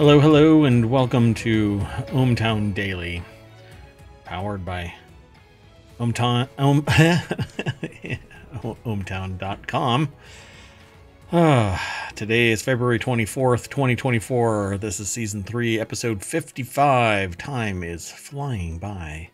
Hello, 0.00 0.18
hello, 0.18 0.64
and 0.64 0.90
welcome 0.90 1.34
to 1.34 1.78
ohmTown 2.06 2.72
Daily, 2.72 3.22
powered 4.24 4.64
by 4.64 4.94
ohmTown, 5.98 6.48
ohm, 6.58 6.80
ohmtown.com. 8.86 10.08
Ah, 11.34 12.08
today 12.14 12.50
is 12.50 12.62
February 12.62 12.98
24th, 12.98 13.68
2024. 13.68 14.78
This 14.78 15.00
is 15.00 15.10
season 15.10 15.42
3, 15.42 15.78
episode 15.78 16.24
55. 16.24 17.36
Time 17.36 17.84
is 17.84 18.10
flying 18.10 18.78
by. 18.78 19.28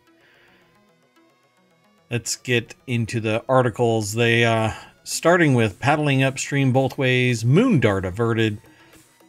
Let's 2.11 2.35
get 2.35 2.75
into 2.87 3.21
the 3.21 3.41
articles. 3.47 4.11
They, 4.11 4.43
uh, 4.43 4.73
starting 5.05 5.53
with 5.53 5.79
paddling 5.79 6.23
upstream 6.23 6.73
both 6.73 6.97
ways, 6.97 7.45
moon 7.45 7.79
dart 7.79 8.03
averted, 8.03 8.59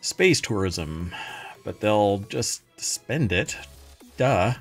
space 0.00 0.40
tourism, 0.40 1.14
but 1.64 1.80
they'll 1.80 2.18
just 2.18 2.62
spend 2.80 3.32
it. 3.32 3.56
Duh. 4.16 4.54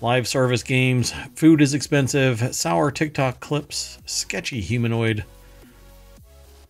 Live 0.00 0.28
service 0.28 0.62
games, 0.62 1.12
food 1.34 1.62
is 1.62 1.72
expensive, 1.72 2.54
sour 2.54 2.90
TikTok 2.90 3.40
clips, 3.40 3.98
sketchy 4.04 4.60
humanoid, 4.60 5.24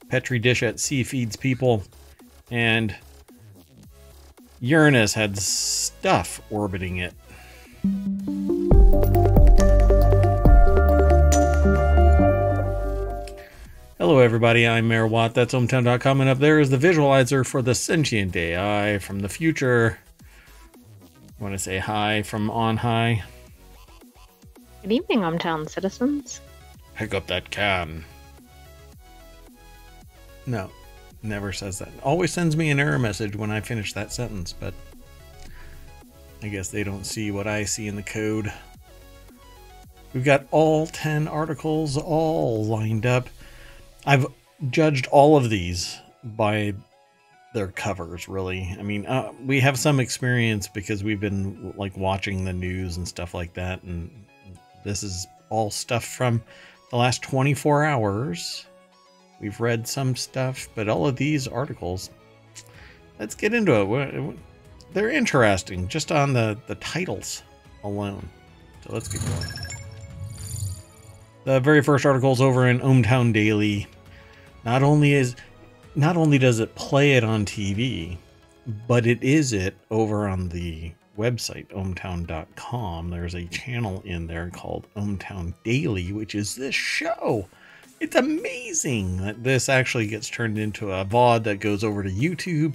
Petri 0.08 0.38
dish 0.38 0.62
at 0.62 0.78
sea 0.78 1.02
feeds 1.02 1.34
people, 1.36 1.82
and 2.50 2.94
Uranus 4.60 5.14
had 5.14 5.36
stuff 5.36 6.40
orbiting 6.50 6.98
it. 6.98 7.14
Hello, 14.06 14.20
everybody. 14.20 14.68
I'm 14.68 14.86
Mayor 14.86 15.04
Watt. 15.04 15.34
That's 15.34 15.52
ohmtown.com. 15.52 16.20
and 16.20 16.30
up 16.30 16.38
there 16.38 16.60
is 16.60 16.70
the 16.70 16.78
visualizer 16.78 17.44
for 17.44 17.60
the 17.60 17.74
sentient 17.74 18.36
AI 18.36 19.00
from 19.00 19.18
the 19.18 19.28
future. 19.28 19.98
Want 21.40 21.54
to 21.54 21.58
say 21.58 21.78
hi 21.78 22.22
from 22.22 22.48
on 22.48 22.76
high? 22.76 23.24
Good 24.82 24.92
evening, 24.92 25.22
ohmTown 25.22 25.68
citizens. 25.68 26.40
Pick 26.94 27.14
up 27.14 27.26
that 27.26 27.50
can. 27.50 28.04
No, 30.46 30.70
never 31.24 31.52
says 31.52 31.80
that. 31.80 31.90
Always 32.04 32.32
sends 32.32 32.56
me 32.56 32.70
an 32.70 32.78
error 32.78 33.00
message 33.00 33.34
when 33.34 33.50
I 33.50 33.60
finish 33.60 33.92
that 33.94 34.12
sentence, 34.12 34.52
but 34.52 34.72
I 36.44 36.46
guess 36.46 36.68
they 36.68 36.84
don't 36.84 37.04
see 37.04 37.32
what 37.32 37.48
I 37.48 37.64
see 37.64 37.88
in 37.88 37.96
the 37.96 38.04
code. 38.04 38.52
We've 40.14 40.24
got 40.24 40.46
all 40.52 40.86
10 40.86 41.26
articles 41.26 41.96
all 41.96 42.64
lined 42.66 43.04
up. 43.04 43.28
I've 44.06 44.26
judged 44.70 45.06
all 45.08 45.36
of 45.36 45.50
these 45.50 45.98
by 46.22 46.74
their 47.54 47.68
covers, 47.68 48.28
really. 48.28 48.74
I 48.78 48.82
mean, 48.82 49.06
uh, 49.06 49.32
we 49.44 49.60
have 49.60 49.78
some 49.78 49.98
experience 49.98 50.68
because 50.68 51.02
we've 51.02 51.20
been 51.20 51.72
like 51.76 51.96
watching 51.96 52.44
the 52.44 52.52
news 52.52 52.96
and 52.96 53.06
stuff 53.06 53.34
like 53.34 53.54
that, 53.54 53.82
and 53.82 54.10
this 54.84 55.02
is 55.02 55.26
all 55.50 55.70
stuff 55.70 56.04
from 56.04 56.42
the 56.90 56.96
last 56.96 57.22
24 57.22 57.84
hours. 57.84 58.66
We've 59.40 59.58
read 59.60 59.86
some 59.86 60.16
stuff, 60.16 60.68
but 60.74 60.88
all 60.88 61.06
of 61.06 61.16
these 61.16 61.48
articles, 61.48 62.10
let's 63.18 63.34
get 63.34 63.52
into 63.54 63.96
it. 63.96 64.36
They're 64.92 65.10
interesting 65.10 65.88
just 65.88 66.12
on 66.12 66.32
the, 66.32 66.56
the 66.68 66.76
titles 66.76 67.42
alone. 67.84 68.28
So 68.84 68.92
let's 68.92 69.08
get 69.08 69.20
going. 69.22 69.66
The 71.44 71.60
very 71.60 71.82
first 71.82 72.04
article 72.06 72.32
is 72.32 72.40
over 72.40 72.68
in 72.68 72.80
ohmTown 72.80 73.32
Daily. 73.32 73.86
Not 74.66 74.82
only 74.82 75.12
is 75.12 75.36
not 75.94 76.16
only 76.16 76.38
does 76.38 76.58
it 76.58 76.74
play 76.74 77.12
it 77.12 77.22
on 77.22 77.46
TV, 77.46 78.18
but 78.88 79.06
it 79.06 79.22
is 79.22 79.52
it 79.52 79.76
over 79.92 80.26
on 80.26 80.48
the 80.48 80.90
website 81.16 81.68
ohmtown.com. 81.68 83.08
There's 83.08 83.36
a 83.36 83.46
channel 83.46 84.02
in 84.04 84.26
there 84.26 84.50
called 84.50 84.88
ohmTown 84.96 85.54
Daily, 85.62 86.10
which 86.10 86.34
is 86.34 86.56
this 86.56 86.74
show. 86.74 87.48
It's 88.00 88.16
amazing 88.16 89.18
that 89.18 89.44
this 89.44 89.68
actually 89.68 90.08
gets 90.08 90.28
turned 90.28 90.58
into 90.58 90.90
a 90.90 91.04
VOD 91.04 91.44
that 91.44 91.60
goes 91.60 91.84
over 91.84 92.02
to 92.02 92.10
YouTube, 92.10 92.74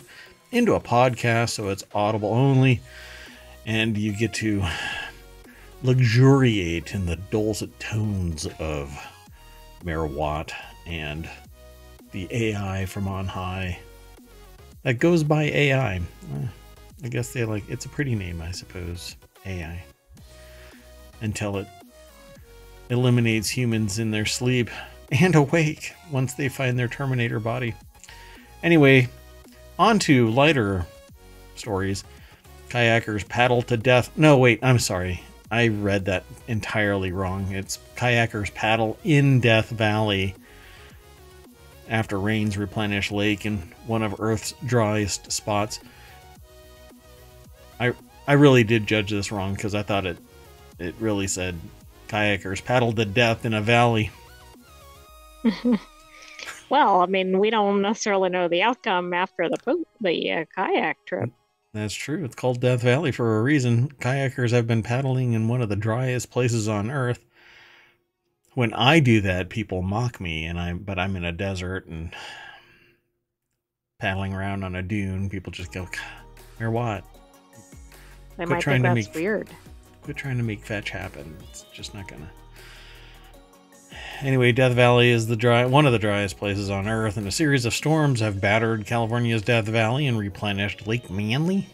into 0.54 0.76
a 0.76 0.80
podcast, 0.80 1.50
so 1.50 1.68
it's 1.68 1.84
audible 1.94 2.34
only, 2.34 2.80
and 3.66 3.98
you 3.98 4.14
get 4.14 4.34
to 4.36 4.64
luxuriate 5.84 6.96
in 6.96 7.06
the 7.06 7.18
dulcet 7.18 7.78
tones 7.82 8.48
of 8.60 8.98
Mayor 9.84 10.06
Watt 10.06 10.54
and 10.88 11.30
the 12.12 12.28
AI 12.32 12.86
from 12.86 13.08
on 13.08 13.28
high. 13.28 13.80
That 14.84 14.96
goes 14.96 15.24
by 15.24 15.44
AI. 15.44 16.02
I 17.04 17.08
guess 17.08 17.34
they 17.34 17.46
like 17.46 17.68
it's 17.70 17.86
a 17.86 17.90
pretty 17.90 18.16
name, 18.16 18.42
I 18.42 18.52
suppose. 18.52 19.16
AI. 19.46 19.84
Until 21.22 21.58
it 21.58 21.68
eliminates 22.90 23.50
humans 23.50 24.00
in 24.00 24.12
their 24.12 24.26
sleep 24.26 24.70
and 25.12 25.36
awake 25.36 25.94
once 26.12 26.34
they 26.34 26.50
find 26.50 26.78
their 26.78 26.88
Terminator 26.88 27.40
body. 27.40 27.74
Anyway, 28.64 29.08
on 29.80 30.00
to 30.00 30.30
lighter 30.30 30.86
stories. 31.56 32.04
Kayakers 32.70 33.28
paddle 33.28 33.62
to 33.64 33.78
death. 33.78 34.12
No, 34.16 34.38
wait, 34.38 34.60
I'm 34.62 34.80
sorry. 34.80 35.24
I 35.50 35.68
read 35.68 36.06
that 36.06 36.24
entirely 36.48 37.12
wrong. 37.12 37.52
It's 37.52 37.80
kayakers 37.98 38.54
paddle 38.54 38.98
in 39.04 39.42
Death 39.42 39.70
Valley 39.70 40.36
after 41.92 42.20
rains 42.20 42.58
replenish 42.58 43.12
lake 43.12 43.46
in 43.46 43.58
one 43.86 44.02
of 44.02 44.20
Earth's 44.20 44.56
driest 44.66 45.32
spots. 45.32 45.80
I 47.80 47.94
I 48.28 48.34
really 48.34 48.64
did 48.64 48.88
judge 48.88 49.12
this 49.12 49.32
wrong 49.32 49.54
because 49.54 49.76
I 49.76 49.84
thought 49.84 50.08
it 50.08 50.18
it 50.80 50.96
really 51.00 51.28
said 51.28 51.60
kayakers 52.08 52.64
paddled 52.64 52.96
to 52.96 53.06
death 53.06 53.46
in 53.46 53.54
a 53.54 53.62
valley. 53.62 54.10
well, 56.70 57.02
I 57.02 57.06
mean, 57.06 57.38
we 57.40 57.50
don't 57.50 57.82
necessarily 57.82 58.30
know 58.30 58.48
the 58.48 58.64
outcome 58.64 59.14
after 59.14 59.50
the 59.50 59.84
the 60.00 60.32
uh, 60.32 60.46
kayak 60.56 61.06
trip. 61.06 61.30
That's 61.74 61.94
true. 61.94 62.26
It's 62.26 62.36
called 62.36 62.60
Death 62.60 62.82
Valley 62.82 63.14
for 63.14 63.38
a 63.38 63.42
reason. 63.42 63.90
Kayakers 64.00 64.52
have 64.52 64.68
been 64.68 64.84
paddling 64.84 65.34
in 65.34 65.48
one 65.48 65.62
of 65.62 65.70
the 65.70 65.78
driest 65.78 66.30
places 66.30 66.68
on 66.68 66.92
Earth. 66.92 67.24
When 68.54 68.74
I 68.74 69.00
do 69.00 69.22
that, 69.22 69.50
people 69.50 69.82
mock 69.82 70.20
me, 70.20 70.46
and 70.46 70.60
I 70.60 70.74
but 70.74 71.00
I'm 71.00 71.16
in 71.16 71.24
a 71.24 71.32
desert 71.32 71.88
and 71.88 72.14
paddling 74.00 74.34
around 74.34 74.64
on 74.64 74.76
a 74.76 74.82
dune. 74.82 75.30
People 75.30 75.52
just 75.52 75.72
go, 75.72 75.88
"Or 76.60 76.70
what?" 76.70 77.06
They 78.38 78.46
quit 78.46 78.50
might 78.50 78.64
think 78.64 78.84
that's 78.84 79.08
make, 79.08 79.16
weird. 79.16 79.50
Quit 80.02 80.18
trying 80.18 80.38
to 80.38 80.44
make 80.44 80.66
fetch 80.66 80.90
happen. 80.90 81.38
It's 81.50 81.64
just 81.74 81.94
not 81.94 82.08
gonna. 82.08 82.30
Anyway, 84.22 84.52
Death 84.52 84.74
Valley 84.74 85.10
is 85.10 85.28
the 85.28 85.36
dry 85.36 85.66
one 85.66 85.86
of 85.86 85.94
the 85.94 86.00
driest 86.00 86.38
places 86.38 86.70
on 86.70 86.88
Earth, 86.88 87.18
and 87.18 87.28
a 87.28 87.32
series 87.32 87.66
of 87.66 87.74
storms 87.74 88.20
have 88.20 88.42
battered 88.42 88.86
California's 88.86 89.42
Death 89.42 89.66
Valley 89.66 90.08
and 90.08 90.20
replenished 90.20 90.86
Lake 90.88 91.10
Manly. 91.10 91.68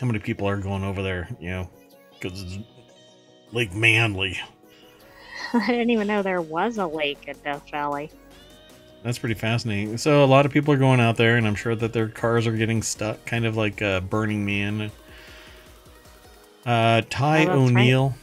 How 0.00 0.06
many 0.06 0.20
people 0.20 0.48
are 0.48 0.56
going 0.56 0.84
over 0.84 1.02
there? 1.02 1.28
You 1.40 1.50
know, 1.50 1.70
because 2.12 2.40
it's 2.40 2.58
Lake 3.52 3.74
Manly. 3.74 4.38
I 5.52 5.66
didn't 5.66 5.90
even 5.90 6.06
know 6.06 6.22
there 6.22 6.42
was 6.42 6.78
a 6.78 6.86
lake 6.86 7.28
at 7.28 7.42
Death 7.44 7.70
Valley. 7.70 8.10
That's 9.02 9.18
pretty 9.18 9.34
fascinating. 9.34 9.98
So 9.98 10.24
a 10.24 10.26
lot 10.26 10.46
of 10.46 10.52
people 10.52 10.72
are 10.72 10.78
going 10.78 11.00
out 11.00 11.16
there, 11.16 11.36
and 11.36 11.46
I'm 11.46 11.54
sure 11.54 11.74
that 11.76 11.92
their 11.92 12.08
cars 12.08 12.46
are 12.46 12.56
getting 12.56 12.82
stuck, 12.82 13.24
kind 13.26 13.44
of 13.44 13.56
like 13.56 13.82
uh, 13.82 14.00
Burning 14.00 14.44
Man. 14.44 14.90
Uh, 16.64 17.02
Ty 17.10 17.46
oh, 17.46 17.64
O'Neill. 17.64 18.08
Right 18.08 18.18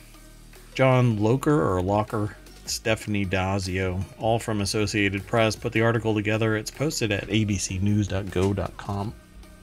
John 0.73 1.21
Loker 1.21 1.61
or 1.61 1.81
Locker, 1.81 2.35
Stefanie 2.65 3.29
Dazio, 3.29 4.03
all 4.19 4.39
from 4.39 4.61
Associated 4.61 5.25
Press, 5.27 5.55
put 5.55 5.73
the 5.73 5.81
article 5.81 6.15
together. 6.15 6.55
It's 6.55 6.71
posted 6.71 7.11
at 7.11 7.27
abcnews.go.com. 7.27 9.13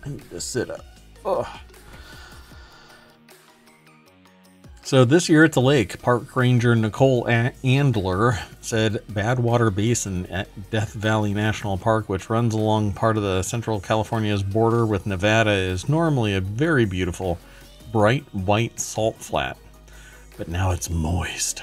I 0.04 0.08
need 0.08 0.30
to 0.30 0.40
sit 0.40 0.70
up. 0.70 0.84
Ugh. 1.24 1.46
So 4.88 5.04
this 5.04 5.28
year 5.28 5.44
at 5.44 5.52
the 5.52 5.60
lake, 5.60 6.00
park 6.00 6.34
ranger 6.34 6.74
Nicole 6.74 7.24
Andler 7.26 8.40
said 8.62 9.02
Badwater 9.12 9.68
Basin 9.74 10.24
at 10.28 10.70
Death 10.70 10.94
Valley 10.94 11.34
National 11.34 11.76
Park, 11.76 12.08
which 12.08 12.30
runs 12.30 12.54
along 12.54 12.94
part 12.94 13.18
of 13.18 13.22
the 13.22 13.42
Central 13.42 13.80
California's 13.80 14.42
border 14.42 14.86
with 14.86 15.04
Nevada, 15.04 15.50
is 15.50 15.90
normally 15.90 16.32
a 16.32 16.40
very 16.40 16.86
beautiful, 16.86 17.38
bright 17.92 18.24
white 18.32 18.80
salt 18.80 19.16
flat 19.16 19.58
but 20.38 20.48
now 20.48 20.70
it's 20.70 20.88
moist. 20.88 21.62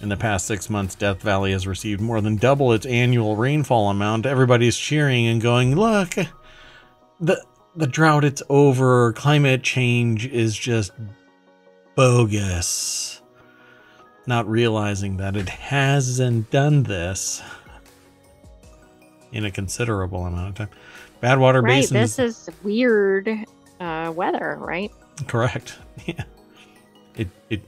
In 0.00 0.08
the 0.08 0.16
past 0.16 0.44
six 0.44 0.68
months, 0.68 0.96
Death 0.96 1.22
Valley 1.22 1.52
has 1.52 1.68
received 1.68 2.00
more 2.00 2.20
than 2.20 2.34
double 2.34 2.72
its 2.72 2.84
annual 2.84 3.36
rainfall 3.36 3.90
amount. 3.90 4.26
Everybody's 4.26 4.76
cheering 4.76 5.28
and 5.28 5.40
going, 5.40 5.76
look, 5.76 6.16
the, 7.20 7.40
the 7.76 7.86
drought, 7.86 8.24
it's 8.24 8.42
over. 8.48 9.12
Climate 9.14 9.62
change 9.62 10.26
is 10.26 10.56
just 10.56 10.92
bogus. 11.94 13.20
Not 14.26 14.48
realizing 14.48 15.16
that 15.18 15.36
it 15.36 15.48
hasn't 15.48 16.50
done 16.50 16.82
this. 16.84 17.42
in 19.32 19.44
a 19.44 19.50
considerable 19.50 20.24
amount 20.26 20.48
of 20.48 20.54
time. 20.54 20.68
Badwater 21.22 21.62
right. 21.62 21.80
Basin. 21.82 21.96
This 21.96 22.18
is 22.18 22.48
weird 22.62 23.28
uh, 23.80 24.12
weather, 24.14 24.56
right? 24.60 24.90
Correct. 25.26 25.78
Yeah. 26.06 26.24
It 27.16 27.28
it 27.48 27.62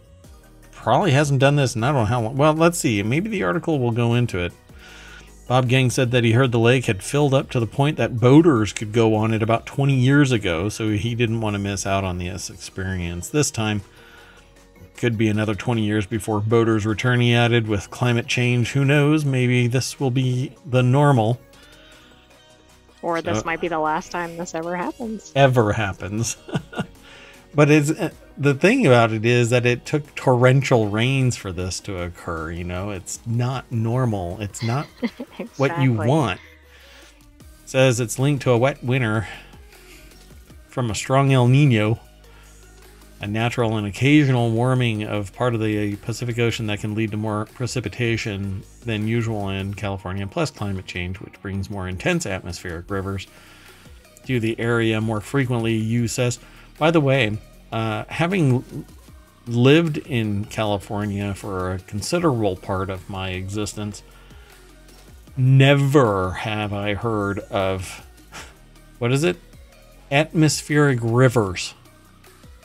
probably 0.73 1.13
hasn't 1.13 1.39
done 1.39 1.55
this, 1.57 1.77
and 1.77 1.85
I 1.85 1.93
don't 1.93 2.01
know 2.03 2.05
how 2.07 2.21
long. 2.21 2.37
Well, 2.37 2.55
let's 2.55 2.77
see. 2.77 3.01
Maybe 3.05 3.31
the 3.31 3.45
article 3.45 3.79
will 3.79 3.93
go 3.93 4.15
into 4.15 4.41
it. 4.41 4.53
Bob 5.49 5.69
Gang 5.69 5.91
said 5.91 6.11
that 6.11 6.25
he 6.25 6.33
heard 6.33 6.51
the 6.51 6.59
lake 6.59 6.87
had 6.87 7.03
filled 7.05 7.33
up 7.33 7.51
to 7.51 7.61
the 7.61 7.67
point 7.69 7.97
that 7.99 8.19
boaters 8.19 8.73
could 8.73 8.93
go 8.93 9.15
on 9.15 9.33
it 9.33 9.43
about 9.43 9.65
20 9.65 9.95
years 9.95 10.33
ago, 10.33 10.69
so 10.69 10.91
he 10.91 11.15
didn't 11.15 11.41
want 11.41 11.55
to 11.55 11.59
miss 11.59 11.87
out 11.87 12.03
on 12.03 12.19
this 12.19 12.51
experience. 12.51 13.29
This 13.29 13.51
time, 13.53 13.83
could 14.97 15.17
be 15.19 15.29
another 15.29 15.55
20 15.55 15.83
years 15.83 16.07
before 16.07 16.41
boaters 16.41 16.87
return, 16.87 17.21
he 17.21 17.35
added, 17.35 17.69
with 17.69 17.91
climate 17.91 18.27
change. 18.27 18.73
Who 18.73 18.85
knows? 18.85 19.25
Maybe 19.25 19.67
this 19.69 20.01
will 20.01 20.11
be 20.11 20.53
the 20.65 20.83
normal. 20.83 21.39
Or 23.03 23.19
So- 23.19 23.23
this 23.23 23.45
might 23.45 23.61
be 23.61 23.69
the 23.69 23.79
last 23.79 24.11
time 24.11 24.37
this 24.37 24.55
ever 24.55 24.75
happens. 24.75 25.33
ever 25.37 25.73
happens. 25.75 26.37
but 27.57 27.71
it's 27.71 27.91
uh, 27.91 28.11
the 28.39 28.55
thing 28.55 28.87
about 28.87 29.13
it 29.13 29.25
is 29.25 29.51
that 29.51 29.67
it 29.67 29.85
took 29.85 30.15
torrential 30.15 30.89
rains 30.89 31.37
for 31.37 31.51
this 31.53 31.81
to 31.81 32.01
occur. 32.01 32.51
You 32.53 32.65
know, 32.65 32.91
it's 32.91 33.19
not 33.27 33.71
normal. 33.73 34.41
It's 34.41 34.63
not 34.63 34.87
what 35.57 35.81
you 35.83 35.93
Exactly. 35.93 36.09
want. 36.09 36.41
says 37.65 37.99
it's 37.99 38.19
linked 38.19 38.43
to 38.43 38.51
a 38.53 38.59
wet 38.59 38.85
winter 38.85 39.27
from 40.69 40.91
a 40.91 40.95
strong 40.95 41.33
El 41.33 41.49
Nino, 41.49 41.99
a 43.23 43.27
natural 43.27 43.79
and 43.79 43.87
occasional 43.87 44.51
warming 44.51 45.03
of 45.05 45.33
part 45.33 45.55
of 45.55 45.61
the 45.63 45.97
Pacific 45.97 46.39
Ocean 46.39 46.67
that 46.67 46.81
can 46.81 46.95
lead 46.95 47.11
to 47.13 47.17
more 47.17 47.47
precipitation 47.55 48.63
than 48.85 49.09
usual 49.09 49.49
in 49.49 49.73
California, 49.73 50.27
plus 50.27 50.51
climate 50.51 50.85
change, 50.87 51.19
which 51.21 51.41
brings 51.41 51.71
more 51.71 51.89
intense 51.89 52.27
atmospheric 52.27 52.91
rivers 52.91 53.27
to 54.27 54.39
the 54.39 54.61
area 54.61 55.01
more 55.01 55.23
frequently, 55.23 55.75
Yu 55.75 56.07
says. 56.09 56.39
By 56.79 56.91
the 56.91 57.01
way, 57.01 57.39
uh, 57.73 58.05
having 58.09 58.87
lived 59.47 59.99
in 59.99 60.45
California 60.47 61.35
for 61.35 61.73
a 61.73 61.79
considerable 61.79 62.57
part 62.57 62.91
of 62.91 63.09
my 63.09 63.31
existence, 63.31 64.03
never 65.37 66.33
have 66.33 66.73
I 66.73 66.95
heard 66.95 67.39
of 67.39 68.07
what 68.99 69.13
is 69.13 69.25
it? 69.25 69.37
Atmospheric 70.11 70.99
rivers. 71.03 71.75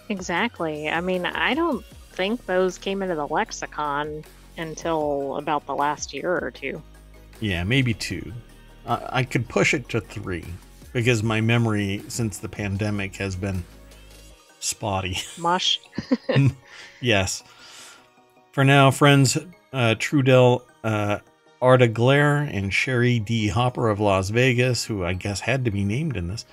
Exactly. 0.09 0.89
I 0.89 1.01
mean, 1.01 1.25
I 1.25 1.53
don't 1.53 1.85
think 2.13 2.45
those 2.45 2.77
came 2.77 3.01
into 3.01 3.15
the 3.15 3.27
lexicon 3.27 4.23
until 4.57 5.37
about 5.37 5.65
the 5.65 5.75
last 5.75 6.13
year 6.13 6.37
or 6.41 6.51
two. 6.51 6.81
Yeah, 7.39 7.63
maybe 7.63 7.93
two. 7.93 8.31
I 8.85 9.07
I 9.09 9.23
could 9.23 9.47
push 9.47 9.73
it 9.73 9.89
to 9.89 10.01
three 10.01 10.45
because 10.93 11.23
my 11.23 11.41
memory 11.41 12.03
since 12.07 12.37
the 12.37 12.49
pandemic 12.49 13.15
has 13.15 13.35
been 13.35 13.63
spotty. 14.61 15.17
Mush. 15.37 15.79
Yes. 17.01 17.43
For 18.51 18.63
now, 18.63 18.91
friends 18.91 19.35
uh, 19.73 19.95
Trudell 19.97 20.61
uh, 20.83 21.17
Arda 21.61 21.87
Glare 21.87 22.37
and 22.37 22.73
Sherry 22.73 23.19
D. 23.19 23.47
Hopper 23.47 23.89
of 23.89 23.99
Las 23.99 24.29
Vegas, 24.29 24.85
who 24.85 25.03
I 25.03 25.13
guess 25.13 25.39
had 25.39 25.65
to 25.65 25.71
be 25.71 25.83
named 25.83 26.15
in 26.15 26.27
this, 26.27 26.45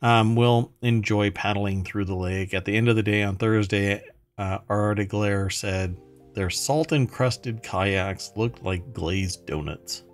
um, 0.00 0.36
will 0.36 0.72
enjoy 0.82 1.30
paddling 1.30 1.84
through 1.84 2.04
the 2.04 2.14
lake. 2.14 2.54
At 2.54 2.64
the 2.64 2.76
end 2.76 2.88
of 2.88 2.96
the 2.96 3.02
day 3.02 3.22
on 3.24 3.36
Thursday, 3.36 4.02
uh, 4.38 4.58
Arda 4.68 5.04
Glare 5.04 5.50
said 5.50 5.96
their 6.34 6.50
salt 6.50 6.92
encrusted 6.92 7.62
kayaks 7.62 8.32
looked 8.36 8.62
like 8.62 8.92
glazed 8.92 9.46
donuts. 9.46 10.04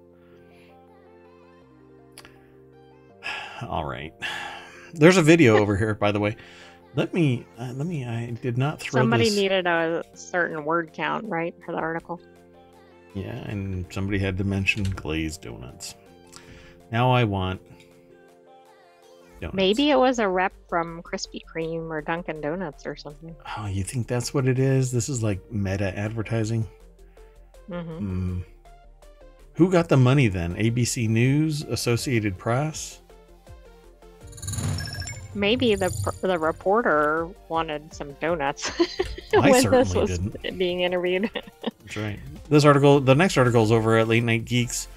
All 3.63 3.85
right. 3.85 4.15
There's 4.95 5.17
a 5.17 5.23
video 5.23 5.59
over 5.59 5.77
here, 5.77 5.95
by 5.95 6.13
the 6.13 6.21
way. 6.21 6.37
Let 6.97 7.13
me, 7.13 7.45
uh, 7.59 7.73
let 7.75 7.87
me, 7.87 8.05
I 8.05 8.31
did 8.41 8.57
not 8.57 8.79
throw 8.81 9.01
Somebody 9.01 9.25
this. 9.25 9.37
needed 9.37 9.67
a 9.67 10.05
certain 10.15 10.65
word 10.65 10.93
count, 10.93 11.25
right, 11.29 11.55
for 11.65 11.73
the 11.73 11.79
article. 11.79 12.21
Yeah, 13.15 13.35
and 13.49 13.87
somebody 13.93 14.19
had 14.19 14.39
to 14.39 14.45
mention 14.45 14.85
glazed 14.85 15.43
donuts. 15.43 15.95
Now 16.93 17.11
I 17.11 17.25
want 17.25 17.61
donuts. 19.41 19.57
Maybe 19.57 19.91
it 19.91 19.99
was 19.99 20.19
a 20.21 20.29
rep 20.29 20.53
from 20.69 21.03
Krispy 21.03 21.41
Kreme 21.53 21.91
or 21.91 22.01
Dunkin' 22.01 22.41
Donuts 22.41 22.87
or 22.87 22.95
something. 22.97 23.35
Oh, 23.59 23.67
you 23.67 23.83
think 23.83 24.07
that's 24.07 24.33
what 24.33 24.47
it 24.47 24.59
is? 24.59 24.93
This 24.93 25.09
is 25.09 25.23
like 25.23 25.41
meta 25.51 25.97
advertising. 25.99 26.67
hmm 27.69 27.81
Hmm. 27.81 28.41
Who 29.55 29.71
got 29.71 29.89
the 29.89 29.97
money 29.97 30.27
then? 30.27 30.55
ABC 30.57 31.09
News, 31.09 31.63
Associated 31.63 32.37
Press. 32.37 33.01
Maybe 35.35 35.75
the 35.75 35.91
the 36.21 36.39
reporter 36.39 37.29
wanted 37.49 37.93
some 37.93 38.13
donuts 38.15 38.69
when 39.33 39.71
this 39.71 39.95
was 39.95 40.19
didn't. 40.19 40.59
being 40.59 40.81
interviewed. 40.81 41.31
That's 41.63 41.97
right. 41.97 42.19
This 42.49 42.65
article, 42.65 43.01
the 43.01 43.15
next 43.15 43.37
article 43.37 43.65
is 43.65 43.73
over 43.73 43.99
at 43.99 44.09
Late 44.09 44.23
Night 44.25 44.45
Geeks. 44.45 44.89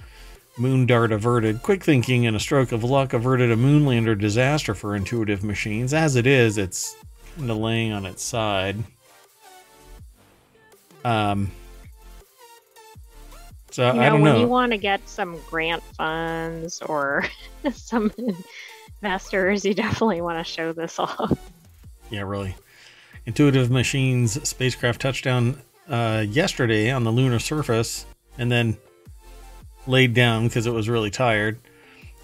Moon 0.57 0.85
dart 0.85 1.11
averted. 1.11 1.61
Quick 1.61 1.83
thinking 1.83 2.25
and 2.25 2.35
a 2.35 2.39
stroke 2.39 2.71
of 2.71 2.83
luck 2.83 3.13
averted 3.13 3.51
a 3.51 3.55
moonlander 3.55 4.19
disaster 4.19 4.73
for 4.73 4.95
intuitive 4.95 5.43
machines. 5.43 5.93
As 5.93 6.15
it 6.15 6.25
is, 6.25 6.57
it's 6.57 6.95
kind 7.37 7.51
of 7.51 7.57
laying 7.57 7.91
on 7.91 8.05
its 8.05 8.23
side. 8.23 8.77
Um. 11.05 11.51
So 13.71 13.87
you 13.87 13.93
know, 13.93 14.01
I 14.01 14.09
don't 14.09 14.23
know. 14.23 14.33
when 14.33 14.41
you 14.41 14.47
want 14.47 14.71
to 14.71 14.77
get 14.77 15.07
some 15.07 15.39
grant 15.47 15.83
funds 15.95 16.81
or 16.81 17.23
some 17.73 18.11
investors, 19.01 19.65
you 19.65 19.73
definitely 19.73 20.21
want 20.21 20.45
to 20.45 20.51
show 20.51 20.73
this 20.73 20.99
off. 20.99 21.37
Yeah, 22.09 22.21
really. 22.21 22.55
Intuitive 23.25 23.69
Machines 23.69 24.47
spacecraft 24.47 25.01
touchdown 25.01 25.61
uh, 25.89 26.25
yesterday 26.27 26.91
on 26.91 27.03
the 27.03 27.11
lunar 27.11 27.39
surface 27.39 28.05
and 28.37 28.51
then 28.51 28.77
laid 29.85 30.13
down 30.13 30.47
because 30.47 30.65
it 30.67 30.73
was 30.73 30.89
really 30.89 31.11
tired. 31.11 31.59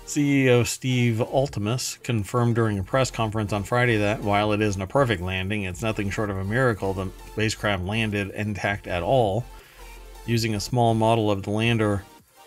CEO 0.06 0.66
Steve 0.66 1.18
Altemus 1.18 2.02
confirmed 2.04 2.56
during 2.56 2.78
a 2.78 2.84
press 2.84 3.10
conference 3.10 3.54
on 3.54 3.64
Friday 3.64 3.98
that 3.98 4.22
while 4.22 4.52
it 4.52 4.62
isn't 4.62 4.82
a 4.82 4.88
perfect 4.88 5.22
landing, 5.22 5.64
it's 5.64 5.82
nothing 5.82 6.10
short 6.10 6.30
of 6.30 6.38
a 6.38 6.44
miracle. 6.44 6.94
The 6.94 7.10
spacecraft 7.32 7.84
landed 7.84 8.32
intact 8.32 8.88
at 8.88 9.02
all. 9.02 9.46
Using 10.26 10.56
a 10.56 10.60
small 10.60 10.94
model 10.94 11.32
of 11.32 11.44
the 11.44 11.52
lander, 11.52 12.04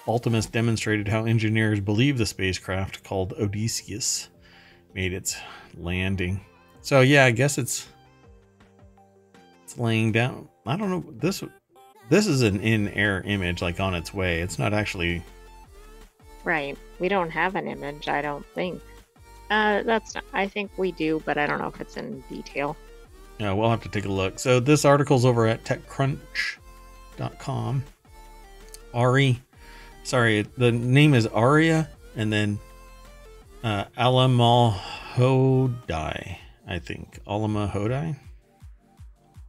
Altemus 0.06 0.50
demonstrated 0.50 1.08
how 1.08 1.24
engineers 1.24 1.80
believe 1.80 2.16
the 2.16 2.26
spacecraft, 2.26 3.02
called 3.02 3.32
Odysseus, 3.34 4.28
made 4.94 5.12
its 5.12 5.36
landing. 5.76 6.40
So 6.80 7.00
yeah, 7.00 7.24
I 7.24 7.32
guess 7.32 7.58
it's 7.58 7.88
it's 9.64 9.76
laying 9.76 10.12
down. 10.12 10.48
I 10.64 10.76
don't 10.76 10.90
know. 10.90 11.04
This 11.18 11.42
this 12.08 12.28
is 12.28 12.42
an 12.42 12.60
in-air 12.60 13.22
image, 13.22 13.62
like 13.62 13.80
on 13.80 13.94
its 13.94 14.14
way. 14.14 14.40
It's 14.40 14.58
not 14.58 14.72
actually. 14.72 15.22
Right. 16.44 16.78
We 17.00 17.08
don't 17.08 17.30
have 17.30 17.56
an 17.56 17.66
image, 17.66 18.08
I 18.08 18.22
don't 18.22 18.46
think. 18.54 18.80
Uh, 19.50 19.82
that's. 19.82 20.14
Not, 20.14 20.22
I 20.32 20.46
think 20.46 20.70
we 20.76 20.92
do, 20.92 21.20
but 21.24 21.36
I 21.38 21.46
don't 21.46 21.60
know 21.60 21.66
if 21.66 21.80
it's 21.80 21.96
in 21.96 22.22
detail. 22.28 22.76
Yeah, 23.38 23.52
we'll 23.52 23.70
have 23.70 23.82
to 23.82 23.88
take 23.88 24.04
a 24.04 24.12
look. 24.12 24.38
So 24.38 24.60
this 24.60 24.84
article's 24.84 25.24
over 25.24 25.48
at 25.48 25.64
TechCrunch.com. 25.64 27.82
Ari, 28.94 29.42
sorry, 30.06 30.42
the 30.56 30.72
name 30.72 31.12
is 31.14 31.26
Aria, 31.26 31.88
and 32.14 32.32
then 32.32 32.58
uh, 33.62 33.84
Alamahodai, 33.98 34.78
I 36.66 36.78
think. 36.78 37.18
Alamahodai? 37.26 38.16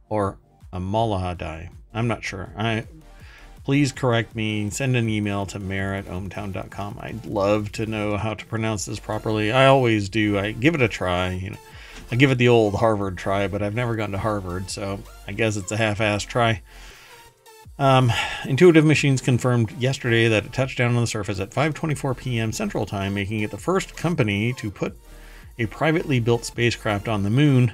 Or 0.08 0.38
Amalahadai. 0.72 1.68
I'm 1.94 2.08
not 2.08 2.24
sure. 2.24 2.52
I 2.56 2.86
please 3.64 3.92
correct 3.92 4.34
me. 4.34 4.70
Send 4.70 4.96
an 4.96 5.08
email 5.08 5.46
to 5.46 5.58
mayor 5.58 5.94
at 5.94 6.06
ohmtown.com. 6.06 6.98
I'd 7.00 7.26
love 7.26 7.70
to 7.72 7.86
know 7.86 8.16
how 8.16 8.34
to 8.34 8.46
pronounce 8.46 8.86
this 8.86 8.98
properly. 8.98 9.52
I 9.52 9.66
always 9.66 10.08
do. 10.08 10.38
I 10.38 10.52
give 10.52 10.74
it 10.74 10.82
a 10.82 10.88
try. 10.88 11.30
You 11.32 11.50
know, 11.50 11.58
I 12.10 12.16
give 12.16 12.30
it 12.30 12.38
the 12.38 12.48
old 12.48 12.74
Harvard 12.74 13.18
try, 13.18 13.46
but 13.48 13.62
I've 13.62 13.74
never 13.74 13.94
gone 13.94 14.12
to 14.12 14.18
Harvard, 14.18 14.70
so 14.70 15.00
I 15.26 15.32
guess 15.32 15.56
it's 15.56 15.70
a 15.70 15.76
half-assed 15.76 16.26
try. 16.26 16.62
Um, 17.78 18.12
Intuitive 18.44 18.84
Machines 18.84 19.20
confirmed 19.20 19.70
yesterday 19.72 20.26
that 20.28 20.46
it 20.46 20.52
touched 20.52 20.78
down 20.78 20.96
on 20.96 21.00
the 21.00 21.06
surface 21.06 21.38
at 21.38 21.50
5:24 21.50 22.16
p.m. 22.16 22.52
Central 22.52 22.86
Time, 22.86 23.14
making 23.14 23.40
it 23.40 23.52
the 23.52 23.58
first 23.58 23.96
company 23.96 24.52
to 24.54 24.70
put 24.70 24.98
a 25.58 25.66
privately 25.66 26.18
built 26.18 26.44
spacecraft 26.44 27.08
on 27.08 27.22
the 27.22 27.30
moon. 27.30 27.72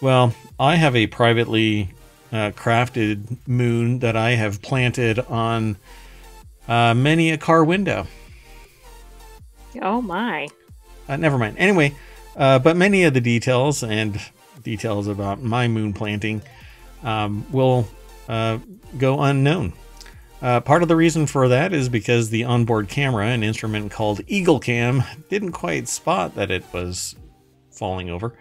Well, 0.00 0.32
I 0.60 0.76
have 0.76 0.94
a 0.94 1.08
privately 1.08 1.90
uh, 2.30 2.52
crafted 2.52 3.36
moon 3.48 3.98
that 3.98 4.16
I 4.16 4.32
have 4.32 4.62
planted 4.62 5.18
on 5.18 5.76
uh, 6.68 6.94
many 6.94 7.30
a 7.30 7.38
car 7.38 7.64
window. 7.64 8.06
Oh 9.82 10.00
my. 10.00 10.48
Uh, 11.08 11.16
never 11.16 11.36
mind. 11.36 11.56
Anyway, 11.58 11.96
uh, 12.36 12.60
but 12.60 12.76
many 12.76 13.04
of 13.04 13.14
the 13.14 13.20
details 13.20 13.82
and 13.82 14.20
details 14.62 15.08
about 15.08 15.42
my 15.42 15.66
moon 15.66 15.92
planting 15.92 16.42
um, 17.02 17.44
will 17.50 17.88
uh, 18.28 18.58
go 18.98 19.20
unknown. 19.22 19.72
Uh, 20.40 20.60
part 20.60 20.82
of 20.82 20.88
the 20.88 20.94
reason 20.94 21.26
for 21.26 21.48
that 21.48 21.72
is 21.72 21.88
because 21.88 22.30
the 22.30 22.44
onboard 22.44 22.88
camera, 22.88 23.26
an 23.26 23.42
instrument 23.42 23.90
called 23.90 24.20
Eagle 24.28 24.60
Cam, 24.60 25.02
didn't 25.28 25.52
quite 25.52 25.88
spot 25.88 26.36
that 26.36 26.50
it 26.50 26.64
was 26.72 27.16
falling 27.72 28.08
over. 28.10 28.38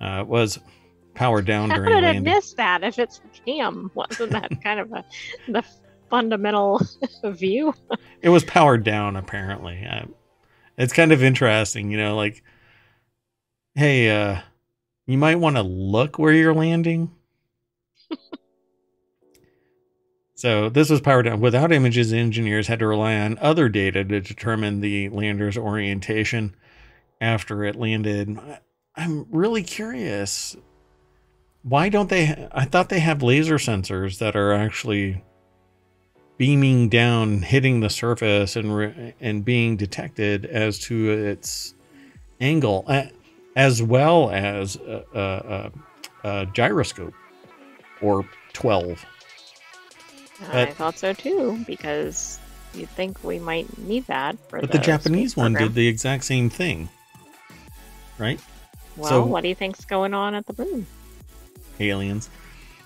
Uh, 0.00 0.20
it 0.20 0.28
was 0.28 0.58
powered 1.14 1.46
down 1.46 1.70
How 1.70 1.76
during 1.76 1.90
did 1.90 1.98
it 1.98 2.02
landing. 2.02 2.22
miss 2.22 2.52
that 2.54 2.84
if 2.84 2.98
it's 2.98 3.20
cam? 3.44 3.90
Wasn't 3.94 4.30
that 4.30 4.62
kind 4.62 4.78
of 4.80 4.92
a 4.92 5.04
the 5.48 5.64
fundamental 6.08 6.80
view? 7.24 7.74
It 8.22 8.28
was 8.28 8.44
powered 8.44 8.84
down, 8.84 9.16
apparently. 9.16 9.84
Uh, 9.84 10.04
it's 10.78 10.92
kind 10.92 11.10
of 11.12 11.22
interesting, 11.22 11.90
you 11.90 11.98
know, 11.98 12.16
like, 12.16 12.42
hey, 13.74 14.10
uh, 14.10 14.40
you 15.06 15.18
might 15.18 15.36
want 15.36 15.56
to 15.56 15.62
look 15.62 16.18
where 16.18 16.32
you're 16.32 16.54
landing. 16.54 17.10
So 20.40 20.70
this 20.70 20.88
was 20.88 21.02
powered 21.02 21.26
down. 21.26 21.38
Without 21.40 21.70
images, 21.70 22.14
engineers 22.14 22.66
had 22.66 22.78
to 22.78 22.86
rely 22.86 23.14
on 23.14 23.36
other 23.42 23.68
data 23.68 24.02
to 24.02 24.20
determine 24.22 24.80
the 24.80 25.10
lander's 25.10 25.58
orientation 25.58 26.56
after 27.20 27.62
it 27.62 27.76
landed. 27.76 28.38
I'm 28.96 29.26
really 29.30 29.62
curious. 29.62 30.56
Why 31.62 31.90
don't 31.90 32.08
they? 32.08 32.48
I 32.52 32.64
thought 32.64 32.88
they 32.88 33.00
have 33.00 33.22
laser 33.22 33.56
sensors 33.56 34.16
that 34.16 34.34
are 34.34 34.54
actually 34.54 35.22
beaming 36.38 36.88
down, 36.88 37.42
hitting 37.42 37.80
the 37.80 37.90
surface, 37.90 38.56
and 38.56 39.12
and 39.20 39.44
being 39.44 39.76
detected 39.76 40.46
as 40.46 40.78
to 40.78 41.10
its 41.10 41.74
angle, 42.40 42.90
as 43.56 43.82
well 43.82 44.30
as 44.30 44.76
a, 44.76 45.04
a, 45.12 45.70
a, 46.24 46.46
gyroscope 46.46 47.12
or 48.00 48.26
twelve. 48.54 49.04
I 50.48 50.64
But- 50.66 50.74
thought 50.74 50.98
so 50.98 51.12
too, 51.12 51.62
because 51.66 52.38
you'd 52.74 52.88
think 52.90 53.22
we 53.24 53.38
might 53.38 53.76
need 53.78 54.06
that 54.06 54.36
for 54.48 54.60
But 54.60 54.72
the 54.72 54.78
the 54.78 54.84
Japanese 54.84 55.36
one 55.36 55.52
program. 55.52 55.68
did 55.70 55.74
the 55.74 55.88
exact 55.88 56.24
same 56.24 56.48
thing, 56.50 56.88
right? 58.18 58.40
Well, 58.96 59.08
so- 59.10 59.24
what 59.26 59.42
do 59.42 59.48
you 59.48 59.54
think's 59.54 59.84
going 59.84 60.14
on 60.14 60.34
at 60.34 60.46
the 60.46 60.54
moon? 60.62 60.86
aliens. 61.78 62.28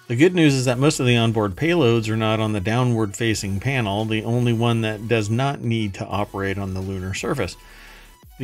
The 0.06 0.14
good 0.16 0.34
news 0.36 0.54
is 0.54 0.66
that 0.66 0.78
most 0.78 1.00
of 1.00 1.06
the 1.06 1.16
onboard 1.16 1.56
payloads 1.56 2.08
are 2.08 2.16
not 2.16 2.38
on 2.38 2.52
the 2.52 2.60
downward 2.60 3.16
facing 3.16 3.58
panel, 3.58 4.04
the 4.04 4.22
only 4.22 4.52
one 4.52 4.82
that 4.82 5.08
does 5.08 5.28
not 5.30 5.62
need 5.62 5.94
to 5.94 6.06
operate 6.06 6.58
on 6.58 6.74
the 6.74 6.80
lunar 6.80 7.12
surface. 7.14 7.56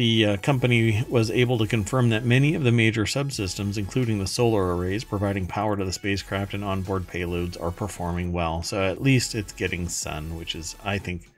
The 0.00 0.24
uh, 0.24 0.36
company 0.38 1.04
was 1.10 1.30
able 1.30 1.58
to 1.58 1.66
confirm 1.66 2.08
that 2.08 2.24
many 2.24 2.54
of 2.54 2.64
the 2.64 2.72
major 2.72 3.04
subsystems, 3.04 3.76
including 3.76 4.18
the 4.18 4.26
solar 4.26 4.74
arrays 4.74 5.04
providing 5.04 5.46
power 5.46 5.76
to 5.76 5.84
the 5.84 5.92
spacecraft 5.92 6.54
and 6.54 6.64
onboard 6.64 7.06
payloads, 7.06 7.62
are 7.62 7.70
performing 7.70 8.32
well. 8.32 8.62
So 8.62 8.82
at 8.82 9.02
least 9.02 9.34
it's 9.34 9.52
getting 9.52 9.90
sun, 9.90 10.38
which 10.38 10.54
is, 10.54 10.74
I 10.82 10.96
think, 10.96 11.28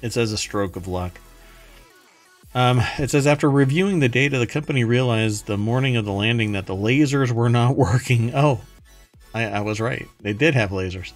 it 0.00 0.12
says 0.12 0.30
a 0.30 0.38
stroke 0.38 0.76
of 0.76 0.86
luck. 0.86 1.18
Um, 2.54 2.80
it 3.00 3.10
says 3.10 3.26
after 3.26 3.50
reviewing 3.50 3.98
the 3.98 4.08
data, 4.08 4.38
the 4.38 4.46
company 4.46 4.84
realized 4.84 5.46
the 5.46 5.58
morning 5.58 5.96
of 5.96 6.04
the 6.04 6.12
landing 6.12 6.52
that 6.52 6.66
the 6.66 6.76
lasers 6.76 7.32
were 7.32 7.50
not 7.50 7.76
working. 7.76 8.32
Oh, 8.32 8.60
I, 9.34 9.46
I 9.46 9.60
was 9.62 9.80
right. 9.80 10.06
They 10.20 10.34
did 10.34 10.54
have 10.54 10.70
lasers. 10.70 11.10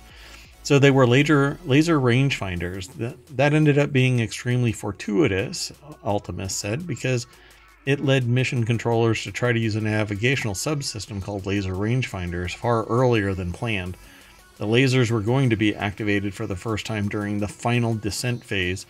So 0.66 0.80
they 0.80 0.90
were 0.90 1.06
laser 1.06 1.60
laser 1.64 2.00
rangefinders. 2.00 2.92
That 2.94 3.24
that 3.36 3.54
ended 3.54 3.78
up 3.78 3.92
being 3.92 4.18
extremely 4.18 4.72
fortuitous, 4.72 5.70
Altemus 6.04 6.50
said, 6.50 6.88
because 6.88 7.28
it 7.84 8.04
led 8.04 8.26
mission 8.26 8.66
controllers 8.66 9.22
to 9.22 9.30
try 9.30 9.52
to 9.52 9.60
use 9.60 9.76
a 9.76 9.80
navigational 9.80 10.54
subsystem 10.54 11.22
called 11.22 11.46
laser 11.46 11.72
rangefinders 11.72 12.52
far 12.52 12.82
earlier 12.86 13.32
than 13.32 13.52
planned. 13.52 13.96
The 14.56 14.66
lasers 14.66 15.08
were 15.08 15.20
going 15.20 15.50
to 15.50 15.56
be 15.56 15.72
activated 15.72 16.34
for 16.34 16.48
the 16.48 16.56
first 16.56 16.84
time 16.84 17.08
during 17.08 17.38
the 17.38 17.46
final 17.46 17.94
descent 17.94 18.42
phase, 18.42 18.86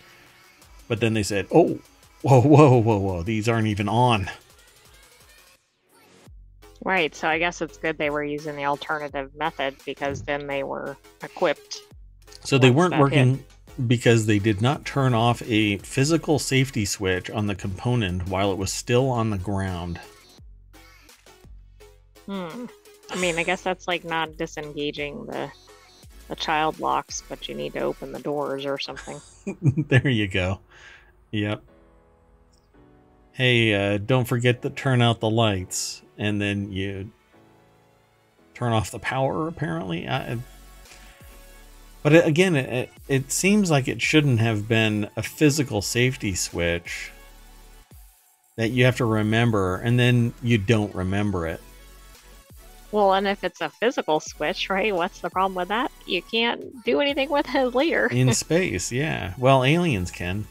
but 0.87 0.99
then 0.99 1.13
they 1.13 1.21
said, 1.21 1.45
"Oh, 1.51 1.77
whoa, 2.23 2.41
whoa, 2.41 2.79
whoa, 2.79 2.97
whoa! 2.97 3.21
These 3.21 3.47
aren't 3.47 3.67
even 3.67 3.87
on." 3.87 4.31
Right, 6.83 7.13
so 7.15 7.27
I 7.27 7.39
guess 7.39 7.61
it's 7.61 7.77
good 7.77 7.97
they 7.97 8.09
were 8.09 8.23
using 8.23 8.55
the 8.55 8.65
alternative 8.65 9.35
method 9.35 9.75
because 9.85 10.21
then 10.21 10.47
they 10.47 10.63
were 10.63 10.95
equipped. 11.23 11.79
So 12.43 12.57
they 12.57 12.71
weren't 12.71 12.97
working 12.97 13.43
because 13.87 14.25
they 14.25 14.39
did 14.39 14.61
not 14.61 14.85
turn 14.85 15.13
off 15.13 15.41
a 15.45 15.77
physical 15.79 16.39
safety 16.39 16.85
switch 16.85 17.29
on 17.29 17.47
the 17.47 17.55
component 17.55 18.27
while 18.29 18.51
it 18.51 18.57
was 18.57 18.71
still 18.71 19.09
on 19.09 19.29
the 19.29 19.37
ground. 19.37 19.99
Hmm. 22.25 22.65
I 23.09 23.15
mean, 23.19 23.37
I 23.37 23.43
guess 23.43 23.61
that's 23.61 23.87
like 23.87 24.03
not 24.03 24.37
disengaging 24.37 25.25
the 25.25 25.51
the 26.27 26.35
child 26.35 26.79
locks, 26.79 27.23
but 27.29 27.47
you 27.47 27.55
need 27.55 27.73
to 27.73 27.79
open 27.79 28.11
the 28.11 28.19
doors 28.19 28.65
or 28.65 28.77
something. 28.77 29.21
there 29.87 30.09
you 30.09 30.27
go. 30.27 30.59
Yep. 31.31 31.63
Hey, 33.31 33.73
uh, 33.73 33.97
don't 33.97 34.25
forget 34.25 34.61
to 34.63 34.69
turn 34.69 35.01
out 35.01 35.19
the 35.19 35.29
lights, 35.29 36.01
and 36.17 36.41
then 36.41 36.71
you 36.71 37.11
turn 38.53 38.73
off 38.73 38.91
the 38.91 38.99
power. 38.99 39.47
Apparently, 39.47 40.07
I, 40.07 40.37
but 42.03 42.13
it, 42.13 42.25
again, 42.25 42.55
it, 42.55 42.89
it 43.07 43.31
seems 43.31 43.69
like 43.69 43.87
it 43.87 44.01
shouldn't 44.01 44.39
have 44.39 44.67
been 44.67 45.09
a 45.15 45.23
physical 45.23 45.81
safety 45.81 46.35
switch 46.35 47.11
that 48.55 48.69
you 48.69 48.85
have 48.85 48.97
to 48.97 49.05
remember, 49.05 49.75
and 49.75 49.99
then 49.99 50.33
you 50.41 50.57
don't 50.57 50.93
remember 50.95 51.47
it. 51.47 51.61
Well, 52.91 53.13
and 53.13 53.27
if 53.27 53.43
it's 53.43 53.61
a 53.61 53.69
physical 53.69 54.19
switch, 54.19 54.69
right? 54.69 54.95
What's 54.95 55.19
the 55.19 55.29
problem 55.29 55.55
with 55.55 55.67
that? 55.67 55.91
You 56.05 56.21
can't 56.21 56.83
do 56.85 57.01
anything 57.01 57.29
with 57.29 57.53
it 57.53 57.75
later. 57.75 58.07
in 58.07 58.33
space, 58.33 58.91
yeah. 58.91 59.33
Well, 59.37 59.63
aliens 59.63 60.09
can. 60.09 60.47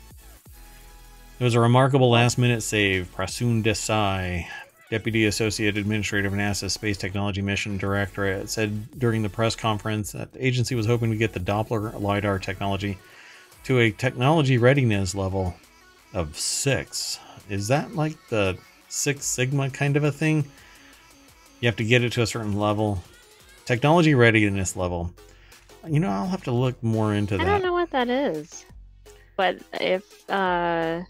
It 1.38 1.44
was 1.44 1.54
a 1.54 1.61
remarkable 1.61 2.11
last 2.11 2.38
minute 2.38 2.62
save. 2.62 3.14
Prasoon 3.14 3.62
Desai, 3.64 4.46
Deputy 4.90 5.26
Associate 5.26 5.76
Administrator 5.76 6.28
of 6.28 6.35
NASA's 6.35 6.73
Space 6.73 6.97
Technology 6.97 7.43
Mission 7.43 7.76
Directorate, 7.76 8.49
said 8.49 8.99
during 8.99 9.23
the 9.23 9.28
press 9.28 9.57
conference 9.57 10.12
that 10.12 10.33
the 10.33 10.47
agency 10.47 10.75
was 10.75 10.87
hoping 10.87 11.11
to 11.11 11.16
get 11.16 11.33
the 11.33 11.40
Doppler 11.40 12.00
LiDAR 12.00 12.38
technology 12.38 12.99
to 13.64 13.81
a 13.81 13.90
technology 13.90 14.59
readiness 14.59 15.14
level 15.14 15.55
of 16.14 16.38
six. 16.38 17.19
Is 17.50 17.69
that 17.69 17.95
like 17.97 18.16
the 18.28 18.57
Six 18.88 19.25
Sigma 19.25 19.71
kind 19.71 19.97
of 19.97 20.05
a 20.05 20.12
thing? 20.12 20.45
You 21.61 21.66
have 21.66 21.76
to 21.76 21.85
get 21.85 22.05
it 22.05 22.12
to 22.12 22.23
a 22.23 22.26
certain 22.26 22.57
level. 22.57 23.02
Technology 23.64 24.14
readiness 24.14 24.76
level. 24.76 25.12
You 25.87 25.99
know, 25.99 26.11
I'll 26.11 26.28
have 26.28 26.45
to 26.45 26.52
look 26.52 26.81
more 26.83 27.14
into 27.14 27.35
I 27.35 27.38
that. 27.38 27.47
I 27.47 27.50
don't 27.50 27.62
know 27.62 27.73
what 27.73 27.90
that 27.90 28.09
is. 28.09 28.64
But 29.37 29.59
if 29.75 30.31
uh 30.31 31.02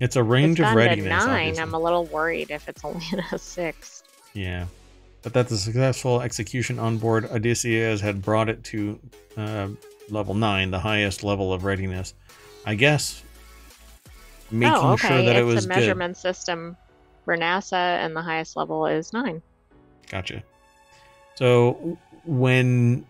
It's 0.00 0.16
a 0.16 0.20
it's 0.20 0.28
range 0.28 0.60
of 0.60 0.64
gone 0.64 0.72
to 0.72 0.78
readiness. 0.78 1.08
nine, 1.08 1.20
obviously. 1.20 1.62
I'm 1.62 1.74
a 1.74 1.78
little 1.78 2.04
worried 2.06 2.50
if 2.50 2.68
it's 2.68 2.84
only 2.84 3.04
a 3.32 3.38
six. 3.38 4.02
Yeah. 4.32 4.66
But 5.22 5.32
that 5.34 5.48
the 5.48 5.56
successful 5.56 6.20
execution 6.20 6.78
on 6.78 6.98
board 6.98 7.24
Odysseus 7.24 8.00
had 8.00 8.22
brought 8.22 8.48
it 8.48 8.62
to 8.64 9.00
uh, 9.36 9.68
level 10.08 10.34
9, 10.34 10.70
the 10.70 10.78
highest 10.78 11.24
level 11.24 11.52
of 11.52 11.64
readiness. 11.64 12.14
I 12.64 12.74
guess 12.74 13.22
making 14.50 14.76
oh, 14.76 14.92
okay. 14.92 15.08
sure 15.08 15.22
that 15.22 15.36
it's 15.36 15.40
it 15.40 15.44
was 15.44 15.64
a 15.64 15.68
good. 15.68 15.76
measurement 15.76 16.16
system 16.16 16.76
for 17.24 17.36
NASA, 17.36 17.72
and 17.72 18.14
the 18.14 18.22
highest 18.22 18.56
level 18.56 18.86
is 18.86 19.12
nine. 19.12 19.42
Gotcha. 20.10 20.42
So 21.34 21.98
when 22.24 23.06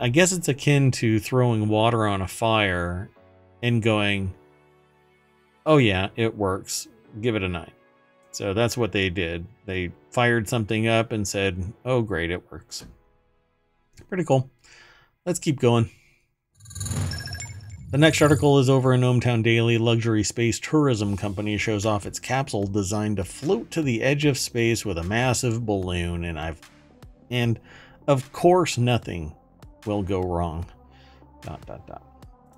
I 0.00 0.08
guess 0.08 0.32
it's 0.32 0.48
akin 0.48 0.90
to 0.92 1.18
throwing 1.18 1.68
water 1.68 2.06
on 2.06 2.20
a 2.20 2.28
fire 2.28 3.08
and 3.62 3.82
going, 3.82 4.34
"Oh 5.64 5.78
yeah, 5.78 6.08
it 6.16 6.36
works. 6.36 6.88
Give 7.20 7.36
it 7.36 7.42
a 7.42 7.48
9." 7.48 7.70
So 8.30 8.54
that's 8.54 8.76
what 8.76 8.92
they 8.92 9.10
did. 9.10 9.46
They 9.66 9.92
fired 10.10 10.48
something 10.48 10.88
up 10.88 11.12
and 11.12 11.28
said, 11.28 11.72
"Oh 11.84 12.02
great, 12.02 12.30
it 12.30 12.50
works." 12.50 12.86
Pretty 14.08 14.24
cool. 14.24 14.50
Let's 15.26 15.38
keep 15.38 15.60
going. 15.60 15.90
The 17.90 17.98
next 17.98 18.22
article 18.22 18.58
is 18.58 18.70
over 18.70 18.94
in 18.94 19.02
Ohmtown 19.02 19.42
Daily. 19.42 19.76
Luxury 19.76 20.22
space 20.22 20.58
tourism 20.58 21.14
company 21.14 21.58
shows 21.58 21.84
off 21.84 22.06
its 22.06 22.18
capsule 22.18 22.66
designed 22.66 23.18
to 23.18 23.24
float 23.24 23.70
to 23.72 23.82
the 23.82 24.02
edge 24.02 24.24
of 24.24 24.38
space 24.38 24.86
with 24.86 24.96
a 24.96 25.02
massive 25.02 25.66
balloon, 25.66 26.24
and 26.24 26.40
I've 26.40 26.58
and 27.30 27.60
of 28.06 28.32
course 28.32 28.78
nothing 28.78 29.34
will 29.84 30.02
go 30.02 30.22
wrong. 30.22 30.64
Dot 31.42 31.64
dot 31.66 31.86
dot. 31.86 32.11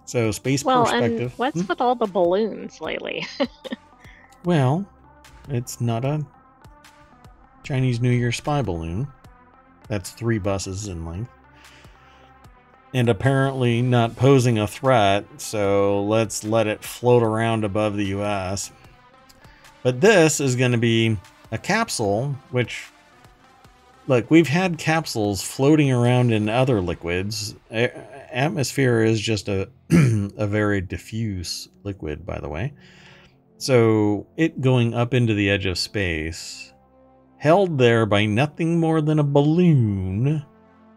So 0.06 0.30
space 0.30 0.64
Well, 0.64 0.84
perspective. 0.84 1.20
and 1.20 1.32
what's 1.38 1.61
Hmm? 1.61 1.66
with 1.66 1.80
all 1.80 1.94
the 1.94 2.06
balloons 2.06 2.80
lately? 2.80 3.26
Well, 4.44 4.84
it's 5.49 5.80
not 5.80 6.04
a 6.04 6.23
Chinese 7.62 7.99
New 7.99 8.11
Year 8.11 8.30
spy 8.30 8.61
balloon. 8.61 9.08
That's 9.88 10.11
three 10.11 10.38
buses 10.38 10.87
in 10.87 11.06
length. 11.06 11.30
And 12.92 13.08
apparently 13.08 13.80
not 13.80 14.16
posing 14.16 14.58
a 14.58 14.66
threat, 14.66 15.25
so 15.38 16.04
let's 16.04 16.44
let 16.44 16.66
it 16.66 16.84
float 16.84 17.23
around 17.23 17.64
above 17.64 17.96
the 17.96 18.04
US. 18.16 18.70
But 19.82 20.02
this 20.02 20.40
is 20.40 20.56
going 20.56 20.73
to 20.73 20.78
be 20.78 21.16
a 21.50 21.56
capsule, 21.56 22.37
which 22.50 22.84
look, 24.06 24.30
we've 24.30 24.49
had 24.49 24.76
capsules 24.76 25.42
floating 25.42 25.90
around 25.90 26.32
in 26.34 26.50
other 26.50 26.82
liquids. 26.82 27.54
Atmosphere 27.70 29.02
is 29.02 29.20
just 29.20 29.49
a 29.49 29.70
a 30.37 30.47
very 30.47 30.81
diffuse 30.81 31.69
liquid, 31.83 32.25
by 32.26 32.38
the 32.41 32.49
way. 32.49 32.73
So 33.59 34.26
it 34.37 34.61
going 34.61 34.95
up 34.95 35.14
into 35.14 35.35
the 35.35 35.49
edge 35.50 35.67
of 35.67 35.79
space, 35.79 36.73
held 37.38 37.79
there 37.79 38.07
by 38.07 38.26
nothing 38.26 38.81
more 38.81 39.00
than 39.00 39.19
a 39.19 39.25
balloon, 39.25 40.45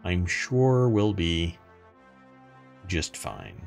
I'm 0.04 0.26
sure 0.26 0.88
will 0.88 1.12
be 1.14 1.56
just 2.86 3.16
fine. 3.16 3.60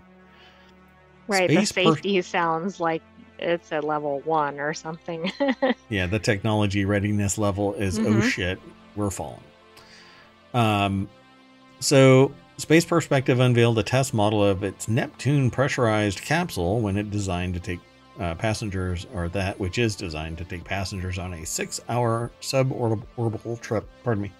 Right, 1.27 1.49
Space 1.49 1.71
the 1.71 1.83
per- 1.85 1.95
safety 1.95 2.21
sounds 2.21 2.79
like 2.79 3.01
it's 3.39 3.71
at 3.71 3.83
level 3.83 4.21
one 4.25 4.59
or 4.59 4.73
something. 4.73 5.31
Yeah, 5.89 6.07
the 6.07 6.19
technology 6.19 6.85
readiness 6.85 7.37
level 7.37 7.73
is 7.73 7.99
oh 7.99 8.03
Mhm. 8.03 8.23
shit, 8.23 8.59
we're 8.95 9.09
falling. 9.09 9.43
Um, 10.53 11.09
so 11.79 12.31
Space 12.57 12.85
Perspective 12.85 13.39
unveiled 13.39 13.79
a 13.79 13.83
test 13.83 14.13
model 14.13 14.43
of 14.43 14.63
its 14.63 14.87
Neptune 14.87 15.49
pressurized 15.49 16.21
capsule 16.21 16.79
when 16.79 16.95
it 16.97 17.09
designed 17.09 17.53
to 17.55 17.59
take 17.59 17.79
uh, 18.19 18.35
passengers, 18.35 19.07
or 19.15 19.29
that 19.29 19.59
which 19.59 19.77
is 19.79 19.95
designed 19.95 20.37
to 20.37 20.43
take 20.43 20.63
passengers 20.63 21.17
on 21.17 21.33
a 21.33 21.45
six-hour 21.45 22.31
suborbital 22.41 23.59
trip. 23.61 23.87
Pardon 24.03 24.23
me. 24.23 24.31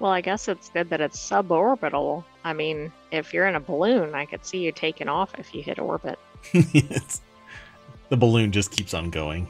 well, 0.00 0.10
I 0.12 0.20
guess 0.20 0.48
it's 0.48 0.68
good 0.70 0.90
that 0.90 1.00
it's 1.00 1.18
suborbital. 1.18 2.24
I 2.42 2.52
mean, 2.52 2.92
if 3.10 3.32
you're 3.32 3.46
in 3.46 3.54
a 3.54 3.60
balloon, 3.60 4.14
I 4.14 4.26
could 4.26 4.44
see 4.44 4.58
you 4.58 4.70
taking 4.72 5.08
off 5.08 5.32
if 5.38 5.54
you 5.54 5.62
hit 5.62 5.78
orbit. 5.78 6.18
It's- 6.52 7.20
the 8.10 8.16
balloon 8.18 8.52
just 8.52 8.70
keeps 8.70 8.92
on 8.92 9.08
going. 9.10 9.48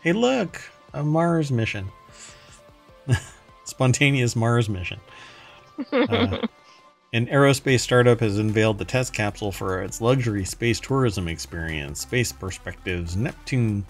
Hey, 0.00 0.12
look, 0.12 0.60
a 0.94 1.04
Mars 1.04 1.52
mission. 1.52 1.88
Spontaneous 3.68 4.34
Mars 4.34 4.68
mission. 4.68 5.00
Uh, 5.92 6.46
an 7.12 7.26
aerospace 7.26 7.80
startup 7.80 8.20
has 8.20 8.38
unveiled 8.38 8.78
the 8.78 8.84
test 8.84 9.12
capsule 9.12 9.52
for 9.52 9.82
its 9.82 10.00
luxury 10.00 10.44
space 10.44 10.80
tourism 10.80 11.28
experience. 11.28 12.00
Space 12.00 12.32
Perspectives 12.32 13.16
Neptune 13.16 13.86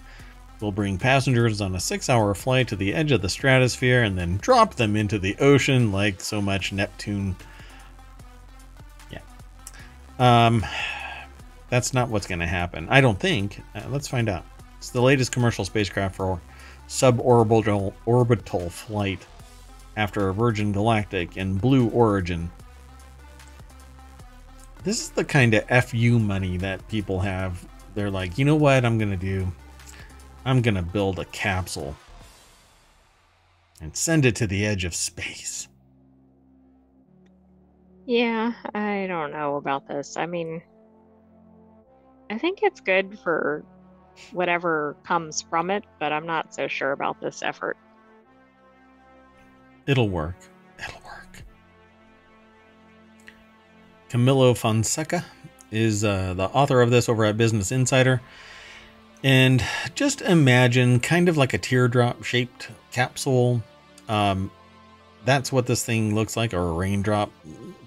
will 0.61 0.71
bring 0.71 0.97
passengers 0.97 1.61
on 1.61 1.75
a 1.75 1.79
six 1.79 2.09
hour 2.09 2.33
flight 2.33 2.67
to 2.67 2.75
the 2.75 2.93
edge 2.93 3.11
of 3.11 3.21
the 3.21 3.29
stratosphere 3.29 4.03
and 4.03 4.17
then 4.17 4.37
drop 4.37 4.75
them 4.75 4.95
into 4.95 5.17
the 5.17 5.37
ocean 5.39 5.91
like 5.91 6.21
so 6.21 6.41
much 6.41 6.71
Neptune. 6.71 7.35
Yeah. 9.11 9.21
Um, 10.19 10.65
that's 11.69 11.93
not 11.93 12.09
what's 12.09 12.27
going 12.27 12.39
to 12.39 12.47
happen. 12.47 12.87
I 12.89 13.01
don't 13.01 13.19
think. 13.19 13.61
Uh, 13.73 13.83
let's 13.89 14.07
find 14.07 14.29
out. 14.29 14.45
It's 14.77 14.91
the 14.91 15.01
latest 15.01 15.31
commercial 15.31 15.65
spacecraft 15.65 16.15
for 16.15 16.39
suborbital 16.87 17.93
orbital 18.05 18.69
flight 18.69 19.25
after 19.99 20.31
Virgin 20.31 20.71
Galactic 20.71 21.35
and 21.35 21.59
Blue 21.59 21.89
Origin. 21.89 22.49
This 24.85 25.01
is 25.01 25.09
the 25.09 25.25
kind 25.25 25.53
of 25.53 25.85
FU 25.85 26.17
money 26.17 26.55
that 26.55 26.87
people 26.87 27.19
have. 27.19 27.67
They're 27.95 28.09
like, 28.09 28.37
you 28.37 28.45
know 28.45 28.55
what 28.55 28.85
I'm 28.85 28.97
going 28.97 29.11
to 29.11 29.17
do? 29.17 29.51
I'm 30.45 30.61
going 30.61 30.75
to 30.75 30.81
build 30.81 31.19
a 31.19 31.25
capsule 31.25 31.97
and 33.81 33.93
send 33.93 34.25
it 34.25 34.37
to 34.37 34.47
the 34.47 34.65
edge 34.65 34.85
of 34.85 34.95
space. 34.95 35.67
Yeah, 38.05 38.53
I 38.73 39.05
don't 39.07 39.33
know 39.33 39.57
about 39.57 39.85
this. 39.85 40.15
I 40.15 40.27
mean, 40.27 40.61
I 42.29 42.37
think 42.37 42.59
it's 42.63 42.79
good 42.79 43.19
for 43.19 43.65
whatever 44.31 44.95
comes 45.03 45.41
from 45.41 45.69
it, 45.69 45.83
but 45.99 46.13
I'm 46.13 46.25
not 46.25 46.53
so 46.53 46.69
sure 46.69 46.93
about 46.93 47.19
this 47.19 47.43
effort. 47.43 47.75
It'll 49.89 50.07
work. 50.07 50.35
It'll 50.77 51.01
work. 51.03 51.43
Camilo 54.07 54.55
Fonseca 54.55 55.25
is 55.71 56.03
uh, 56.03 56.35
the 56.35 56.43
author 56.43 56.83
of 56.83 56.91
this 56.91 57.09
over 57.09 57.25
at 57.25 57.37
Business 57.37 57.71
Insider. 57.71 58.21
And 59.23 59.63
just 59.95 60.21
imagine 60.21 60.99
kind 60.99 61.27
of 61.27 61.37
like 61.37 61.55
a 61.55 61.57
teardrop 61.57 62.23
shaped 62.23 62.69
capsule. 62.91 63.63
Um, 64.07 64.51
that's 65.25 65.51
what 65.51 65.65
this 65.65 65.83
thing 65.83 66.13
looks 66.13 66.37
like, 66.37 66.53
or 66.53 66.69
a 66.69 66.71
raindrop. 66.71 67.31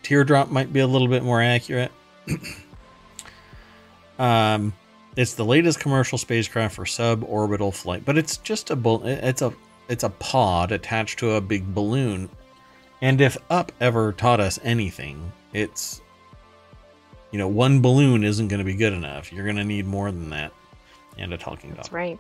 Teardrop 0.02 0.50
might 0.50 0.72
be 0.72 0.80
a 0.80 0.88
little 0.88 1.06
bit 1.06 1.22
more 1.22 1.40
accurate. 1.40 1.92
um, 4.18 4.72
it's 5.14 5.34
the 5.34 5.44
latest 5.44 5.78
commercial 5.78 6.18
spacecraft 6.18 6.74
for 6.74 6.84
suborbital 6.84 7.72
flight, 7.72 8.04
but 8.04 8.18
it's 8.18 8.38
just 8.38 8.72
a 8.72 9.00
it's 9.04 9.40
a 9.40 9.54
it's 9.88 10.04
a 10.04 10.10
pod 10.10 10.72
attached 10.72 11.18
to 11.20 11.32
a 11.32 11.40
big 11.40 11.74
balloon. 11.74 12.28
And 13.00 13.20
if 13.20 13.36
up 13.50 13.72
ever 13.80 14.12
taught 14.12 14.40
us 14.40 14.60
anything, 14.62 15.32
it's 15.52 16.02
you 17.32 17.38
know, 17.38 17.48
one 17.48 17.80
balloon 17.80 18.22
isn't 18.22 18.48
going 18.48 18.58
to 18.58 18.64
be 18.64 18.74
good 18.74 18.92
enough. 18.92 19.32
You're 19.32 19.44
going 19.44 19.56
to 19.56 19.64
need 19.64 19.86
more 19.86 20.12
than 20.12 20.30
that. 20.30 20.52
And 21.18 21.32
a 21.32 21.38
talking 21.38 21.70
dog. 21.70 21.78
That's 21.78 21.92
right. 21.92 22.18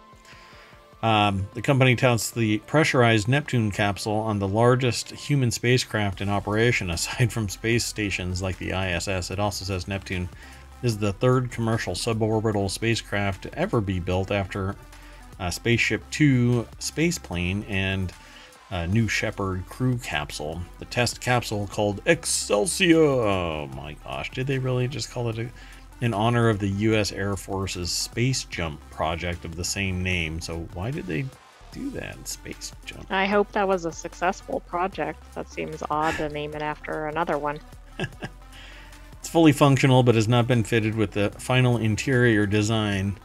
Um, 1.02 1.48
the 1.54 1.62
company 1.62 1.96
touts 1.96 2.30
the 2.30 2.58
pressurized 2.58 3.28
Neptune 3.28 3.70
capsule 3.70 4.14
on 4.14 4.38
the 4.38 4.48
largest 4.48 5.10
human 5.10 5.50
spacecraft 5.50 6.20
in 6.20 6.28
operation 6.28 6.90
aside 6.96 7.32
from 7.32 7.48
space 7.48 7.84
stations 7.84 8.40
like 8.40 8.58
the 8.58 8.70
ISS. 8.70 9.30
It 9.30 9.38
also 9.38 9.64
says 9.64 9.86
Neptune 9.86 10.28
is 10.82 10.98
the 10.98 11.12
third 11.12 11.50
commercial 11.50 11.94
suborbital 11.94 12.70
spacecraft 12.70 13.42
to 13.42 13.54
ever 13.54 13.80
be 13.80 14.00
built 14.00 14.30
after 14.30 14.76
uh, 15.42 15.50
Spaceship 15.50 16.02
Two 16.10 16.66
spaceplane 16.78 17.68
and 17.68 18.12
uh, 18.70 18.86
New 18.86 19.08
Shepard 19.08 19.66
crew 19.66 19.98
capsule. 19.98 20.62
The 20.78 20.84
test 20.84 21.20
capsule 21.20 21.66
called 21.66 22.00
Excelsior. 22.06 22.96
Oh 22.96 23.68
my 23.74 23.96
gosh, 24.04 24.30
did 24.30 24.46
they 24.46 24.58
really 24.58 24.86
just 24.86 25.10
call 25.10 25.28
it 25.30 25.38
a, 25.38 25.48
in 26.00 26.14
honor 26.14 26.48
of 26.48 26.60
the 26.60 26.68
U.S. 26.68 27.10
Air 27.10 27.36
Force's 27.36 27.90
space 27.90 28.44
jump 28.44 28.80
project 28.90 29.44
of 29.44 29.56
the 29.56 29.64
same 29.64 30.02
name? 30.02 30.40
So 30.40 30.68
why 30.74 30.92
did 30.92 31.06
they 31.06 31.24
do 31.72 31.90
that? 31.90 32.28
Space 32.28 32.72
jump. 32.86 33.06
I 33.10 33.26
hope 33.26 33.50
that 33.52 33.66
was 33.66 33.84
a 33.84 33.92
successful 33.92 34.60
project. 34.60 35.22
That 35.34 35.50
seems 35.50 35.82
odd 35.90 36.14
to 36.16 36.28
name 36.28 36.54
it 36.54 36.62
after 36.62 37.08
another 37.08 37.36
one. 37.36 37.58
It's 39.22 39.28
fully 39.28 39.52
functional, 39.52 40.02
but 40.02 40.16
has 40.16 40.26
not 40.26 40.48
been 40.48 40.64
fitted 40.64 40.96
with 40.96 41.12
the 41.12 41.30
final 41.38 41.76
interior 41.76 42.44
design. 42.44 43.16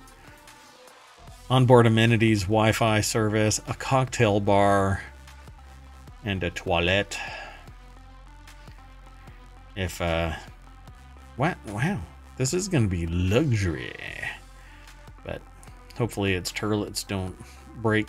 Onboard 1.50 1.88
amenities, 1.88 2.44
Wi 2.44 2.74
Fi 2.74 3.00
service, 3.00 3.62
a 3.68 3.74
cocktail 3.74 4.42
bar, 4.42 5.02
and 6.26 6.44
a 6.44 6.50
toilet. 6.50 7.18
If, 9.74 10.02
uh, 10.02 10.34
wow, 11.38 11.56
wow, 11.68 12.02
this 12.36 12.54
is 12.54 12.68
going 12.68 12.84
to 12.84 12.90
be 12.90 13.08
luxury. 13.08 13.96
But 15.24 15.42
hopefully 15.98 16.34
its 16.34 16.52
turlets 16.52 17.04
don't 17.04 17.38
break. 17.78 18.08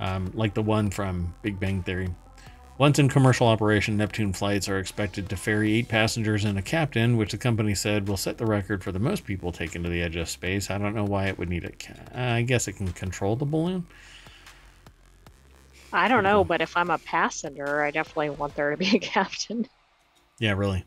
Um, 0.00 0.32
like 0.34 0.54
the 0.54 0.62
one 0.62 0.90
from 0.90 1.34
Big 1.42 1.60
Bang 1.60 1.84
Theory. 1.84 2.12
Once 2.78 2.98
in 2.98 3.08
commercial 3.08 3.46
operation, 3.46 3.96
Neptune 3.96 4.34
flights 4.34 4.68
are 4.68 4.78
expected 4.78 5.30
to 5.30 5.36
ferry 5.36 5.72
eight 5.72 5.88
passengers 5.88 6.44
and 6.44 6.58
a 6.58 6.62
captain, 6.62 7.16
which 7.16 7.32
the 7.32 7.38
company 7.38 7.74
said 7.74 8.06
will 8.06 8.18
set 8.18 8.36
the 8.36 8.44
record 8.44 8.84
for 8.84 8.92
the 8.92 8.98
most 8.98 9.24
people 9.24 9.50
taken 9.50 9.82
to 9.82 9.88
the 9.88 10.02
edge 10.02 10.16
of 10.16 10.28
space. 10.28 10.70
I 10.70 10.76
don't 10.76 10.94
know 10.94 11.04
why 11.04 11.26
it 11.28 11.38
would 11.38 11.48
need 11.48 11.64
a. 11.64 12.36
I 12.36 12.42
guess 12.42 12.68
it 12.68 12.74
can 12.74 12.92
control 12.92 13.34
the 13.34 13.46
balloon. 13.46 13.86
I 15.90 16.08
don't 16.08 16.22
know, 16.24 16.44
but 16.44 16.60
if 16.60 16.76
I'm 16.76 16.90
a 16.90 16.98
passenger, 16.98 17.82
I 17.82 17.90
definitely 17.90 18.30
want 18.30 18.54
there 18.54 18.70
to 18.70 18.76
be 18.76 18.94
a 18.94 18.98
captain. 19.00 19.66
Yeah, 20.38 20.52
really. 20.52 20.84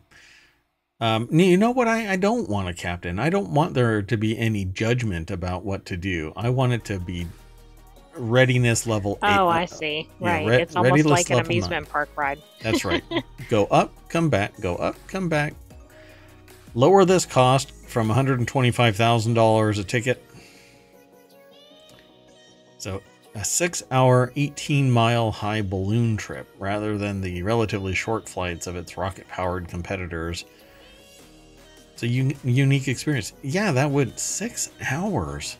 Um, 1.01 1.27
you 1.31 1.57
know 1.57 1.71
what? 1.71 1.87
I, 1.87 2.11
I 2.11 2.15
don't 2.17 2.47
want 2.49 2.69
a 2.69 2.73
captain. 2.73 3.17
I 3.17 3.31
don't 3.31 3.51
want 3.51 3.73
there 3.73 4.03
to 4.03 4.17
be 4.17 4.37
any 4.37 4.65
judgment 4.65 5.31
about 5.31 5.65
what 5.65 5.85
to 5.85 5.97
do. 5.97 6.33
I 6.35 6.49
want 6.49 6.73
it 6.73 6.85
to 6.85 6.99
be 6.99 7.25
readiness 8.19 8.85
level. 8.85 9.17
eight. 9.23 9.37
Oh, 9.37 9.47
I 9.47 9.65
see. 9.65 10.09
yeah, 10.19 10.27
right. 10.27 10.47
re- 10.47 10.61
it's 10.61 10.75
almost 10.75 11.05
like 11.05 11.29
an 11.29 11.37
level 11.37 11.49
nine. 11.49 11.57
amusement 11.57 11.89
park 11.89 12.09
ride. 12.15 12.41
That's 12.61 12.85
right. 12.85 13.03
go 13.49 13.65
up, 13.65 13.93
come 14.09 14.29
back, 14.29 14.59
go 14.59 14.75
up, 14.75 14.95
come 15.07 15.29
back. 15.29 15.53
Lower 16.75 17.05
this 17.05 17.25
cost 17.25 17.71
from 17.71 18.09
$125,000 18.09 19.79
a 19.79 19.83
ticket. 19.83 20.23
So, 22.77 23.01
a 23.35 23.43
six 23.43 23.83
hour, 23.91 24.31
18 24.35 24.89
mile 24.89 25.31
high 25.31 25.61
balloon 25.61 26.17
trip 26.17 26.47
rather 26.59 26.97
than 26.97 27.21
the 27.21 27.41
relatively 27.43 27.93
short 27.93 28.27
flights 28.27 28.67
of 28.67 28.75
its 28.75 28.97
rocket 28.97 29.27
powered 29.27 29.67
competitors. 29.67 30.45
It's 31.93 32.03
a 32.03 32.07
un- 32.07 32.35
unique 32.43 32.87
experience. 32.87 33.33
Yeah, 33.41 33.71
that 33.73 33.89
would 33.91 34.17
six 34.19 34.69
hours 34.89 35.57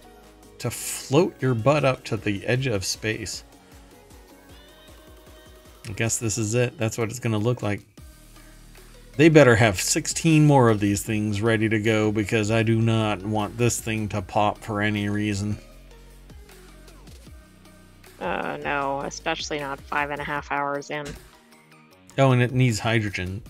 to 0.59 0.69
float 0.69 1.41
your 1.41 1.53
butt 1.53 1.85
up 1.85 2.03
to 2.05 2.17
the 2.17 2.45
edge 2.45 2.67
of 2.67 2.85
space. 2.85 3.43
I 5.87 5.93
guess 5.93 6.17
this 6.17 6.37
is 6.37 6.53
it. 6.53 6.77
That's 6.77 6.97
what 6.97 7.09
it's 7.09 7.19
going 7.19 7.33
to 7.33 7.39
look 7.39 7.63
like. 7.63 7.81
They 9.17 9.27
better 9.27 9.55
have 9.55 9.81
16 9.81 10.45
more 10.45 10.69
of 10.69 10.79
these 10.79 11.03
things 11.03 11.41
ready 11.41 11.67
to 11.67 11.79
go 11.79 12.11
because 12.11 12.51
I 12.51 12.63
do 12.63 12.79
not 12.79 13.21
want 13.21 13.57
this 13.57 13.79
thing 13.81 14.07
to 14.09 14.21
pop 14.21 14.59
for 14.59 14.81
any 14.81 15.09
reason. 15.09 15.57
Uh, 18.19 18.57
no, 18.63 19.01
especially 19.01 19.59
not 19.59 19.79
five 19.81 20.11
and 20.11 20.21
a 20.21 20.23
half 20.23 20.51
hours 20.51 20.89
in. 20.89 21.05
Oh, 22.17 22.31
and 22.31 22.41
it 22.41 22.53
needs 22.53 22.79
hydrogen. 22.79 23.41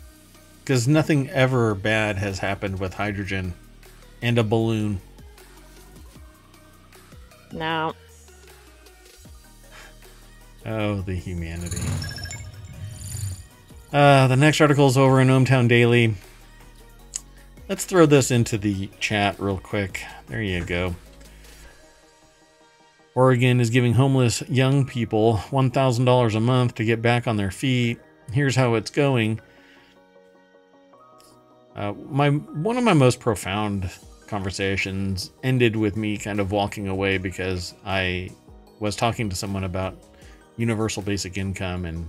Because 0.61 0.87
nothing 0.87 1.29
ever 1.29 1.75
bad 1.75 2.17
has 2.17 2.39
happened 2.39 2.79
with 2.79 2.93
hydrogen 2.93 3.53
and 4.21 4.37
a 4.37 4.43
balloon. 4.43 5.01
No. 7.51 7.93
Oh, 10.65 11.01
the 11.01 11.15
humanity. 11.15 11.79
Uh, 13.91 14.27
the 14.27 14.35
next 14.35 14.61
article 14.61 14.87
is 14.87 14.97
over 14.97 15.19
in 15.19 15.29
ohmTown 15.29 15.67
Daily. 15.67 16.13
Let's 17.67 17.85
throw 17.85 18.05
this 18.05 18.31
into 18.31 18.57
the 18.57 18.89
chat 18.99 19.39
real 19.39 19.57
quick. 19.57 20.03
There 20.27 20.41
you 20.41 20.63
go. 20.63 20.95
Oregon 23.15 23.59
is 23.59 23.69
giving 23.69 23.93
homeless 23.93 24.43
young 24.47 24.85
people 24.85 25.37
$1,000 25.49 26.35
a 26.35 26.39
month 26.39 26.75
to 26.75 26.85
get 26.85 27.01
back 27.01 27.27
on 27.27 27.37
their 27.37 27.51
feet. 27.51 27.99
Here's 28.31 28.55
how 28.55 28.75
it's 28.75 28.91
going. 28.91 29.41
Uh, 31.75 31.93
my 31.93 32.29
one 32.29 32.77
of 32.77 32.83
my 32.83 32.93
most 32.93 33.19
profound 33.19 33.89
conversations 34.29 35.31
ended 35.43 35.75
with 35.75 35.97
me 35.97 36.17
kind 36.17 36.39
of 36.39 36.51
walking 36.51 36.87
away 36.87 37.17
because 37.17 37.73
I 37.85 38.29
was 38.79 38.95
talking 38.95 39.27
to 39.29 39.35
someone 39.35 39.63
about 39.63 39.97
universal 40.55 41.01
basic 41.01 41.37
income 41.37 41.85
and 41.85 42.05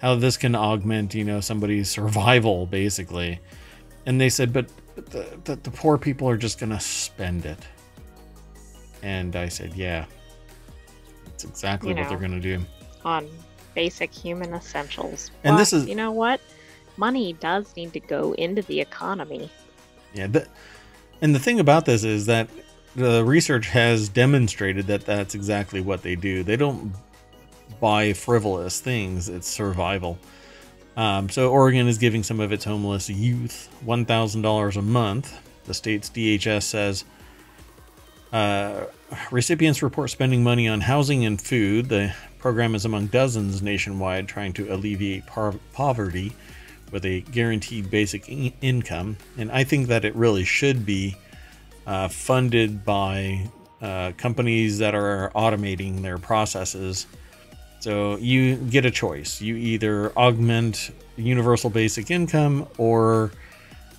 how 0.00 0.14
this 0.14 0.36
can 0.36 0.54
augment, 0.54 1.14
you 1.14 1.24
know, 1.24 1.40
somebody's 1.40 1.90
survival 1.90 2.66
basically. 2.66 3.40
And 4.06 4.20
they 4.20 4.28
said, 4.28 4.52
but, 4.52 4.66
but 4.94 5.06
the, 5.10 5.38
the, 5.44 5.56
the 5.56 5.70
poor 5.70 5.98
people 5.98 6.28
are 6.28 6.36
just 6.36 6.58
going 6.60 6.70
to 6.70 6.80
spend 6.80 7.46
it. 7.46 7.58
And 9.02 9.34
I 9.34 9.48
said, 9.48 9.74
yeah, 9.74 10.04
that's 11.24 11.44
exactly 11.44 11.90
You 11.90 11.96
what 11.96 12.02
know. 12.02 12.08
they're 12.10 12.18
going 12.18 12.32
to 12.32 12.58
do. 12.58 12.64
On 13.04 13.26
basic 13.74 14.12
human 14.12 14.52
essentials. 14.52 15.30
And 15.42 15.58
this 15.58 15.72
is- 15.72 15.86
You 15.88 15.94
know 15.94 16.12
what? 16.12 16.40
Money 16.98 17.32
does 17.34 17.74
need 17.76 17.94
to 17.94 18.00
go 18.00 18.32
into 18.34 18.60
the 18.62 18.78
economy. 18.80 19.48
Yeah, 20.12 20.26
and 21.20 21.34
the 21.34 21.38
thing 21.38 21.60
about 21.60 21.84
this 21.84 22.04
is 22.04 22.26
that 22.26 22.48
the 22.96 23.24
research 23.24 23.68
has 23.68 24.08
demonstrated 24.08 24.86
that 24.88 25.06
that's 25.06 25.34
exactly 25.34 25.80
what 25.80 26.02
they 26.02 26.16
do. 26.16 26.42
They 26.42 26.56
don't 26.56 26.92
buy 27.80 28.12
frivolous 28.12 28.80
things; 28.80 29.28
it's 29.28 29.48
survival. 29.48 30.18
Um, 30.96 31.28
so 31.28 31.50
Oregon 31.50 31.86
is 31.86 31.98
giving 31.98 32.22
some 32.22 32.40
of 32.40 32.52
its 32.52 32.64
homeless 32.64 33.08
youth 33.08 33.68
one 33.84 34.04
thousand 34.04 34.42
dollars 34.42 34.76
a 34.76 34.82
month. 34.82 35.38
The 35.64 35.74
state's 35.74 36.10
DHS 36.10 36.62
says 36.64 37.04
uh, 38.32 38.84
recipients 39.30 39.82
report 39.82 40.10
spending 40.10 40.42
money 40.42 40.68
on 40.68 40.80
housing 40.80 41.24
and 41.24 41.40
food. 41.40 41.88
The 41.88 42.14
program 42.38 42.74
is 42.74 42.84
among 42.84 43.08
dozens 43.08 43.62
nationwide 43.62 44.28
trying 44.28 44.52
to 44.54 44.72
alleviate 44.72 45.24
poverty 45.72 46.32
with 46.90 47.04
a 47.04 47.20
guaranteed 47.20 47.90
basic 47.90 48.28
in- 48.28 48.52
income. 48.60 49.16
And 49.36 49.50
I 49.50 49.64
think 49.64 49.88
that 49.88 50.04
it 50.04 50.14
really 50.14 50.44
should 50.44 50.84
be 50.84 51.16
uh, 51.86 52.08
funded 52.08 52.84
by 52.84 53.48
uh, 53.80 54.12
companies 54.16 54.78
that 54.78 54.94
are 54.94 55.30
automating 55.34 56.02
their 56.02 56.18
processes. 56.18 57.06
So 57.80 58.16
you 58.18 58.56
get 58.56 58.84
a 58.84 58.90
choice. 58.90 59.40
You 59.40 59.56
either 59.56 60.12
augment 60.12 60.90
universal 61.16 61.70
basic 61.70 62.10
income 62.10 62.68
or 62.78 63.32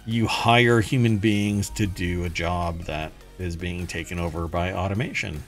you 0.05 0.27
hire 0.27 0.81
human 0.81 1.17
beings 1.17 1.69
to 1.71 1.87
do 1.87 2.23
a 2.23 2.29
job 2.29 2.81
that 2.81 3.11
is 3.39 3.55
being 3.55 3.87
taken 3.87 4.19
over 4.19 4.47
by 4.47 4.73
automation. 4.73 5.43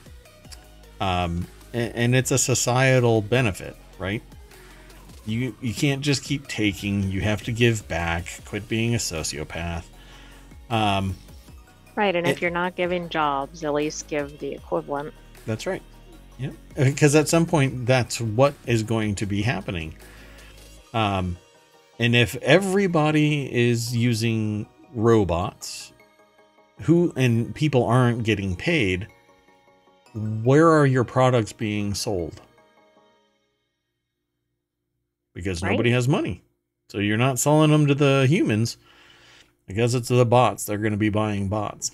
Um, 1.00 1.46
a- 1.72 1.96
and 1.96 2.14
it's 2.14 2.30
a 2.30 2.38
societal 2.38 3.22
benefit, 3.22 3.76
right? 3.98 4.22
You 5.26 5.54
you 5.60 5.72
can't 5.72 6.02
just 6.02 6.22
keep 6.22 6.48
taking. 6.48 7.10
You 7.10 7.20
have 7.22 7.42
to 7.44 7.52
give 7.52 7.86
back. 7.88 8.40
Quit 8.44 8.68
being 8.68 8.94
a 8.94 8.98
sociopath. 8.98 9.84
Um, 10.70 11.16
Right, 11.96 12.16
and 12.16 12.26
It- 12.26 12.30
if 12.30 12.42
you're 12.42 12.50
not 12.50 12.74
giving 12.74 13.08
jobs, 13.08 13.62
at 13.62 13.72
least 13.72 14.08
give 14.08 14.40
the 14.40 14.52
equivalent. 14.52 15.14
That's 15.46 15.64
right. 15.66 15.82
Yeah, 16.38 16.50
because 16.76 17.14
at 17.14 17.28
some 17.28 17.46
point, 17.46 17.86
that's 17.86 18.20
what 18.20 18.54
is 18.66 18.82
going 18.82 19.14
to 19.16 19.26
be 19.26 19.42
happening. 19.42 19.94
Um, 20.92 21.36
and 22.00 22.16
if 22.16 22.34
everybody 22.42 23.48
is 23.54 23.94
using 23.96 24.66
robots, 24.92 25.92
who 26.82 27.12
and 27.14 27.54
people 27.54 27.84
aren't 27.84 28.24
getting 28.24 28.56
paid, 28.56 29.06
where 30.14 30.68
are 30.68 30.86
your 30.86 31.04
products 31.04 31.52
being 31.52 31.94
sold? 31.94 32.40
Because 35.34 35.62
Right. 35.62 35.70
nobody 35.70 35.90
has 35.90 36.08
money, 36.08 36.42
so 36.88 36.98
you're 36.98 37.16
not 37.16 37.38
selling 37.38 37.70
them 37.70 37.86
to 37.86 37.94
the 37.94 38.26
humans. 38.28 38.76
I 39.68 39.72
guess 39.72 39.94
it's 39.94 40.08
the 40.08 40.24
bots. 40.24 40.64
They're 40.64 40.78
going 40.78 40.92
to 40.92 40.98
be 40.98 41.08
buying 41.08 41.48
bots. 41.48 41.90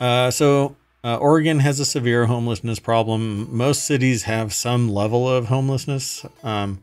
Uh, 0.00 0.30
so 0.30 0.76
uh, 1.02 1.16
Oregon 1.16 1.60
has 1.60 1.78
a 1.80 1.84
severe 1.84 2.26
homelessness 2.26 2.78
problem. 2.78 3.54
Most 3.54 3.84
cities 3.84 4.22
have 4.24 4.52
some 4.54 4.88
level 4.88 5.28
of 5.28 5.46
homelessness. 5.46 6.24
Um, 6.42 6.82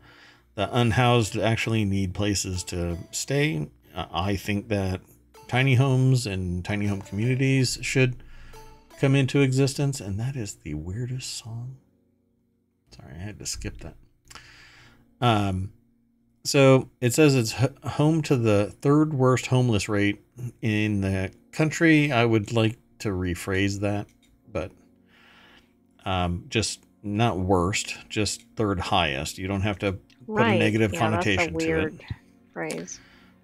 the 0.56 0.70
unhoused 0.76 1.38
actually 1.38 1.86
need 1.86 2.14
places 2.14 2.64
to 2.66 2.98
stay. 3.12 3.70
Uh, 3.96 4.06
I 4.12 4.36
think 4.36 4.68
that 4.68 5.02
tiny 5.48 5.76
homes 5.76 6.28
and 6.28 6.64
tiny 6.64 6.88
home 6.88 7.02
communities 7.02 7.80
should 7.82 8.16
come 9.00 9.16
into 9.16 9.42
existence, 9.42 10.00
and 10.00 10.20
that 10.20 10.36
is 10.36 10.56
the 10.56 10.76
weirdest 10.76 11.34
song. 11.38 11.78
Sorry, 12.96 13.14
I 13.16 13.22
had 13.24 13.40
to 13.40 13.46
skip 13.46 13.80
that. 13.80 13.96
Um, 15.22 15.72
so 16.44 16.90
it 17.00 17.14
says 17.14 17.36
it's 17.36 17.54
home 17.84 18.22
to 18.24 18.36
the 18.36 18.74
third 18.82 19.14
worst 19.14 19.48
homeless 19.48 19.88
rate 19.88 20.24
in 20.62 21.02
the 21.02 21.32
country. 21.52 22.12
I 22.12 22.26
would 22.26 22.52
like 22.52 22.78
to 23.00 23.10
rephrase 23.10 23.82
that, 23.82 24.08
but 24.52 24.72
um, 26.04 26.46
just 26.50 26.84
not 27.04 27.38
worst, 27.38 27.96
just 28.10 28.44
third 28.56 28.80
highest. 28.80 29.38
You 29.38 29.48
don't 29.48 29.62
have 29.62 29.78
to 29.80 29.94
put 30.26 30.42
a 30.42 30.58
negative 30.58 30.94
yeah, 30.94 31.00
connotation 31.00 31.54
that's 31.54 31.64
a 31.64 31.68
to 31.68 31.74
it. 31.74 31.78
weird 31.78 32.06
phrase. 32.54 33.00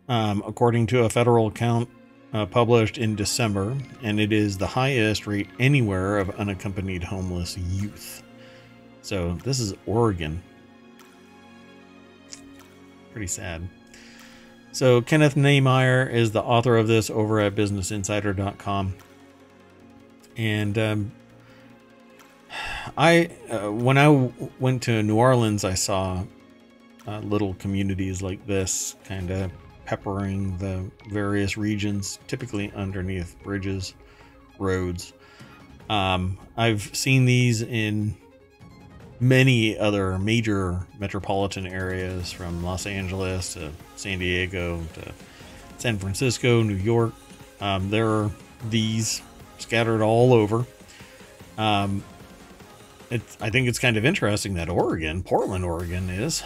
um, 0.10 0.44
according 0.46 0.88
to 0.88 1.04
a 1.04 1.10
federal 1.10 1.52
count 1.52 1.90
uh, 2.34 2.46
published 2.48 2.98
in 2.98 3.16
December, 3.16 3.78
and 4.02 4.20
it 4.20 4.34
is 4.34 4.58
the 4.58 4.68
highest 4.68 5.28
rate 5.28 5.48
anywhere 5.60 6.18
of 6.18 6.30
unaccompanied 6.32 7.04
homeless 7.04 7.58
youth. 7.58 8.24
So 9.02 9.34
this 9.44 9.60
is 9.60 9.74
Oregon. 9.86 10.42
Pretty 13.18 13.26
sad. 13.26 13.68
So 14.72 15.02
Kenneth 15.02 15.36
Niemeyer 15.36 16.06
is 16.06 16.34
the 16.34 16.44
author 16.44 16.78
of 16.78 16.86
this 16.88 17.10
over 17.10 17.40
at 17.40 17.56
BusinessInsider.com, 17.56 18.94
and 20.38 20.78
um, 20.78 21.12
I 22.96 23.32
uh, 23.50 23.72
when 23.72 23.98
I 23.98 24.32
went 24.60 24.84
to 24.84 25.02
New 25.02 25.16
Orleans, 25.16 25.64
I 25.64 25.74
saw 25.74 26.26
uh, 27.08 27.20
little 27.22 27.56
communities 27.56 28.22
like 28.22 28.46
this 28.46 28.96
kind 29.04 29.32
of 29.32 29.52
peppering 29.86 30.56
the 30.60 30.86
various 31.10 31.58
regions, 31.58 32.20
typically 32.28 32.72
underneath 32.74 33.36
bridges, 33.42 33.96
roads. 34.60 35.14
Um, 35.90 36.38
I've 36.56 36.96
seen 36.96 37.26
these 37.26 37.64
in 37.64 38.16
many 39.20 39.78
other 39.78 40.18
major 40.18 40.86
metropolitan 41.00 41.66
areas 41.66 42.32
from 42.32 42.64
Los 42.64 42.86
Angeles 42.86 43.54
to 43.54 43.72
San 43.96 44.20
Diego 44.20 44.84
to 44.94 45.12
San 45.78 45.98
Francisco, 45.98 46.62
New 46.62 46.76
York. 46.76 47.14
Um, 47.60 47.90
there 47.90 48.08
are 48.08 48.32
these 48.70 49.22
scattered 49.58 50.02
all 50.02 50.34
over. 50.34 50.66
Um, 51.58 52.04
it's, 53.10 53.38
I 53.42 53.50
think 53.50 53.68
it's 53.68 53.80
kind 53.80 53.98
of 53.98 54.06
interesting 54.06 54.56
that 54.56 54.70
Oregon, 54.70 55.24
Portland, 55.24 55.66
Oregon, 55.66 56.10
is 56.10 56.44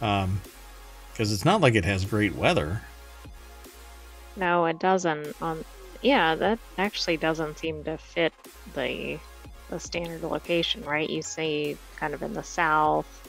um, 0.00 0.40
because 1.10 1.32
it's 1.32 1.44
not 1.44 1.60
like 1.60 1.74
it 1.74 1.84
has 1.84 2.04
great 2.04 2.34
weather. 2.34 2.82
No, 4.36 4.66
it 4.66 4.78
doesn't. 4.78 5.40
Um, 5.42 5.64
yeah, 6.00 6.34
that 6.34 6.58
actually 6.78 7.16
doesn't 7.16 7.58
seem 7.58 7.84
to 7.84 7.98
fit 7.98 8.32
the 8.74 9.18
the 9.72 9.80
standard 9.80 10.22
location, 10.22 10.84
right? 10.84 11.08
You 11.08 11.22
see, 11.22 11.76
kind 11.96 12.12
of 12.12 12.22
in 12.22 12.34
the 12.34 12.42
south, 12.42 13.28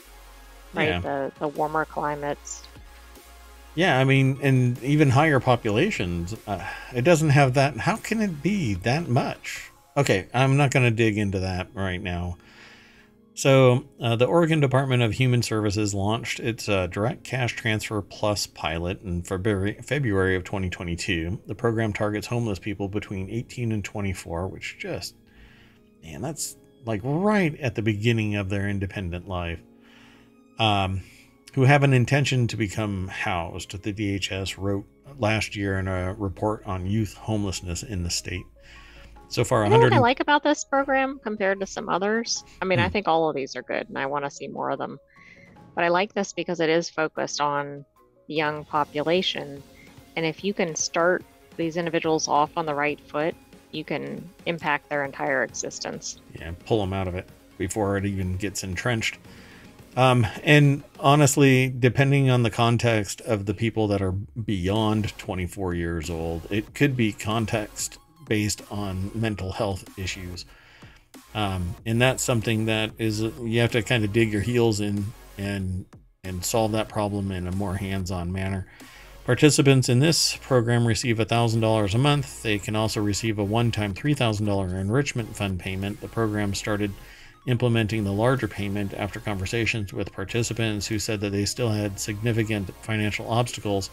right? 0.73 0.89
Yeah. 0.89 0.99
The 0.99 1.31
the 1.39 1.47
warmer 1.47 1.85
climates. 1.85 2.63
Yeah, 3.75 3.97
I 3.97 4.03
mean, 4.03 4.37
and 4.43 4.81
even 4.83 5.09
higher 5.09 5.39
populations, 5.39 6.35
uh, 6.45 6.63
it 6.93 7.01
doesn't 7.01 7.29
have 7.29 7.55
that. 7.55 7.77
How 7.77 7.95
can 7.95 8.21
it 8.21 8.43
be 8.43 8.75
that 8.75 9.07
much? 9.07 9.71
Okay, 9.97 10.27
I'm 10.33 10.57
not 10.57 10.69
going 10.69 10.85
to 10.85 10.91
dig 10.91 11.17
into 11.17 11.39
that 11.39 11.69
right 11.73 12.01
now. 12.01 12.37
So, 13.35 13.85
uh, 13.99 14.15
the 14.15 14.25
Oregon 14.25 14.59
Department 14.59 15.01
of 15.01 15.13
Human 15.13 15.41
Services 15.41 15.95
launched 15.95 16.39
its 16.39 16.69
uh, 16.69 16.85
Direct 16.85 17.23
Cash 17.23 17.55
Transfer 17.55 17.99
Plus 18.03 18.45
pilot 18.45 19.01
in 19.01 19.23
February, 19.23 19.79
February 19.81 20.35
of 20.35 20.43
2022. 20.43 21.41
The 21.47 21.55
program 21.55 21.93
targets 21.93 22.27
homeless 22.27 22.59
people 22.59 22.89
between 22.89 23.31
18 23.31 23.71
and 23.71 23.83
24, 23.83 24.49
which 24.49 24.77
just, 24.77 25.15
man, 26.03 26.21
that's 26.21 26.57
like 26.85 27.01
right 27.03 27.57
at 27.59 27.75
the 27.75 27.81
beginning 27.81 28.35
of 28.35 28.49
their 28.49 28.67
independent 28.67 29.27
life, 29.27 29.59
um, 30.59 31.01
who 31.53 31.63
have 31.63 31.83
an 31.83 31.93
intention 31.93 32.47
to 32.47 32.57
become 32.57 33.07
housed. 33.07 33.81
The 33.81 33.93
DHS 33.93 34.57
wrote 34.57 34.85
last 35.17 35.55
year 35.55 35.79
in 35.79 35.87
a 35.87 36.13
report 36.13 36.63
on 36.65 36.85
youth 36.87 37.13
homelessness 37.13 37.83
in 37.83 38.03
the 38.03 38.09
state. 38.09 38.45
So 39.29 39.43
far, 39.43 39.63
You 39.63 39.71
know 39.71 39.79
what 39.79 39.93
I 39.93 39.99
like 39.99 40.19
about 40.19 40.43
this 40.43 40.63
program 40.65 41.19
compared 41.23 41.59
to 41.61 41.65
some 41.65 41.89
others? 41.89 42.43
I 42.61 42.65
mean, 42.65 42.79
I 42.79 42.87
Hmm. 42.87 42.91
think 42.91 43.07
all 43.07 43.29
of 43.29 43.35
these 43.35 43.55
are 43.55 43.63
good 43.63 43.87
and 43.89 43.97
I 43.97 44.05
want 44.05 44.25
to 44.25 44.31
see 44.31 44.47
more 44.47 44.69
of 44.69 44.77
them. 44.77 44.99
But 45.75 45.85
I 45.85 45.87
like 45.87 46.13
this 46.13 46.33
because 46.33 46.59
it 46.59 46.69
is 46.69 46.89
focused 46.89 47.41
on 47.41 47.85
the 48.27 48.35
young 48.35 48.63
population. 48.65 49.63
And 50.15 50.25
if 50.25 50.43
you 50.43 50.53
can 50.53 50.75
start 50.75 51.23
these 51.57 51.77
individuals 51.77 52.27
off 52.27 52.51
on 52.55 52.65
the 52.65 52.75
right 52.75 52.99
foot, 53.07 53.33
you 53.73 53.83
can 53.83 54.27
impact 54.45 54.89
their 54.89 55.03
entire 55.03 55.43
existence. 55.43 56.19
yeah, 56.39 56.51
pull 56.65 56.79
them 56.79 56.93
out 56.93 57.07
of 57.07 57.15
it 57.15 57.27
before 57.57 57.97
it 57.97 58.05
even 58.05 58.37
gets 58.37 58.63
entrenched. 58.63 59.17
Um, 59.95 60.25
and 60.43 60.83
honestly, 60.99 61.69
depending 61.77 62.29
on 62.29 62.43
the 62.43 62.49
context 62.49 63.21
of 63.21 63.45
the 63.45 63.53
people 63.53 63.87
that 63.89 64.01
are 64.01 64.11
beyond 64.11 65.15
24 65.17 65.75
years 65.75 66.09
old, 66.09 66.47
it 66.49 66.73
could 66.73 66.97
be 66.97 67.13
context 67.13 67.99
based 68.27 68.63
on 68.71 69.11
mental 69.13 69.51
health 69.51 69.87
issues. 69.97 70.45
Um, 71.35 71.75
and 71.85 72.01
that's 72.01 72.23
something 72.23 72.65
that 72.65 72.91
is 72.97 73.21
you 73.21 73.59
have 73.59 73.71
to 73.73 73.81
kind 73.83 74.03
of 74.03 74.13
dig 74.13 74.31
your 74.31 74.41
heels 74.41 74.79
in 74.79 75.05
and 75.37 75.85
and 76.23 76.43
solve 76.43 76.71
that 76.71 76.87
problem 76.87 77.31
in 77.31 77.47
a 77.47 77.51
more 77.51 77.75
hands-on 77.75 78.31
manner. 78.31 78.65
Participants 79.25 79.87
in 79.87 79.99
this 79.99 80.35
program 80.41 80.85
receive 80.85 81.17
$1,000 81.17 81.93
a 81.93 81.97
month. 81.97 82.43
They 82.43 82.59
can 82.59 82.75
also 82.75 83.01
receive 83.01 83.39
a 83.39 83.43
one 83.43 83.71
time 83.71 83.93
$3,000 83.93 84.77
enrichment 84.77 85.33
fund 85.33 85.61
payment. 85.61 86.01
The 86.01 86.09
program 86.09 86.53
started 86.53 86.91
implementing 87.47 88.03
the 88.03 88.11
larger 88.11 88.49
payment 88.49 88.93
after 88.93 89.21
conversations 89.21 89.93
with 89.93 90.11
participants 90.11 90.87
who 90.87 90.99
said 90.99 91.21
that 91.21 91.29
they 91.29 91.45
still 91.45 91.69
had 91.69 92.01
significant 92.01 92.69
financial 92.81 93.29
obstacles 93.29 93.89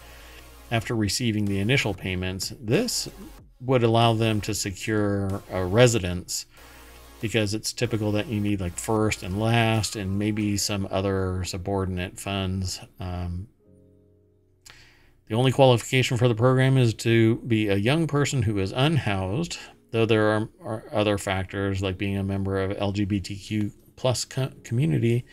after 0.73 0.97
receiving 0.97 1.45
the 1.45 1.61
initial 1.61 1.95
payments. 1.95 2.53
This 2.61 3.09
would 3.61 3.85
allow 3.85 4.15
them 4.15 4.41
to 4.41 4.55
secure 4.55 5.45
a 5.53 5.65
residence 5.65 6.47
because 7.21 7.55
it's 7.55 7.73
typical 7.73 8.11
that 8.13 8.27
you 8.27 8.41
need 8.41 8.61
like 8.61 8.77
first 8.77 9.23
and 9.23 9.39
last 9.39 9.95
and 9.95 10.19
maybe 10.19 10.57
some 10.57 10.89
other 10.91 11.45
subordinate 11.45 12.19
funds. 12.19 12.81
Um, 12.99 13.47
the 15.31 15.37
only 15.37 15.53
qualification 15.53 16.17
for 16.17 16.27
the 16.27 16.35
program 16.35 16.77
is 16.77 16.93
to 16.93 17.37
be 17.47 17.69
a 17.69 17.77
young 17.77 18.09
person 18.09 18.43
who 18.43 18.59
is 18.59 18.73
unhoused, 18.73 19.59
though 19.93 20.05
there 20.05 20.27
are, 20.27 20.49
are 20.61 20.85
other 20.91 21.19
factors 21.19 21.81
like 21.81 21.97
being 21.97 22.17
a 22.17 22.25
member 22.25 22.61
of 22.61 22.77
LGBTQ 22.77 23.73
plus 23.95 24.25
co- 24.25 24.51
community 24.65 25.25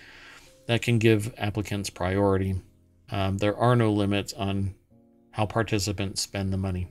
that 0.67 0.83
can 0.83 0.99
give 0.99 1.33
applicants 1.39 1.89
priority. 1.89 2.61
Um, 3.09 3.39
there 3.39 3.57
are 3.57 3.75
no 3.75 3.91
limits 3.91 4.33
on 4.33 4.75
how 5.31 5.47
participants 5.47 6.21
spend 6.21 6.53
the 6.53 6.57
money. 6.57 6.87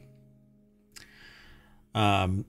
Um, 1.94 2.44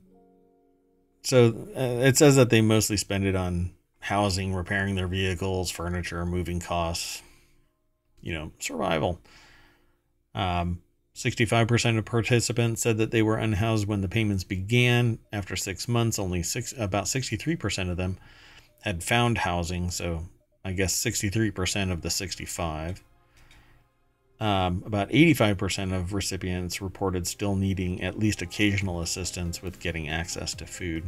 so 1.21 1.49
uh, 1.75 2.03
it 2.03 2.17
says 2.17 2.35
that 2.35 2.49
they 2.49 2.61
mostly 2.61 2.97
spend 2.97 3.25
it 3.25 3.35
on 3.35 3.73
housing, 3.99 4.55
repairing 4.55 4.95
their 4.95 5.07
vehicles, 5.07 5.69
furniture, 5.69 6.25
moving 6.25 6.59
costs, 6.59 7.21
you 8.21 8.33
know, 8.33 8.51
survival. 8.57 9.21
Um, 10.37 10.81
65% 11.15 11.97
of 11.97 12.05
participants 12.05 12.83
said 12.83 12.99
that 12.99 13.09
they 13.09 13.23
were 13.23 13.37
unhoused 13.37 13.87
when 13.87 14.01
the 14.01 14.07
payments 14.07 14.43
began. 14.43 15.17
After 15.33 15.55
six 15.55 15.87
months, 15.87 16.19
only 16.19 16.43
six, 16.43 16.75
about 16.77 17.05
63% 17.05 17.89
of 17.89 17.97
them 17.97 18.19
had 18.83 19.03
found 19.03 19.39
housing. 19.39 19.89
So 19.89 20.25
I 20.63 20.73
guess 20.73 20.95
63% 20.95 21.91
of 21.91 22.03
the 22.03 22.11
65. 22.11 23.03
Um, 24.39 24.83
about 24.85 25.09
85% 25.09 25.97
of 25.97 26.13
recipients 26.13 26.83
reported 26.83 27.25
still 27.25 27.55
needing 27.55 28.03
at 28.03 28.19
least 28.19 28.43
occasional 28.43 29.01
assistance 29.01 29.63
with 29.63 29.79
getting 29.79 30.09
access 30.09 30.53
to 30.53 30.67
food. 30.67 31.03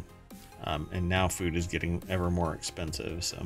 Um, 0.63 0.89
and 0.91 1.07
now 1.07 1.27
food 1.27 1.55
is 1.55 1.67
getting 1.67 2.01
ever 2.09 2.31
more 2.31 2.55
expensive. 2.55 3.23
So, 3.23 3.45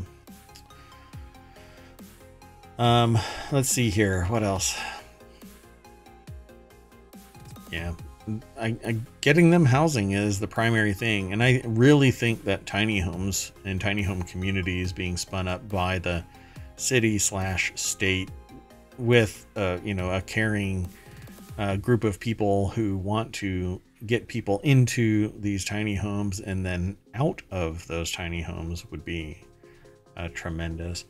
um, 2.79 3.19
let's 3.51 3.67
see 3.67 3.89
here. 3.89 4.23
What 4.25 4.43
else? 4.43 4.79
Yeah, 7.73 7.93
I, 8.55 8.77
I, 8.85 8.97
getting 9.21 9.49
them 9.49 9.65
housing 9.65 10.11
is 10.11 10.39
the 10.39 10.47
primary 10.47 10.93
thing, 10.93 11.33
and 11.33 11.41
I 11.41 11.59
really 11.65 12.11
think 12.11 12.43
that 12.43 12.67
tiny 12.67 12.99
homes 12.99 13.51
and 13.65 13.81
tiny 13.81 14.03
home 14.03 14.21
communities 14.21 14.93
being 14.93 15.17
spun 15.17 15.47
up 15.47 15.67
by 15.69 15.97
the 15.97 16.23
city 16.75 17.17
slash 17.17 17.73
state 17.75 18.29
with 18.99 19.47
uh, 19.55 19.79
you 19.83 19.95
know 19.95 20.11
a 20.11 20.21
caring 20.21 20.87
uh, 21.57 21.77
group 21.77 22.03
of 22.03 22.19
people 22.19 22.67
who 22.69 22.95
want 22.95 23.33
to 23.33 23.81
get 24.05 24.27
people 24.27 24.59
into 24.63 25.33
these 25.39 25.65
tiny 25.65 25.95
homes 25.95 26.41
and 26.41 26.63
then 26.63 26.95
out 27.15 27.41
of 27.49 27.87
those 27.87 28.11
tiny 28.11 28.41
homes 28.41 28.85
would 28.91 29.03
be 29.03 29.43
uh, 30.15 30.27
tremendous. 30.35 31.05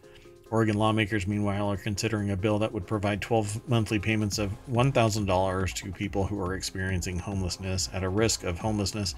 Oregon 0.53 0.77
lawmakers, 0.77 1.25
meanwhile, 1.25 1.71
are 1.71 1.77
considering 1.77 2.29
a 2.29 2.37
bill 2.37 2.59
that 2.59 2.71
would 2.71 2.85
provide 2.85 3.21
12 3.21 3.67
monthly 3.67 3.97
payments 3.97 4.37
of 4.37 4.51
$1,000 4.69 5.73
to 5.73 5.91
people 5.91 6.27
who 6.27 6.39
are 6.39 6.53
experiencing 6.53 7.17
homelessness 7.17 7.89
at 7.91 8.03
a 8.03 8.09
risk 8.09 8.43
of 8.43 8.59
homelessness, 8.59 9.15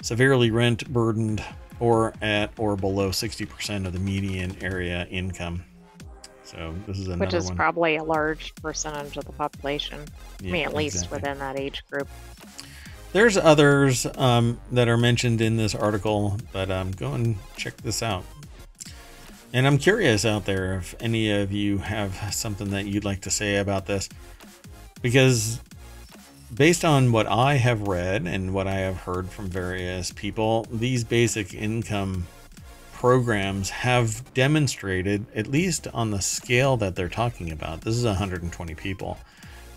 severely 0.00 0.50
rent 0.50 0.90
burdened, 0.90 1.44
or 1.80 2.14
at 2.22 2.50
or 2.56 2.76
below 2.76 3.10
60% 3.10 3.84
of 3.84 3.92
the 3.92 3.98
median 3.98 4.56
area 4.62 5.06
income. 5.10 5.62
So 6.44 6.74
this 6.86 6.98
is 6.98 7.08
another 7.08 7.26
which 7.26 7.34
is 7.34 7.48
one. 7.48 7.56
probably 7.56 7.96
a 7.96 8.02
large 8.02 8.54
percentage 8.54 9.18
of 9.18 9.26
the 9.26 9.32
population. 9.32 10.00
I 10.40 10.46
mean, 10.46 10.64
at 10.64 10.72
least 10.72 10.96
exactly. 10.96 11.18
within 11.18 11.38
that 11.40 11.60
age 11.60 11.84
group. 11.90 12.08
There's 13.12 13.36
others 13.36 14.06
um, 14.16 14.58
that 14.72 14.88
are 14.88 14.96
mentioned 14.96 15.42
in 15.42 15.58
this 15.58 15.74
article, 15.74 16.38
but 16.52 16.70
um, 16.70 16.90
go 16.92 17.12
and 17.12 17.36
check 17.58 17.76
this 17.76 18.02
out. 18.02 18.24
And 19.54 19.68
I'm 19.68 19.78
curious 19.78 20.24
out 20.24 20.46
there 20.46 20.74
if 20.74 20.96
any 20.98 21.30
of 21.30 21.52
you 21.52 21.78
have 21.78 22.34
something 22.34 22.70
that 22.70 22.86
you'd 22.86 23.04
like 23.04 23.20
to 23.20 23.30
say 23.30 23.58
about 23.58 23.86
this, 23.86 24.08
because 25.00 25.60
based 26.52 26.84
on 26.84 27.12
what 27.12 27.28
I 27.28 27.54
have 27.54 27.86
read 27.86 28.26
and 28.26 28.52
what 28.52 28.66
I 28.66 28.78
have 28.78 28.96
heard 28.96 29.30
from 29.30 29.48
various 29.48 30.10
people, 30.10 30.66
these 30.72 31.04
basic 31.04 31.54
income 31.54 32.26
programs 32.94 33.70
have 33.70 34.34
demonstrated, 34.34 35.24
at 35.36 35.46
least 35.46 35.86
on 35.94 36.10
the 36.10 36.20
scale 36.20 36.76
that 36.78 36.96
they're 36.96 37.08
talking 37.08 37.52
about, 37.52 37.82
this 37.82 37.94
is 37.94 38.04
120 38.04 38.74
people, 38.74 39.18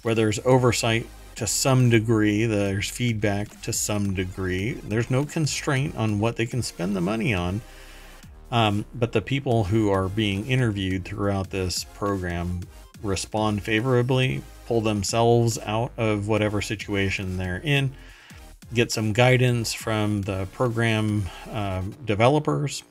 where 0.01 0.15
there's 0.15 0.39
oversight 0.43 1.05
to 1.35 1.45
some 1.45 1.91
degree, 1.91 2.47
there's 2.47 2.89
feedback 2.89 3.61
to 3.61 3.71
some 3.71 4.15
degree, 4.15 4.71
there's 4.73 5.11
no 5.11 5.23
constraint 5.23 5.95
on 5.95 6.17
what 6.17 6.35
they 6.35 6.47
can 6.47 6.63
spend 6.63 6.95
the 6.95 7.01
money 7.01 7.31
on. 7.31 7.61
Um, 8.51 8.85
but 8.93 9.11
the 9.11 9.21
people 9.21 9.65
who 9.65 9.89
are 9.89 10.07
being 10.07 10.47
interviewed 10.47 11.05
throughout 11.05 11.49
this 11.49 11.83
program 11.83 12.61
respond 13.03 13.63
favorably, 13.63 14.41
pull 14.65 14.81
themselves 14.81 15.59
out 15.65 15.91
of 15.97 16.27
whatever 16.27 16.61
situation 16.61 17.37
they're 17.37 17.61
in, 17.63 17.93
get 18.73 18.91
some 18.91 19.13
guidance 19.13 19.73
from 19.73 20.21
the 20.23 20.47
program 20.53 21.23
um, 21.51 21.95
developers, 22.05 22.83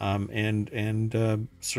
um, 0.00 0.28
and 0.32 0.68
and 0.70 1.14
uh, 1.14 1.36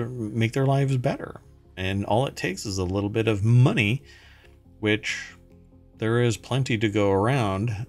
make 0.07 0.53
their 0.53 0.65
lives 0.65 0.97
better. 0.97 1.41
And 1.75 2.05
all 2.05 2.25
it 2.25 2.35
takes 2.35 2.65
is 2.65 2.77
a 2.77 2.83
little 2.83 3.09
bit 3.09 3.27
of 3.27 3.43
money, 3.43 4.03
which 4.79 5.35
there 5.97 6.21
is 6.21 6.37
plenty 6.37 6.77
to 6.77 6.89
go 6.89 7.11
around. 7.11 7.87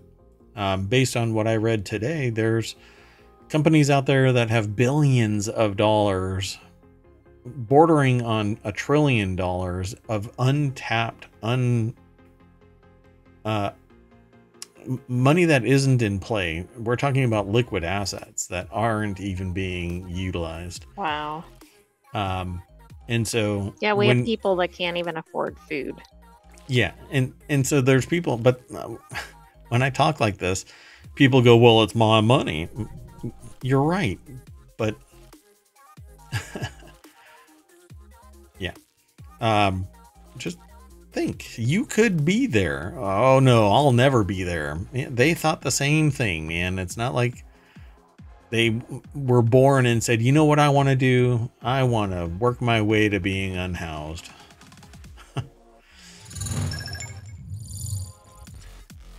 Um, 0.57 0.87
based 0.87 1.17
on 1.17 1.35
what 1.35 1.49
I 1.49 1.57
read 1.57 1.85
today, 1.85 2.31
there's 2.31 2.77
companies 3.49 3.91
out 3.91 4.07
there 4.07 4.33
that 4.33 4.51
have 4.51 4.75
billions 4.77 5.49
of 5.49 5.77
dollars, 5.77 6.59
bordering 7.45 8.23
on 8.23 8.59
a 8.65 8.73
trillion 8.73 9.37
dollars 9.37 9.95
of 10.09 10.31
untapped, 10.39 11.27
un 11.43 11.95
uh, 13.45 13.71
money 15.09 15.45
that 15.45 15.65
isn't 15.65 16.03
in 16.03 16.19
play. 16.19 16.67
We're 16.79 16.97
talking 16.97 17.25
about 17.25 17.49
liquid 17.49 17.85
assets 17.85 18.47
that 18.49 18.69
aren't 18.71 19.21
even 19.21 19.53
being 19.53 20.09
utilized. 20.09 20.87
Wow. 20.97 21.45
Um, 22.15 22.63
and 23.09 23.27
so 23.27 23.75
Yeah, 23.81 23.93
we 23.95 24.07
when- 24.07 24.19
have 24.19 24.27
people 24.27 24.57
that 24.57 24.73
can't 24.73 24.97
even 24.97 25.17
afford 25.17 25.59
food. 25.69 25.95
yeah, 26.69 26.93
and 27.11 27.35
and 27.51 27.67
so 27.67 27.81
there's 27.83 28.07
people, 28.07 28.37
but 28.39 28.61
uh, 28.75 28.95
when 29.69 29.83
I 29.83 29.91
talk 29.91 30.21
like 30.21 30.39
this, 30.39 30.65
people 31.15 31.43
go, 31.43 31.57
"Well, 31.57 31.83
it's 31.83 31.95
my 31.95 32.21
money." 32.23 32.69
You're 33.65 33.81
right, 33.81 34.21
but 34.77 34.95
yeah, 38.59 38.75
um, 39.41 39.89
just 40.37 40.59
think 41.13 41.57
you 41.57 41.87
could 41.87 42.27
be 42.27 42.47
there. 42.47 42.93
Oh 42.99 43.41
no, 43.41 43.73
I'll 43.73 43.93
never 43.93 44.23
be 44.23 44.43
there. 44.43 44.79
They 44.93 45.33
thought 45.33 45.63
the 45.63 45.71
same 45.71 46.11
thing, 46.11 46.47
man. 46.47 46.79
It's 46.79 46.99
not 46.99 47.15
like 47.15 47.43
they 48.51 48.83
were 49.15 49.41
born 49.41 49.87
and 49.87 50.05
said, 50.05 50.21
you 50.21 50.33
know 50.33 50.45
what 50.45 50.59
I 50.59 50.69
want 50.69 50.91
to 50.91 50.95
do? 50.95 51.51
I 51.63 51.85
want 51.85 52.13
to 52.13 52.27
work 52.27 52.61
my 52.61 52.83
way 52.83 53.09
to 53.09 53.19
being 53.19 53.57
unhoused. 53.57 54.29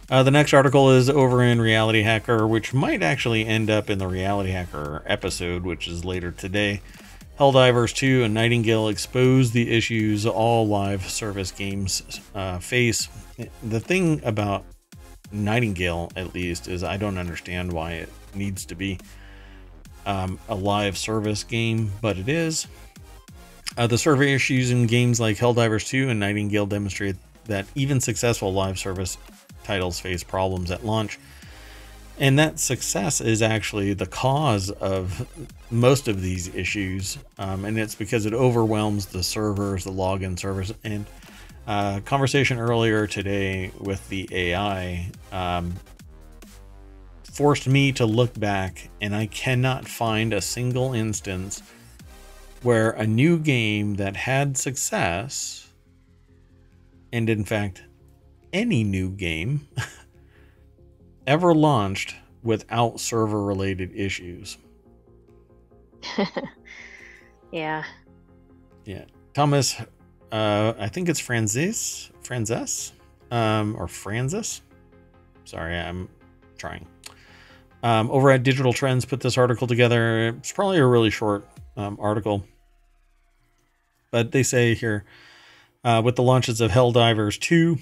Uh, 0.10 0.24
the 0.24 0.32
next 0.32 0.54
article 0.54 0.92
is 0.92 1.10
over 1.10 1.44
in 1.44 1.60
Reality 1.60 2.04
Hacker, 2.04 2.46
which 2.46 2.74
might 2.74 3.02
actually 3.02 3.46
end 3.46 3.70
up 3.70 3.90
in 3.90 3.98
the 3.98 4.08
Reality 4.08 4.52
Hacker 4.52 5.02
episode, 5.06 5.64
which 5.64 5.88
is 5.88 6.06
later 6.06 6.32
today. 6.32 6.82
Helldivers 7.40 7.94
2 7.94 8.24
and 8.24 8.34
Nightingale 8.34 8.88
expose 8.88 9.52
the 9.52 9.72
issues 9.76 10.26
all 10.26 10.68
live 10.68 11.10
service 11.10 11.52
games 11.52 12.22
uh, 12.34 12.60
face. 12.60 13.10
The 13.64 13.80
thing 13.80 14.22
about 14.24 14.64
Nightingale, 15.32 16.12
at 16.16 16.34
least, 16.34 16.68
is 16.68 16.84
I 16.84 16.98
don't 16.98 17.18
understand 17.18 17.74
why 17.74 17.94
it 17.94 18.10
needs 18.34 18.66
to 18.68 18.76
be 18.76 19.00
um, 20.06 20.40
a 20.48 20.56
live 20.56 20.98
service 20.98 21.44
game, 21.44 21.92
but 22.02 22.18
it 22.18 22.30
is. 22.30 22.68
Uh, 23.78 23.88
the 23.88 23.98
survey 23.98 24.34
issues 24.34 24.72
in 24.72 24.86
games 24.86 25.20
like 25.20 25.38
Helldivers 25.38 25.88
2 25.88 26.10
and 26.10 26.20
Nightingale 26.20 26.68
demonstrate 26.68 27.18
that 27.46 27.66
even 27.76 28.00
successful 28.00 28.54
live 28.54 28.80
service 28.80 29.18
titles 29.66 30.00
face 30.00 30.24
problems 30.24 30.72
at 30.72 30.86
launch. 30.86 31.20
And 32.18 32.40
that 32.40 32.60
success 32.60 33.20
is 33.20 33.42
actually 33.42 33.94
the 33.94 34.06
cause 34.06 34.70
of 34.70 35.28
most 35.70 36.08
of 36.08 36.22
these 36.22 36.54
issues. 36.56 37.18
Um, 37.38 37.66
and 37.66 37.78
it's 37.78 37.96
because 37.96 38.26
it 38.26 38.34
overwhelms 38.34 39.08
the 39.08 39.22
servers, 39.22 39.84
the 39.84 39.92
login 39.92 40.40
servers. 40.40 40.74
And 40.84 41.06
uh, 41.68 42.00
conversation 42.02 42.58
earlier 42.60 43.08
today 43.08 43.72
with 43.80 44.08
the 44.08 44.30
AI 44.32 45.12
um, 45.32 45.74
forced 47.24 47.68
me 47.68 47.92
to 47.92 48.06
look 48.06 48.40
back, 48.40 48.90
and 49.02 49.14
I 49.14 49.26
cannot 49.26 49.88
find 49.88 50.32
a 50.32 50.42
single 50.42 50.94
instance 50.94 51.62
where 52.62 52.92
a 52.92 53.06
new 53.06 53.38
game 53.38 53.96
that 53.96 54.16
had 54.16 54.58
success, 54.58 55.68
and 57.12 57.30
in 57.30 57.44
fact, 57.44 57.84
any 58.56 58.86
new 58.86 59.10
game, 59.10 59.68
ever 61.28 61.54
launched 61.54 62.16
without 62.42 63.02
server 63.02 63.44
related 63.44 63.92
issues. 63.94 64.58
yeah. 67.52 67.84
Yeah. 68.86 69.04
Thomas, 69.34 69.76
uh, 70.32 70.74
I 70.80 70.88
think 70.88 71.10
it's 71.10 71.20
Francis, 71.20 72.10
Frances, 72.22 72.94
um, 73.30 73.76
or 73.78 73.90
Francis. 73.90 74.62
Sorry, 75.44 75.78
I'm 75.78 76.08
trying. 76.58 76.88
Um, 77.84 78.10
over 78.10 78.32
at 78.32 78.44
Digital 78.44 78.72
Trends, 78.72 79.04
put 79.04 79.20
this 79.20 79.38
article 79.38 79.68
together. 79.68 80.30
It's 80.30 80.54
probably 80.54 80.78
a 80.78 80.86
really 80.86 81.10
short 81.10 81.46
um, 81.76 81.98
article, 82.00 82.46
but 84.12 84.32
they 84.32 84.44
say 84.44 84.76
here 84.76 85.04
uh, 85.84 86.02
with 86.04 86.16
the 86.16 86.24
launches 86.24 86.62
of 86.62 86.72
Helldivers 86.72 87.38
2, 87.40 87.78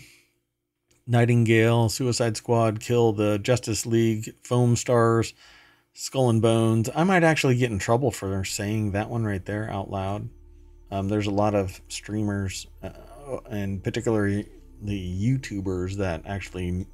Nightingale, 1.05 1.89
Suicide 1.89 2.37
Squad, 2.37 2.79
Kill 2.79 3.13
the 3.13 3.37
Justice 3.39 3.85
League, 3.85 4.33
Foamstars, 4.43 5.33
Skull 5.93 6.29
and 6.29 6.41
Bones. 6.41 6.89
I 6.95 7.03
might 7.03 7.23
actually 7.23 7.55
get 7.55 7.71
in 7.71 7.79
trouble 7.79 8.11
for 8.11 8.43
saying 8.43 8.91
that 8.91 9.09
one 9.09 9.25
right 9.25 9.45
there 9.45 9.69
out 9.69 9.91
loud. 9.91 10.29
Um, 10.91 11.09
there's 11.09 11.27
a 11.27 11.31
lot 11.31 11.55
of 11.55 11.81
streamers, 11.87 12.67
uh, 12.81 12.91
and 13.49 13.83
particularly 13.83 14.47
the 14.81 15.37
YouTubers, 15.37 15.97
that 15.97 16.23
actually 16.25 16.85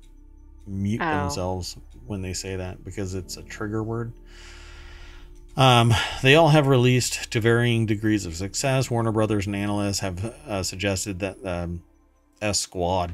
mute 0.65 1.01
oh. 1.01 1.17
themselves 1.17 1.77
when 2.05 2.21
they 2.21 2.33
say 2.33 2.55
that 2.55 2.83
because 2.83 3.13
it's 3.13 3.37
a 3.37 3.43
trigger 3.43 3.83
word. 3.83 4.13
Um, 5.57 5.93
they 6.21 6.35
all 6.35 6.49
have 6.49 6.67
released 6.67 7.31
to 7.31 7.41
varying 7.41 7.85
degrees 7.85 8.25
of 8.25 8.35
success. 8.35 8.89
Warner 8.89 9.11
Brothers 9.11 9.45
and 9.45 9.55
analysts 9.55 9.99
have 9.99 10.23
uh, 10.23 10.63
suggested 10.63 11.19
that 11.19 11.45
um, 11.45 11.83
S 12.41 12.59
Squad 12.59 13.13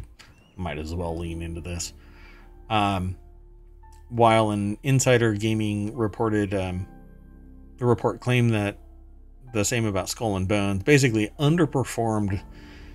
might 0.57 0.77
as 0.77 0.93
well 0.93 1.17
lean 1.17 1.41
into 1.41 1.61
this. 1.61 1.93
Um, 2.69 3.17
while 4.09 4.51
an 4.51 4.77
insider 4.83 5.33
gaming 5.33 5.95
reported, 5.95 6.53
um, 6.53 6.87
the 7.77 7.85
report 7.85 8.19
claimed 8.19 8.53
that 8.53 8.77
the 9.53 9.65
same 9.65 9.85
about 9.85 10.09
Skull 10.09 10.35
and 10.35 10.47
Bones, 10.47 10.83
basically 10.83 11.31
underperformed. 11.39 12.41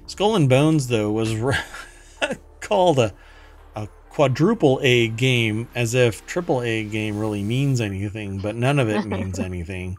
Skull 0.07 0.37
and 0.37 0.49
Bones, 0.49 0.89
though, 0.89 1.11
was 1.11 1.35
called 2.61 2.99
a 2.99 3.15
quadruple 4.11 4.81
A 4.83 5.09
game 5.09 5.69
as 5.75 5.95
if 5.95 6.27
triple 6.27 6.63
A 6.63 6.85
game 6.85 7.19
really 7.19 7.43
means 7.43 7.81
anything, 7.81 8.39
but 8.39 8.57
none 8.57 8.79
of 8.79 8.91
it 8.91 9.07
means 9.07 9.39
anything. 9.39 9.97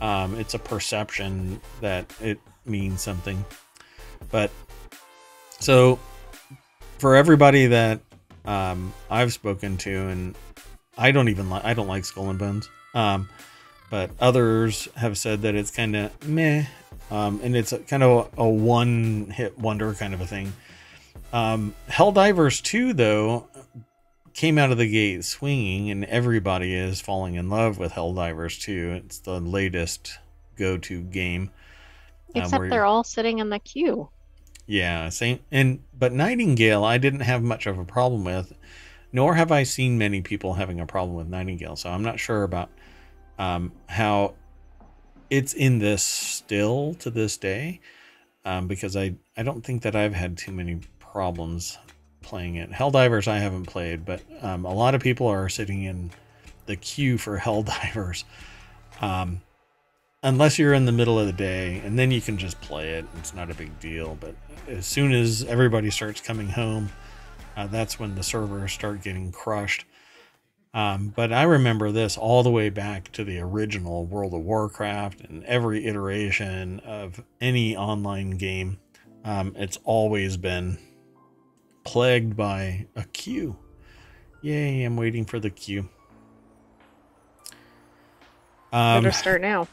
Um, 0.00 0.34
it's 0.40 0.54
a 0.54 0.58
perception 0.58 1.60
that 1.80 2.12
it 2.20 2.40
means 2.66 3.00
something. 3.00 3.44
But 4.32 4.50
so 5.60 6.00
for 7.04 7.16
everybody 7.16 7.66
that 7.66 8.00
um, 8.46 8.90
I've 9.10 9.30
spoken 9.34 9.76
to, 9.76 9.90
and 10.08 10.34
I 10.96 11.10
don't 11.10 11.28
even 11.28 11.50
like, 11.50 11.62
I 11.62 11.74
don't 11.74 11.86
like 11.86 12.06
Skull 12.06 12.30
and 12.30 12.38
Bones. 12.38 12.70
Um, 12.94 13.28
but 13.90 14.08
others 14.20 14.88
have 14.96 15.18
said 15.18 15.42
that 15.42 15.54
it's 15.54 15.70
kind 15.70 15.94
of 15.96 16.26
meh, 16.26 16.64
um, 17.10 17.40
and 17.42 17.54
it's 17.54 17.74
kind 17.88 18.02
of 18.02 18.32
a, 18.38 18.40
a 18.40 18.48
one 18.48 19.26
hit 19.26 19.58
wonder 19.58 19.92
kind 19.92 20.14
of 20.14 20.22
a 20.22 20.26
thing. 20.26 20.54
Um, 21.30 21.74
Helldivers 21.90 22.62
2, 22.62 22.94
though, 22.94 23.48
came 24.32 24.56
out 24.56 24.72
of 24.72 24.78
the 24.78 24.90
gate 24.90 25.26
swinging, 25.26 25.90
and 25.90 26.06
everybody 26.06 26.74
is 26.74 27.02
falling 27.02 27.34
in 27.34 27.50
love 27.50 27.76
with 27.76 27.92
Helldivers 27.92 28.58
2. 28.62 29.02
It's 29.04 29.18
the 29.18 29.40
latest 29.40 30.18
go 30.56 30.78
to 30.78 31.02
game. 31.02 31.50
Uh, 32.34 32.40
Except 32.40 32.70
they're 32.70 32.86
all 32.86 33.04
sitting 33.04 33.40
in 33.40 33.50
the 33.50 33.58
queue. 33.58 34.08
Yeah, 34.66 35.10
same. 35.10 35.40
And 35.52 35.83
but 36.04 36.12
Nightingale, 36.12 36.84
I 36.84 36.98
didn't 36.98 37.20
have 37.20 37.42
much 37.42 37.66
of 37.66 37.78
a 37.78 37.84
problem 37.86 38.24
with, 38.24 38.52
nor 39.10 39.36
have 39.36 39.50
I 39.50 39.62
seen 39.62 39.96
many 39.96 40.20
people 40.20 40.52
having 40.52 40.78
a 40.78 40.84
problem 40.84 41.16
with 41.16 41.28
Nightingale. 41.28 41.76
So 41.76 41.88
I'm 41.88 42.02
not 42.02 42.20
sure 42.20 42.42
about 42.42 42.68
um, 43.38 43.72
how 43.86 44.34
it's 45.30 45.54
in 45.54 45.78
this 45.78 46.02
still 46.02 46.92
to 46.98 47.08
this 47.08 47.38
day, 47.38 47.80
um, 48.44 48.68
because 48.68 48.96
I 48.98 49.14
I 49.34 49.44
don't 49.44 49.64
think 49.64 49.80
that 49.84 49.96
I've 49.96 50.12
had 50.12 50.36
too 50.36 50.52
many 50.52 50.80
problems 50.98 51.78
playing 52.20 52.56
it. 52.56 52.70
Helldivers 52.70 53.26
I 53.26 53.38
haven't 53.38 53.64
played, 53.64 54.04
but 54.04 54.20
um, 54.42 54.66
a 54.66 54.74
lot 54.74 54.94
of 54.94 55.00
people 55.00 55.26
are 55.28 55.48
sitting 55.48 55.84
in 55.84 56.10
the 56.66 56.76
queue 56.76 57.16
for 57.16 57.38
Helldivers. 57.46 58.24
Um, 59.00 59.40
unless 60.24 60.58
you're 60.58 60.72
in 60.72 60.86
the 60.86 60.92
middle 60.92 61.20
of 61.20 61.26
the 61.26 61.32
day, 61.32 61.80
and 61.84 61.96
then 61.98 62.10
you 62.10 62.20
can 62.20 62.36
just 62.36 62.60
play 62.60 62.94
it. 62.94 63.04
It's 63.18 63.34
not 63.34 63.50
a 63.50 63.54
big 63.54 63.78
deal. 63.78 64.16
But 64.18 64.34
as 64.66 64.86
soon 64.86 65.12
as 65.12 65.44
everybody 65.44 65.90
starts 65.90 66.20
coming 66.20 66.48
home, 66.48 66.90
uh, 67.56 67.68
that's 67.68 68.00
when 68.00 68.16
the 68.16 68.22
servers 68.22 68.72
start 68.72 69.02
getting 69.02 69.30
crushed. 69.30 69.84
Um, 70.72 71.12
but 71.14 71.32
I 71.32 71.44
remember 71.44 71.92
this 71.92 72.16
all 72.18 72.42
the 72.42 72.50
way 72.50 72.68
back 72.68 73.12
to 73.12 73.22
the 73.22 73.38
original 73.38 74.06
World 74.06 74.34
of 74.34 74.40
Warcraft 74.40 75.20
and 75.20 75.44
every 75.44 75.86
iteration 75.86 76.80
of 76.80 77.22
any 77.40 77.76
online 77.76 78.30
game. 78.30 78.80
Um, 79.24 79.54
it's 79.56 79.78
always 79.84 80.36
been 80.36 80.78
plagued 81.84 82.36
by 82.36 82.88
a 82.96 83.04
queue. 83.04 83.56
Yay, 84.42 84.82
I'm 84.82 84.96
waiting 84.96 85.24
for 85.24 85.38
the 85.38 85.50
queue. 85.50 85.88
Um, 88.72 89.04
Better 89.04 89.12
start 89.12 89.40
now. 89.40 89.68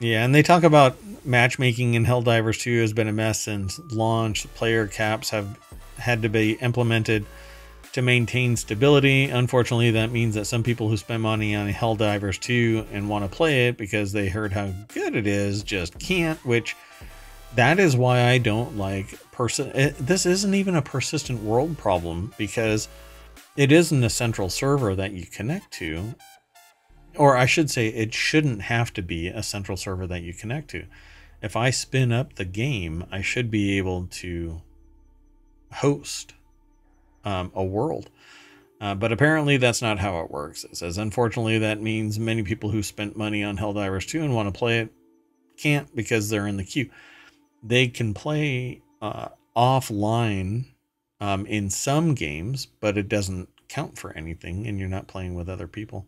Yeah, 0.00 0.24
and 0.24 0.34
they 0.34 0.42
talk 0.42 0.62
about 0.62 0.96
matchmaking 1.24 1.94
in 1.94 2.04
Helldivers 2.04 2.60
2 2.60 2.80
has 2.80 2.92
been 2.92 3.08
a 3.08 3.12
mess 3.12 3.40
since 3.40 3.80
launch. 3.90 4.52
Player 4.54 4.86
caps 4.86 5.30
have 5.30 5.58
had 5.98 6.22
to 6.22 6.28
be 6.28 6.52
implemented 6.52 7.26
to 7.92 8.02
maintain 8.02 8.56
stability. 8.56 9.24
Unfortunately, 9.24 9.90
that 9.92 10.12
means 10.12 10.36
that 10.36 10.44
some 10.44 10.62
people 10.62 10.88
who 10.88 10.96
spend 10.96 11.22
money 11.22 11.56
on 11.56 11.68
Helldivers 11.72 12.38
2 12.38 12.86
and 12.92 13.08
want 13.08 13.28
to 13.28 13.36
play 13.36 13.66
it 13.66 13.76
because 13.76 14.12
they 14.12 14.28
heard 14.28 14.52
how 14.52 14.72
good 14.94 15.16
it 15.16 15.26
is 15.26 15.64
just 15.64 15.98
can't, 15.98 16.38
which 16.46 16.76
that 17.56 17.80
is 17.80 17.96
why 17.96 18.28
I 18.28 18.38
don't 18.38 18.76
like 18.76 19.18
person. 19.32 19.72
Eh, 19.74 19.92
this 19.98 20.26
isn't 20.26 20.54
even 20.54 20.76
a 20.76 20.82
persistent 20.82 21.42
world 21.42 21.76
problem 21.76 22.32
because 22.38 22.88
it 23.56 23.72
isn't 23.72 24.04
a 24.04 24.10
central 24.10 24.48
server 24.48 24.94
that 24.94 25.12
you 25.12 25.26
connect 25.26 25.72
to. 25.74 26.14
Or 27.18 27.36
I 27.36 27.46
should 27.46 27.70
say, 27.70 27.88
it 27.88 28.14
shouldn't 28.14 28.62
have 28.62 28.92
to 28.94 29.02
be 29.02 29.28
a 29.28 29.42
central 29.42 29.76
server 29.76 30.06
that 30.06 30.22
you 30.22 30.32
connect 30.32 30.70
to. 30.70 30.86
If 31.42 31.56
I 31.56 31.70
spin 31.70 32.12
up 32.12 32.34
the 32.34 32.44
game, 32.44 33.04
I 33.10 33.20
should 33.20 33.50
be 33.50 33.76
able 33.78 34.06
to 34.06 34.62
host 35.74 36.34
um, 37.24 37.52
a 37.54 37.64
world. 37.64 38.10
Uh, 38.80 38.94
but 38.94 39.10
apparently, 39.12 39.56
that's 39.56 39.82
not 39.82 39.98
how 39.98 40.20
it 40.20 40.30
works. 40.30 40.64
It 40.64 40.76
says, 40.76 40.98
unfortunately, 40.98 41.58
that 41.58 41.82
means 41.82 42.18
many 42.18 42.44
people 42.44 42.70
who 42.70 42.82
spent 42.82 43.16
money 43.16 43.42
on 43.42 43.58
Helldivers 43.58 44.06
2 44.06 44.22
and 44.22 44.34
want 44.34 44.52
to 44.52 44.56
play 44.56 44.78
it 44.78 44.92
can't 45.56 45.94
because 45.96 46.30
they're 46.30 46.46
in 46.46 46.56
the 46.56 46.64
queue 46.64 46.88
they 47.62 47.88
can 47.88 48.14
play 48.14 48.80
uh, 49.02 49.28
offline 49.56 50.66
um, 51.20 51.46
in 51.46 51.70
some 51.70 52.14
games, 52.14 52.66
but 52.66 52.96
it 52.96 53.08
doesn't 53.08 53.48
count 53.68 53.98
for 53.98 54.12
anything, 54.12 54.66
and 54.66 54.78
you're 54.78 54.88
not 54.88 55.08
playing 55.08 55.34
with 55.34 55.48
other 55.48 55.66
people. 55.66 56.06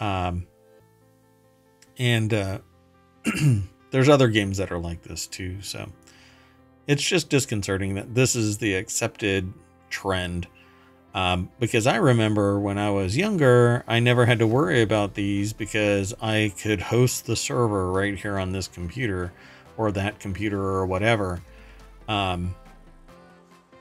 Um, 0.00 0.46
And 1.98 2.32
uh, 2.32 2.58
there's 3.90 4.08
other 4.08 4.28
games 4.28 4.58
that 4.58 4.70
are 4.70 4.78
like 4.78 5.02
this 5.02 5.26
too. 5.26 5.60
So 5.62 5.90
it's 6.86 7.02
just 7.02 7.28
disconcerting 7.28 7.94
that 7.96 8.14
this 8.14 8.36
is 8.36 8.58
the 8.58 8.74
accepted 8.74 9.52
trend. 9.90 10.46
Um, 11.14 11.50
because 11.58 11.86
I 11.86 11.96
remember 11.96 12.60
when 12.60 12.78
I 12.78 12.90
was 12.90 13.16
younger, 13.16 13.82
I 13.88 13.98
never 13.98 14.26
had 14.26 14.38
to 14.38 14.46
worry 14.46 14.82
about 14.82 15.14
these 15.14 15.52
because 15.52 16.14
I 16.22 16.52
could 16.62 16.80
host 16.80 17.26
the 17.26 17.34
server 17.34 17.90
right 17.90 18.16
here 18.16 18.38
on 18.38 18.52
this 18.52 18.68
computer 18.68 19.32
or 19.76 19.90
that 19.92 20.20
computer 20.20 20.60
or 20.60 20.86
whatever. 20.86 21.42
Um, 22.06 22.54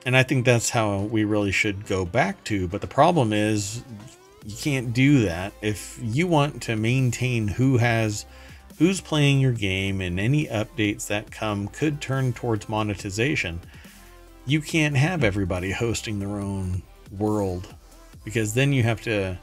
and 0.05 0.18
I 0.18 0.24
think 0.24 0.45
that's 0.45 0.70
how 0.70 1.01
we 1.01 1.26
really 1.26 1.51
should 1.51 1.86
go 1.86 2.05
back 2.05 2.43
to. 2.45 2.68
But 2.68 2.82
the 2.82 2.88
problem 2.88 3.34
is, 3.34 3.84
you 4.47 4.55
can't 4.55 4.93
do 4.93 5.25
that. 5.25 5.51
If 5.61 5.99
you 6.01 6.25
want 6.25 6.63
to 6.63 6.75
maintain 6.77 7.49
who 7.49 7.77
has 7.77 8.25
who's 8.79 9.01
playing 9.01 9.41
your 9.41 9.51
game 9.51 9.99
and 10.01 10.19
any 10.19 10.45
updates 10.47 11.07
that 11.07 11.29
come 11.29 11.67
could 11.67 11.99
turn 11.99 12.31
towards 12.31 12.69
monetization, 12.69 13.59
you 14.45 14.61
can't 14.61 14.95
have 14.95 15.23
everybody 15.23 15.71
hosting 15.71 16.19
their 16.19 16.39
own 16.39 16.81
world 17.11 17.75
because 18.23 18.53
then 18.53 18.71
you 18.71 18.83
have 18.83 19.01
to 19.01 19.37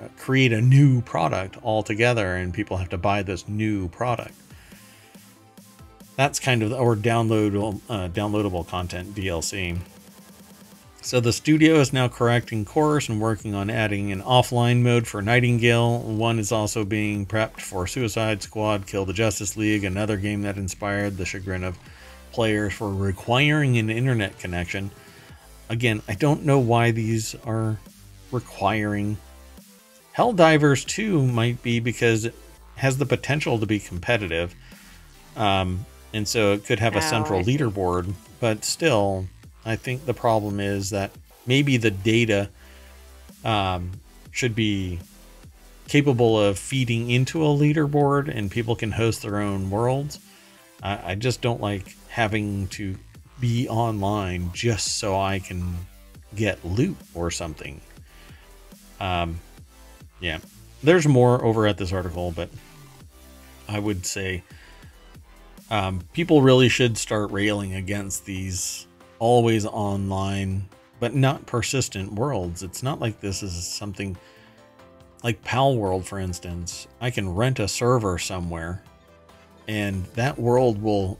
uh, 0.00 0.08
create 0.18 0.52
a 0.52 0.60
new 0.60 1.00
product 1.00 1.56
altogether 1.62 2.36
and 2.36 2.52
people 2.52 2.76
have 2.76 2.90
to 2.90 2.98
buy 2.98 3.22
this 3.22 3.48
new 3.48 3.88
product 3.88 4.34
that's 6.20 6.38
kind 6.38 6.62
of 6.62 6.70
or 6.72 6.94
downloadable 6.94 7.80
uh, 7.88 8.06
downloadable 8.08 8.66
content 8.68 9.14
DLC. 9.14 9.78
So 11.02 11.18
the 11.18 11.32
studio 11.32 11.76
is 11.76 11.94
now 11.94 12.08
correcting 12.08 12.66
course 12.66 13.08
and 13.08 13.20
working 13.20 13.54
on 13.54 13.70
adding 13.70 14.12
an 14.12 14.20
offline 14.20 14.82
mode 14.82 15.06
for 15.06 15.22
Nightingale. 15.22 16.00
One 16.00 16.38
is 16.38 16.52
also 16.52 16.84
being 16.84 17.24
prepped 17.24 17.60
for 17.60 17.86
Suicide 17.86 18.42
Squad, 18.42 18.86
Kill 18.86 19.06
the 19.06 19.14
Justice 19.14 19.56
League, 19.56 19.82
another 19.82 20.18
game 20.18 20.42
that 20.42 20.58
inspired 20.58 21.16
the 21.16 21.24
chagrin 21.24 21.64
of 21.64 21.78
players 22.32 22.74
for 22.74 22.92
requiring 22.92 23.78
an 23.78 23.88
internet 23.88 24.38
connection. 24.38 24.90
Again, 25.70 26.02
I 26.06 26.14
don't 26.14 26.44
know 26.44 26.58
why 26.58 26.90
these 26.90 27.34
are 27.46 27.78
requiring. 28.30 29.16
Helldivers 30.14 30.86
2 30.86 31.26
might 31.26 31.62
be 31.62 31.80
because 31.80 32.26
it 32.26 32.34
has 32.76 32.98
the 32.98 33.06
potential 33.06 33.58
to 33.58 33.66
be 33.66 33.78
competitive. 33.78 34.54
Um, 35.34 35.86
and 36.12 36.28
so 36.28 36.52
it 36.52 36.66
could 36.66 36.78
have 36.78 36.94
a 36.94 36.98
oh, 36.98 37.00
central 37.00 37.42
leaderboard 37.42 38.12
but 38.38 38.64
still 38.64 39.26
i 39.64 39.76
think 39.76 40.04
the 40.06 40.14
problem 40.14 40.60
is 40.60 40.90
that 40.90 41.10
maybe 41.46 41.76
the 41.76 41.90
data 41.90 42.48
um, 43.44 43.90
should 44.30 44.54
be 44.54 44.98
capable 45.90 46.38
of 46.38 46.56
feeding 46.56 47.10
into 47.10 47.42
a 47.42 47.48
leaderboard 47.48 48.28
and 48.32 48.48
people 48.48 48.76
can 48.76 48.92
host 48.92 49.22
their 49.22 49.40
own 49.40 49.68
worlds. 49.70 50.20
I, 50.80 51.12
I 51.12 51.14
just 51.16 51.40
don't 51.40 51.60
like 51.60 51.96
having 52.08 52.68
to 52.68 52.96
be 53.40 53.68
online 53.68 54.50
just 54.52 54.98
so 54.98 55.18
i 55.18 55.40
can 55.40 55.74
get 56.36 56.64
loot 56.64 56.96
or 57.12 57.30
something. 57.30 57.80
Um 59.00 59.40
yeah. 60.20 60.38
There's 60.82 61.08
more 61.08 61.44
over 61.44 61.66
at 61.66 61.76
this 61.76 61.92
article 61.92 62.30
but 62.30 62.50
i 63.68 63.78
would 63.78 64.06
say 64.06 64.44
um, 65.70 66.02
people 66.12 66.42
really 66.42 66.68
should 66.68 66.98
start 66.98 67.30
railing 67.30 67.74
against 67.74 68.24
these 68.24 68.86
always 69.20 69.64
online 69.64 70.68
but 70.98 71.14
not 71.14 71.46
persistent 71.46 72.12
worlds. 72.12 72.62
It's 72.62 72.82
not 72.82 73.00
like 73.00 73.20
this 73.20 73.42
is 73.42 73.66
something 73.66 74.16
like 75.24 75.42
Palworld, 75.42 76.04
for 76.04 76.18
instance. 76.18 76.88
I 77.00 77.10
can 77.10 77.34
rent 77.34 77.58
a 77.58 77.68
server 77.68 78.18
somewhere 78.18 78.82
and 79.66 80.04
that 80.14 80.38
world 80.38 80.82
will 80.82 81.18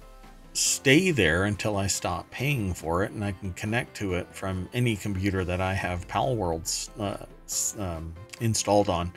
stay 0.53 1.13
there 1.13 1.45
until 1.45 1.77
I 1.77 1.87
stop 1.87 2.31
paying 2.31 2.75
for 2.75 3.05
it 3.05 3.13
and 3.13 3.25
I 3.25 3.33
can 3.33 3.53
connect 3.55 3.97
to 3.99 4.15
it 4.15 4.27
from 4.35 4.69
any 4.75 4.97
computer 4.97 5.45
that 5.45 5.61
I 5.61 5.73
have 5.75 6.07
Palworlds 6.09 6.91
uh, 6.99 7.81
um, 7.81 8.13
installed 8.41 8.89
on. 8.89 9.13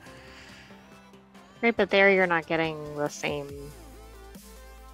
Right, 1.61 1.75
but 1.75 1.89
there 1.89 2.11
you're 2.11 2.27
not 2.27 2.45
getting 2.45 2.77
the 2.95 3.07
same 3.07 3.49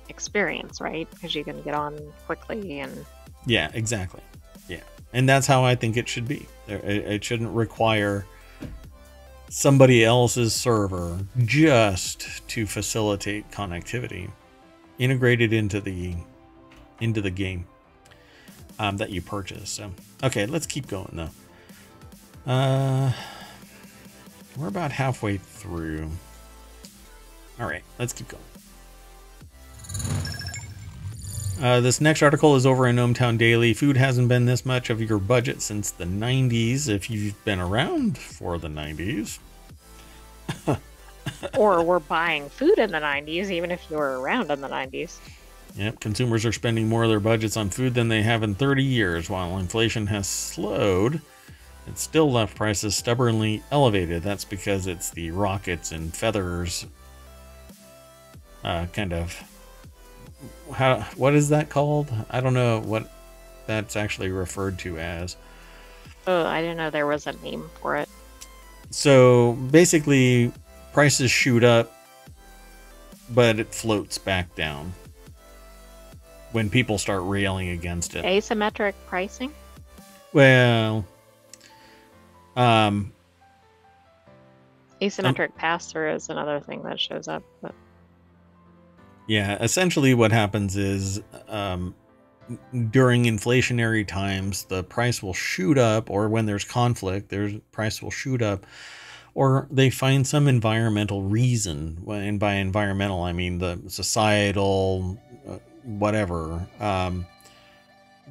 experience, 0.08 0.80
right? 0.80 1.10
Because 1.10 1.36
you 1.36 1.44
can 1.44 1.62
get 1.62 1.74
on 1.74 2.00
quickly 2.26 2.80
and. 2.80 3.06
Yeah, 3.46 3.70
exactly. 3.74 4.22
Yeah, 4.68 4.82
and 5.14 5.28
that's 5.28 5.48
how 5.48 5.64
I 5.64 5.76
think 5.76 5.98
it 5.98 6.08
should 6.08 6.28
be. 6.28 6.48
It 6.68 7.24
shouldn't 7.24 7.52
require 7.56 8.26
somebody 9.50 10.06
else's 10.06 10.54
server 10.54 11.20
just 11.44 12.48
to 12.50 12.68
facilitate 12.68 13.50
connectivity 13.50 14.30
integrated 15.00 15.52
into 15.54 15.82
the 15.82 16.14
into 17.00 17.22
the 17.22 17.32
game 17.32 17.66
um, 18.78 18.98
that 18.98 19.10
you 19.10 19.22
purchase. 19.22 19.70
So, 19.70 19.92
okay, 20.24 20.46
let's 20.46 20.68
keep 20.68 20.88
going 20.88 21.12
though. 21.14 22.52
Uh, 22.52 23.12
we're 24.58 24.68
about 24.68 24.92
halfway 24.92 25.38
through. 25.38 26.10
All 27.60 27.68
right, 27.68 27.84
let's 27.98 28.14
keep 28.14 28.28
going. 28.28 28.44
Uh, 31.62 31.82
this 31.82 32.00
next 32.00 32.22
article 32.22 32.56
is 32.56 32.66
over 32.66 32.88
in 32.88 32.96
ohmTown 32.96 33.38
Daily. 33.38 33.74
Food 33.74 33.98
hasn't 33.98 34.30
been 34.30 34.46
this 34.46 34.66
much 34.66 34.90
of 34.90 35.02
your 35.02 35.20
budget 35.20 35.62
since 35.62 35.92
the 35.92 36.06
90s, 36.06 36.88
if 36.88 37.10
you've 37.10 37.44
been 37.44 37.60
around 37.60 38.18
for 38.18 38.58
the 38.58 38.70
90s. 38.70 39.40
or 41.58 41.84
were 41.84 42.00
buying 42.00 42.48
food 42.48 42.80
in 42.80 42.92
the 42.92 43.00
90s, 43.00 43.50
even 43.50 43.72
if 43.72 43.86
you 43.90 43.98
were 43.98 44.22
around 44.22 44.52
in 44.52 44.62
the 44.62 44.70
90s. 44.70 45.18
Yep, 45.76 46.00
consumers 46.00 46.46
are 46.46 46.54
spending 46.54 46.88
more 46.88 47.04
of 47.04 47.10
their 47.10 47.20
budgets 47.20 47.58
on 47.58 47.70
food 47.70 47.94
than 47.94 48.08
they 48.08 48.22
have 48.22 48.42
in 48.42 48.56
30 48.56 48.82
years. 48.82 49.30
While 49.30 49.58
inflation 49.58 50.08
has 50.08 50.30
slowed, 50.30 51.22
it 51.88 51.98
still 52.00 52.32
left 52.32 52.56
prices 52.56 52.96
stubbornly 52.96 53.64
elevated. 53.70 54.24
That's 54.24 54.46
because 54.46 54.88
it's 54.88 55.10
the 55.10 55.32
rockets 55.32 55.92
and 55.92 56.16
feathers 56.16 56.86
uh, 58.64 58.86
kind 58.94 59.12
of 59.12 59.36
how 60.74 61.02
what 61.16 61.34
is 61.36 61.50
that 61.50 61.70
called? 61.70 62.12
I 62.30 62.42
don't 62.42 62.54
know 62.54 62.80
what 62.80 63.12
that's 63.68 63.96
actually 63.96 64.32
referred 64.32 64.80
to 64.80 64.98
as. 64.98 65.36
Oh, 66.28 66.46
I 66.46 66.62
didn't 66.62 66.78
know 66.78 66.90
there 66.90 67.08
was 67.08 67.28
a 67.28 67.34
name 67.44 67.70
for 67.82 67.98
it. 67.98 68.10
So 68.92 69.54
basically, 69.54 70.52
prices 70.94 71.32
shoot 71.32 71.64
up, 71.64 71.92
but 73.30 73.60
it 73.60 73.74
floats 73.74 74.18
back 74.18 74.56
down 74.56 74.94
when 76.52 76.70
people 76.70 76.98
start 76.98 77.24
railing 77.26 77.70
against 77.70 78.16
it. 78.16 78.26
Asymmetric 78.26 78.94
pricing. 79.08 79.54
Well, 80.34 81.06
um, 82.56 83.12
asymmetric 85.02 85.48
um, 85.48 85.54
pass 85.56 85.92
through 85.92 86.14
is 86.14 86.30
another 86.30 86.60
thing 86.60 86.84
that 86.84 87.00
shows 87.00 87.28
up, 87.28 87.44
but. 87.62 87.74
Yeah, 89.30 89.62
essentially 89.62 90.16
what 90.16 90.32
happens 90.32 90.76
is 90.76 91.22
um, 91.50 91.94
during 92.90 93.26
inflationary 93.26 94.06
times, 94.08 94.64
the 94.64 94.84
price 94.84 95.22
will 95.22 95.36
shoot 95.36 95.78
up, 95.78 96.10
or 96.10 96.28
when 96.30 96.48
there's 96.48 96.64
conflict, 96.64 97.30
their 97.30 97.52
price 97.72 98.02
will 98.02 98.10
shoot 98.10 98.42
up, 98.42 98.66
or 99.36 99.68
they 99.70 99.92
find 99.92 100.26
some 100.26 100.48
environmental 100.48 101.22
reason. 101.22 102.04
And 102.08 102.40
by 102.40 102.56
environmental, 102.56 103.22
I 103.22 103.34
mean 103.34 103.60
the 103.60 103.80
societal, 103.88 105.20
uh, 105.48 105.60
whatever. 105.84 106.68
Um, 106.80 107.28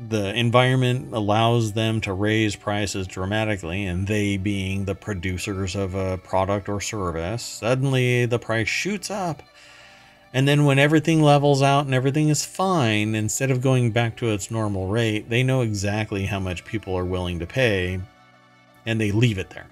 the 0.08 0.34
environment 0.34 1.14
allows 1.14 1.74
them 1.74 2.00
to 2.00 2.12
raise 2.12 2.56
prices 2.56 3.06
dramatically, 3.06 3.86
and 3.86 4.08
they 4.08 4.36
being 4.36 4.84
the 4.84 4.96
producers 4.96 5.76
of 5.76 5.94
a 5.94 6.18
product 6.18 6.68
or 6.68 6.80
service, 6.80 7.44
suddenly 7.44 8.26
the 8.26 8.40
price 8.40 8.66
shoots 8.66 9.12
up 9.12 9.44
and 10.32 10.46
then 10.46 10.64
when 10.64 10.78
everything 10.78 11.22
levels 11.22 11.62
out 11.62 11.86
and 11.86 11.94
everything 11.94 12.28
is 12.28 12.44
fine, 12.44 13.14
instead 13.14 13.50
of 13.50 13.62
going 13.62 13.90
back 13.90 14.16
to 14.16 14.30
its 14.30 14.50
normal 14.50 14.88
rate, 14.88 15.28
they 15.30 15.42
know 15.42 15.62
exactly 15.62 16.26
how 16.26 16.40
much 16.40 16.64
people 16.64 16.96
are 16.96 17.04
willing 17.04 17.38
to 17.38 17.46
pay 17.46 18.00
and 18.86 19.00
they 19.00 19.10
leave 19.10 19.38
it 19.38 19.50
there. 19.50 19.66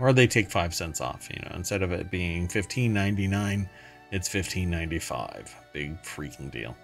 Or 0.00 0.12
they 0.12 0.26
take 0.28 0.50
5 0.50 0.74
cents 0.74 1.00
off, 1.00 1.28
you 1.30 1.40
know, 1.42 1.56
instead 1.56 1.82
of 1.82 1.90
it 1.90 2.10
being 2.10 2.46
15.99, 2.46 3.68
it's 4.12 4.28
15.95. 4.28 5.50
Big 5.72 6.00
freaking 6.02 6.50
deal. 6.50 6.76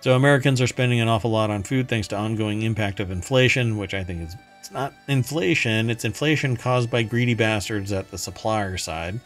So 0.00 0.16
Americans 0.16 0.60
are 0.60 0.66
spending 0.66 1.00
an 1.00 1.08
awful 1.08 1.30
lot 1.30 1.50
on 1.50 1.62
food 1.62 1.88
thanks 1.88 2.08
to 2.08 2.16
ongoing 2.16 2.62
impact 2.62 3.00
of 3.00 3.10
inflation, 3.10 3.76
which 3.76 3.94
I 3.94 4.02
think 4.02 4.22
is 4.22 4.36
it's 4.58 4.70
not 4.70 4.92
inflation, 5.08 5.88
it's 5.88 6.04
inflation 6.04 6.56
caused 6.56 6.90
by 6.90 7.02
greedy 7.02 7.34
bastards 7.34 7.92
at 7.92 8.10
the 8.10 8.18
supplier 8.18 8.76
side. 8.76 9.20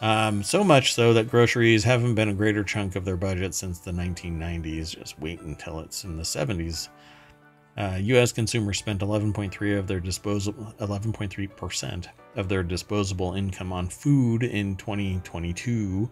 Um, 0.00 0.42
so 0.42 0.62
much 0.62 0.94
so 0.94 1.12
that 1.14 1.28
groceries 1.28 1.82
haven't 1.82 2.14
been 2.14 2.28
a 2.28 2.34
greater 2.34 2.62
chunk 2.62 2.94
of 2.94 3.04
their 3.04 3.16
budget 3.16 3.54
since 3.54 3.80
the 3.80 3.90
1990s. 3.90 4.96
Just 4.96 5.18
wait 5.18 5.40
until 5.40 5.80
it's 5.80 6.04
in 6.04 6.16
the 6.16 6.22
70s. 6.22 6.88
Uh, 7.76 7.96
U.S. 8.00 8.32
consumers 8.32 8.78
spent 8.78 9.00
11.3 9.00 9.78
of 9.78 9.86
their 9.86 10.00
disposable 10.00 10.72
11.3 10.80 11.56
percent 11.56 12.08
of 12.34 12.48
their 12.48 12.64
disposable 12.64 13.34
income 13.34 13.72
on 13.72 13.88
food 13.88 14.42
in 14.42 14.74
2022. 14.76 16.10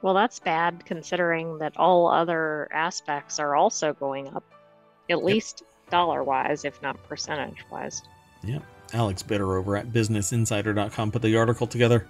Well, 0.00 0.14
that's 0.14 0.38
bad 0.38 0.84
considering 0.84 1.58
that 1.58 1.76
all 1.76 2.08
other 2.08 2.68
aspects 2.72 3.38
are 3.38 3.54
also 3.54 3.92
going 3.92 4.28
up, 4.28 4.44
at 5.10 5.24
least 5.24 5.62
dollar 5.90 6.24
wise, 6.24 6.64
if 6.64 6.80
not 6.80 7.02
percentage 7.04 7.64
wise. 7.70 8.02
Yep. 8.44 8.62
Alex 8.92 9.22
Bitter 9.22 9.56
over 9.56 9.76
at 9.76 9.88
BusinessInsider.com 9.88 11.10
put 11.10 11.22
the 11.22 11.36
article 11.36 11.66
together. 11.66 12.06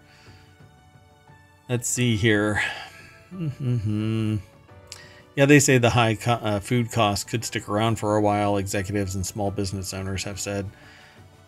Let's 1.68 1.88
see 1.88 2.16
here. 2.16 2.62
Mm-hmm. 3.34 4.36
Yeah, 5.34 5.46
they 5.46 5.58
say 5.58 5.78
the 5.78 5.90
high 5.90 6.14
co- 6.14 6.32
uh, 6.32 6.60
food 6.60 6.92
costs 6.92 7.24
could 7.24 7.44
stick 7.44 7.68
around 7.68 7.96
for 7.98 8.14
a 8.14 8.20
while. 8.20 8.56
Executives 8.56 9.16
and 9.16 9.26
small 9.26 9.50
business 9.50 9.92
owners 9.92 10.24
have 10.24 10.38
said. 10.38 10.70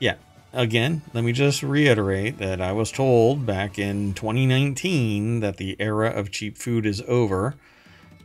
Yeah, 0.00 0.16
again, 0.52 1.02
let 1.14 1.22
me 1.22 1.32
just 1.32 1.62
reiterate 1.62 2.38
that 2.38 2.60
I 2.60 2.72
was 2.72 2.90
told 2.90 3.46
back 3.46 3.78
in 3.78 4.12
2019 4.14 5.38
that 5.40 5.56
the 5.56 5.76
era 5.78 6.10
of 6.10 6.32
cheap 6.32 6.58
food 6.58 6.84
is 6.84 7.00
over. 7.06 7.54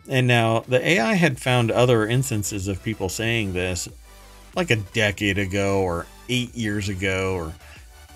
And 0.09 0.27
now 0.27 0.61
the 0.67 0.85
AI 0.85 1.13
had 1.13 1.39
found 1.39 1.69
other 1.69 2.07
instances 2.07 2.67
of 2.67 2.83
people 2.83 3.07
saying 3.07 3.53
this 3.53 3.87
like 4.55 4.71
a 4.71 4.77
decade 4.77 5.37
ago 5.37 5.81
or 5.81 6.07
eight 6.27 6.55
years 6.55 6.89
ago 6.89 7.35
or 7.35 7.53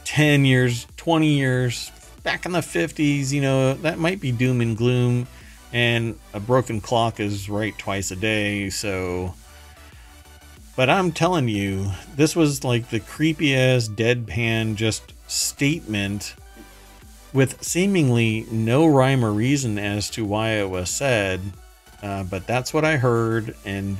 10 0.04 0.46
years, 0.46 0.88
20 0.98 1.28
years, 1.28 1.92
back 2.28 2.46
in 2.46 2.52
the 2.52 2.60
50s, 2.60 3.32
you 3.32 3.40
know, 3.40 3.74
that 3.76 4.00
might 4.00 4.20
be 4.20 4.34
doom 4.34 4.60
and 4.60 4.76
gloom. 4.76 5.28
And 5.72 6.20
a 6.34 6.42
broken 6.42 6.82
clock 6.82 7.22
is 7.22 7.50
right 7.50 7.76
twice 7.78 8.12
a 8.12 8.18
day. 8.18 8.70
So, 8.70 9.34
but 10.76 10.90
I'm 10.90 11.14
telling 11.14 11.48
you, 11.48 11.90
this 12.18 12.36
was 12.36 12.66
like 12.66 12.90
the 12.90 13.00
creepiest 13.00 13.96
deadpan 13.96 14.76
just 14.76 15.14
statement 15.28 16.36
with 17.32 17.64
seemingly 17.64 18.46
no 18.52 18.86
rhyme 18.86 19.24
or 19.24 19.32
reason 19.32 19.80
as 19.80 20.10
to 20.10 20.26
why 20.26 20.50
it 20.56 20.70
was 20.70 20.90
said. 20.90 21.40
Uh, 22.04 22.24
but 22.24 22.46
that's 22.46 22.74
what 22.74 22.84
I 22.84 22.98
heard. 22.98 23.56
And 23.64 23.96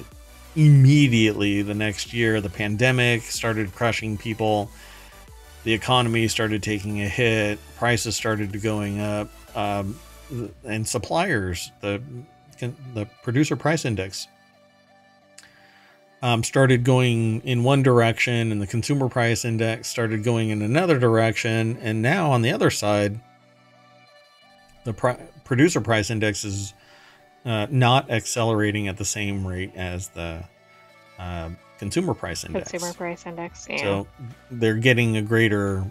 immediately 0.58 1.62
the 1.62 1.74
next 1.74 2.12
year, 2.12 2.42
the 2.42 2.50
pandemic 2.50 3.22
started 3.22 3.74
crushing 3.74 4.18
people. 4.18 4.70
The 5.68 5.74
economy 5.74 6.30
started 6.30 6.64
taking 6.64 7.02
a 7.02 7.10
hit. 7.10 7.60
Prices 7.76 8.16
started 8.16 8.54
to 8.54 8.58
going 8.58 9.02
up. 9.02 9.28
Um, 9.54 10.00
and 10.64 10.88
suppliers, 10.88 11.74
the 11.82 12.02
the 12.94 13.06
producer 13.22 13.58
price 13.58 13.84
index, 13.84 14.30
um, 16.22 16.42
started 16.46 16.86
going 16.86 17.42
in 17.42 17.66
one 17.66 17.84
direction, 17.84 18.54
and 18.54 18.62
the 18.62 18.66
consumer 18.66 19.10
price 19.10 19.44
index 19.44 19.90
started 19.90 20.24
going 20.24 20.52
in 20.52 20.62
another 20.62 20.98
direction. 21.00 21.78
And 21.82 22.02
now 22.02 22.32
on 22.32 22.44
the 22.44 22.52
other 22.54 22.70
side, 22.70 23.20
the 24.86 24.94
producer 25.44 25.82
price 25.82 26.10
index 26.10 26.46
is 26.46 26.74
uh, 27.44 27.68
not 27.70 28.10
accelerating 28.10 28.88
at 28.88 28.96
the 28.96 29.04
same 29.04 29.46
rate 29.46 29.74
as 29.76 30.08
the 30.08 30.46
uh, 31.20 31.50
consumer 31.78 32.14
price 32.14 32.44
index. 32.44 32.72
Consumer 32.72 32.94
price 32.94 33.26
index. 33.26 33.68
Yeah. 33.70 33.78
So 33.78 34.08
they're 34.52 34.76
getting 34.76 35.18
a 35.18 35.22
greater 35.22 35.86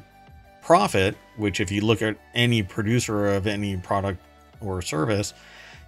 profit, 0.63 1.17
which 1.37 1.61
if 1.61 1.71
you 1.71 1.81
look 1.81 2.03
at 2.03 2.17
any 2.35 2.63
producer 2.63 3.29
of 3.29 3.47
any 3.47 3.77
product 3.77 4.21
or 4.61 4.83
service, 4.83 5.33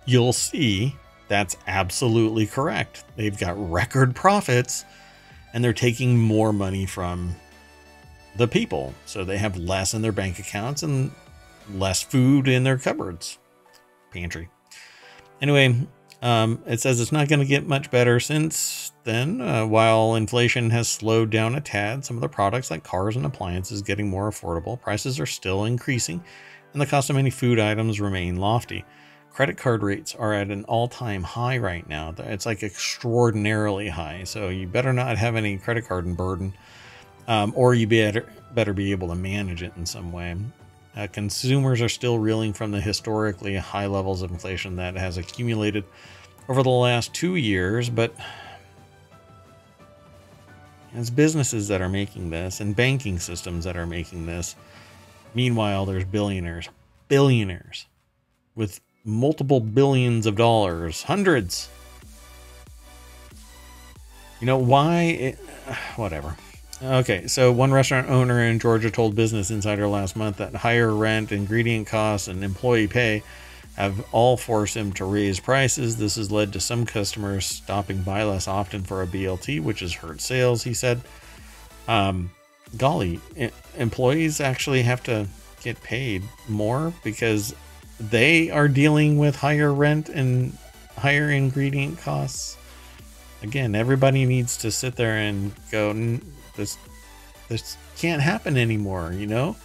you'll 0.07 0.33
see 0.33 0.95
that's 1.29 1.57
absolutely 1.67 2.47
correct. 2.47 3.05
They've 3.17 3.37
got 3.37 3.55
record 3.71 4.15
profits 4.15 4.85
and 5.53 5.63
they're 5.63 5.73
taking 5.73 6.19
more 6.19 6.53
money 6.53 6.87
from 6.87 7.35
the 8.37 8.49
people. 8.49 8.95
So 9.05 9.25
they 9.25 9.39
have 9.39 9.57
less 9.57 9.95
in 9.95 10.03
their 10.03 10.13
bank 10.13 10.39
accounts 10.39 10.83
and 10.83 11.11
less 11.75 12.03
food 12.03 12.49
in 12.49 12.65
their 12.65 12.79
cupboards, 12.79 13.39
pantry. 14.13 14.49
Anyway, 15.43 15.87
um, 16.21 16.63
it 16.67 16.81
says 16.81 17.01
it's 17.01 17.13
not 17.13 17.29
going 17.29 17.41
to 17.41 17.47
get 17.47 17.67
much 17.67 17.91
better 17.91 18.19
since 18.19 18.93
then. 19.05 19.41
Uh, 19.41 19.67
while 19.67 20.15
inflation 20.15 20.71
has 20.71 20.89
slowed 20.89 21.31
down 21.31 21.55
a 21.55 21.61
tad, 21.61 22.05
some 22.05 22.17
of 22.17 22.21
the 22.21 22.29
products 22.29 22.71
like 22.71 22.83
cars 22.83 23.17
and 23.17 23.25
appliances 23.25 23.83
getting 23.83 24.09
more 24.09 24.31
affordable, 24.31 24.81
prices 24.81 25.21
are 25.21 25.27
still 25.27 25.65
increasing, 25.65 26.23
and 26.73 26.83
the 26.83 26.87
cost 26.87 27.09
of 27.09 27.17
many 27.17 27.31
food 27.31 27.59
items 27.59 28.01
remain 28.01 28.37
lofty. 28.37 28.85
Credit 29.31 29.57
card 29.57 29.85
rates 29.85 30.17
are 30.17 30.35
at 30.35 30.51
an 30.51 30.65
all-time 30.65 31.23
high 31.23 31.59
right 31.59 31.89
now. 31.89 32.13
It's 32.19 32.45
like 32.45 32.65
extraordinarily 32.65 33.89
high. 33.89 34.25
So 34.25 34.49
you 34.49 34.67
better 34.67 34.93
not 34.93 35.17
have 35.17 35.37
any 35.37 35.59
credit 35.59 35.87
card 35.87 36.17
burden, 36.17 36.55
um, 37.29 37.53
or 37.55 37.75
you 37.75 37.87
better 37.87 38.27
better 38.55 38.73
be 38.73 38.91
able 38.91 39.09
to 39.09 39.15
manage 39.15 39.63
it 39.63 39.73
in 39.77 39.87
some 39.87 40.11
way. 40.11 40.35
Uh, 40.97 41.07
consumers 41.07 41.81
are 41.81 41.89
still 41.89 42.19
reeling 42.19 42.53
from 42.53 42.71
the 42.71 42.81
historically 42.81 43.57
high 43.57 43.87
levels 43.87 44.23
of 44.23 44.31
inflation 44.31 44.77
that 44.77 44.97
has 44.97 45.17
accumulated 45.17 45.85
over 46.49 46.63
the 46.63 46.71
last 46.71 47.15
two 47.15 47.37
years, 47.37 47.89
but 47.91 48.15
it's 50.95 51.11
businesses 51.11 51.69
that 51.69 51.81
are 51.81 51.89
making 51.89 52.31
this 52.31 52.61
and 52.61 52.75
banking 52.75 53.19
systems 53.19 53.65
that 53.65 53.77
are 53.77 53.87
making 53.87 54.27
this. 54.27 54.57
Meanwhile, 55.35 55.87
there's 55.87 56.05
billionaires, 56.05 56.69
billionaires 57.09 57.87
with 58.55 58.81
multiple 59.05 59.61
billions 59.61 60.27
of 60.27 60.37
dollars, 60.37 61.03
hundreds. 61.05 61.69
You 64.41 64.47
know 64.47 64.59
why? 64.59 65.03
It, 65.03 65.35
whatever. 65.97 66.37
Okay, 66.81 67.27
so 67.27 67.51
one 67.51 67.73
restaurant 67.73 68.09
owner 68.09 68.41
in 68.41 68.61
Georgia 68.61 68.91
told 68.91 69.17
Business 69.17 69.51
Insider 69.51 69.89
last 69.89 70.15
month 70.15 70.37
that 70.37 70.55
higher 70.55 70.95
rent, 70.95 71.33
ingredient 71.33 71.89
costs, 71.89 72.29
and 72.29 72.45
employee 72.45 72.87
pay 72.87 73.25
have 73.75 74.05
all 74.13 74.37
forced 74.37 74.77
him 74.77 74.93
to 74.93 75.05
raise 75.05 75.41
prices. 75.41 75.97
This 75.97 76.15
has 76.15 76.31
led 76.31 76.53
to 76.53 76.61
some 76.61 76.87
customers 76.87 77.47
stopping 77.47 78.03
by 78.03 78.23
less 78.23 78.47
often 78.47 78.83
for 78.83 79.03
a 79.03 79.09
BLT, 79.09 79.61
which 79.61 79.81
has 79.81 79.93
hurt 79.93 80.21
sales, 80.21 80.63
he 80.63 80.73
said. 80.73 81.01
Um, 81.89 82.31
golly, 82.77 83.21
employees 83.77 84.41
actually 84.41 84.83
have 84.83 85.03
to 85.05 85.27
get 85.63 85.83
paid 85.83 86.23
more 86.49 86.93
because 87.03 87.55
they 87.99 88.51
are 88.51 88.69
dealing 88.69 89.19
with 89.19 89.35
higher 89.35 89.73
rent 89.75 90.09
and 90.09 90.57
higher 90.97 91.31
ingredient 91.31 91.99
costs. 91.99 92.57
Again, 93.43 93.75
everybody 93.75 94.25
needs 94.25 94.57
to 94.59 94.71
sit 94.71 94.97
there 94.97 95.17
and 95.17 95.53
go, 95.71 95.91
this 96.59 96.77
this 97.49 97.79
can't 97.97 98.21
happen 98.21 98.59
anymore, 98.59 99.13
you 99.13 99.27
know? 99.27 99.57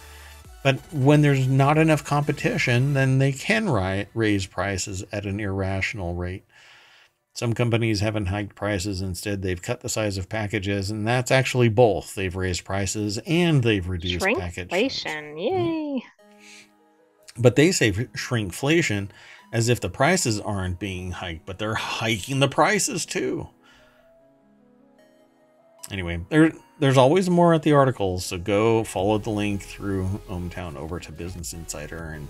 But 0.62 0.80
when 0.90 1.20
there's 1.20 1.46
not 1.46 1.76
enough 1.76 2.02
competition, 2.02 2.94
then 2.94 3.18
they 3.18 3.32
can 3.32 3.68
ri- 3.68 4.06
raise 4.14 4.46
prices 4.46 5.04
at 5.12 5.26
an 5.26 5.38
irrational 5.38 6.14
rate. 6.14 6.46
Some 7.34 7.52
companies 7.52 8.00
haven't 8.00 8.26
hiked 8.26 8.54
prices. 8.54 9.02
Instead, 9.02 9.42
they've 9.42 9.60
cut 9.60 9.80
the 9.80 9.88
size 9.90 10.16
of 10.16 10.30
packages, 10.30 10.90
and 10.90 11.06
that's 11.06 11.30
actually 11.30 11.68
both. 11.68 12.14
They've 12.14 12.34
raised 12.34 12.64
prices 12.64 13.18
and 13.26 13.62
they've 13.62 13.86
reduced 13.86 14.24
package. 14.24 14.70
Shrinkflation, 14.70 15.42
yay! 15.42 15.50
Mm. 15.50 16.02
But 17.36 17.56
they 17.56 17.72
say 17.72 17.92
shrinkflation 17.92 19.10
as 19.52 19.68
if 19.68 19.80
the 19.80 19.90
prices 19.90 20.40
aren't 20.40 20.78
being 20.78 21.10
hiked, 21.10 21.44
but 21.44 21.58
they're 21.58 21.74
hiking 21.74 22.40
the 22.40 22.48
prices 22.48 23.04
too. 23.04 23.48
Anyway, 25.90 26.24
there 26.30 26.52
there's 26.78 26.96
always 26.96 27.30
more 27.30 27.54
at 27.54 27.62
the 27.62 27.72
articles, 27.72 28.26
so 28.26 28.38
go 28.38 28.84
follow 28.84 29.18
the 29.18 29.30
link 29.30 29.62
through 29.62 30.20
ohmTown 30.28 30.76
over 30.76 30.98
to 31.00 31.12
Business 31.12 31.52
Insider 31.52 32.10
and 32.14 32.28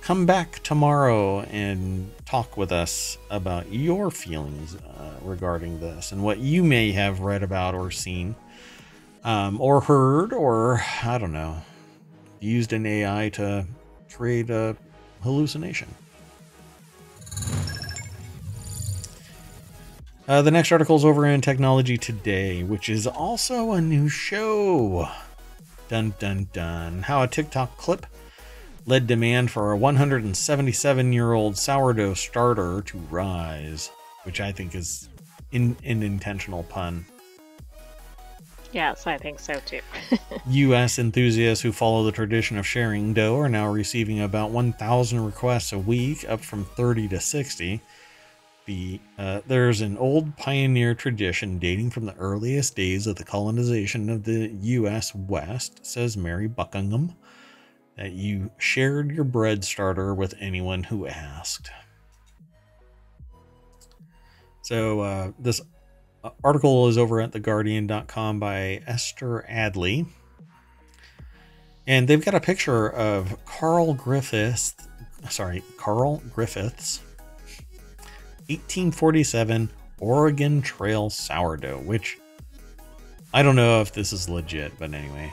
come 0.00 0.26
back 0.26 0.62
tomorrow 0.62 1.40
and 1.42 2.10
talk 2.26 2.56
with 2.56 2.70
us 2.70 3.18
about 3.30 3.72
your 3.72 4.10
feelings 4.10 4.76
uh, 4.76 5.14
regarding 5.22 5.80
this 5.80 6.12
and 6.12 6.22
what 6.22 6.38
you 6.38 6.62
may 6.62 6.92
have 6.92 7.20
read 7.20 7.42
about 7.42 7.74
or 7.74 7.90
seen 7.90 8.36
um, 9.24 9.60
or 9.60 9.80
heard 9.80 10.32
or 10.32 10.82
I 11.02 11.18
don't 11.18 11.32
know 11.32 11.62
used 12.38 12.74
an 12.74 12.84
AI 12.84 13.30
to 13.30 13.66
create 14.12 14.50
a 14.50 14.76
hallucination. 15.22 15.88
Uh, 20.26 20.40
the 20.40 20.50
next 20.50 20.72
article 20.72 20.96
is 20.96 21.04
over 21.04 21.26
in 21.26 21.42
Technology 21.42 21.98
Today, 21.98 22.62
which 22.62 22.88
is 22.88 23.06
also 23.06 23.72
a 23.72 23.80
new 23.80 24.08
show. 24.08 25.06
Dun 25.88 26.14
dun 26.18 26.48
dun. 26.50 27.02
How 27.02 27.22
a 27.22 27.28
TikTok 27.28 27.76
clip 27.76 28.06
led 28.86 29.06
demand 29.06 29.50
for 29.50 29.70
a 29.70 29.76
177 29.76 31.12
year 31.12 31.34
old 31.34 31.58
sourdough 31.58 32.14
starter 32.14 32.80
to 32.86 32.98
rise, 33.10 33.90
which 34.22 34.40
I 34.40 34.50
think 34.50 34.74
is 34.74 35.10
in, 35.52 35.76
an 35.84 36.02
intentional 36.02 36.62
pun. 36.62 37.04
Yes, 38.72 39.06
I 39.06 39.18
think 39.18 39.38
so 39.38 39.60
too. 39.66 39.80
U.S. 40.48 40.98
enthusiasts 40.98 41.62
who 41.62 41.70
follow 41.70 42.02
the 42.02 42.12
tradition 42.12 42.56
of 42.56 42.66
sharing 42.66 43.12
dough 43.12 43.36
are 43.36 43.48
now 43.50 43.68
receiving 43.68 44.20
about 44.20 44.50
1,000 44.50 45.24
requests 45.24 45.72
a 45.72 45.78
week, 45.78 46.24
up 46.28 46.40
from 46.40 46.64
30 46.64 47.08
to 47.08 47.20
60. 47.20 47.82
The 48.66 48.98
uh, 49.18 49.40
there's 49.46 49.82
an 49.82 49.98
old 49.98 50.36
pioneer 50.38 50.94
tradition 50.94 51.58
dating 51.58 51.90
from 51.90 52.06
the 52.06 52.14
earliest 52.14 52.74
days 52.74 53.06
of 53.06 53.16
the 53.16 53.24
colonization 53.24 54.08
of 54.08 54.24
the 54.24 54.50
U.S. 54.60 55.14
West, 55.14 55.84
says 55.84 56.16
Mary 56.16 56.48
Buckingham, 56.48 57.14
that 57.96 58.12
you 58.12 58.50
shared 58.56 59.10
your 59.10 59.24
bread 59.24 59.64
starter 59.64 60.14
with 60.14 60.34
anyone 60.40 60.82
who 60.82 61.06
asked. 61.06 61.70
So 64.62 65.00
uh, 65.00 65.32
this 65.38 65.60
article 66.42 66.88
is 66.88 66.96
over 66.96 67.20
at 67.20 67.32
theguardian.com 67.32 68.40
by 68.40 68.82
Esther 68.86 69.44
Addley. 69.50 70.06
And 71.86 72.08
they've 72.08 72.24
got 72.24 72.34
a 72.34 72.40
picture 72.40 72.88
of 72.88 73.36
Carl 73.44 73.92
Griffiths, 73.92 74.74
sorry, 75.28 75.62
Carl 75.76 76.22
Griffiths 76.34 77.02
1847 78.48 79.70
Oregon 80.00 80.62
Trail 80.62 81.10
sourdough, 81.10 81.78
which 81.80 82.18
I 83.32 83.42
don't 83.42 83.56
know 83.56 83.80
if 83.80 83.92
this 83.92 84.12
is 84.12 84.28
legit, 84.28 84.78
but 84.78 84.92
anyway. 84.94 85.32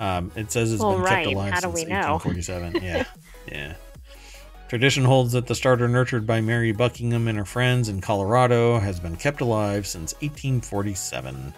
Um, 0.00 0.32
it 0.34 0.50
says 0.50 0.72
it's 0.72 0.82
Well, 0.82 0.94
been 0.94 1.02
right. 1.02 1.24
kept 1.24 1.34
alive 1.36 1.52
How 1.52 1.60
since 1.60 1.74
we 1.74 1.84
know? 1.84 2.12
1847. 2.14 2.82
yeah, 2.82 3.04
yeah. 3.46 3.74
Tradition 4.68 5.04
holds 5.04 5.32
that 5.32 5.46
the 5.46 5.54
starter 5.54 5.88
nurtured 5.88 6.26
by 6.26 6.40
Mary 6.40 6.72
Buckingham 6.72 7.28
and 7.28 7.36
her 7.36 7.44
friends 7.44 7.88
in 7.88 8.00
Colorado 8.00 8.78
has 8.78 8.98
been 9.00 9.16
kept 9.16 9.40
alive 9.40 9.86
since 9.86 10.14
1847. 10.14 11.52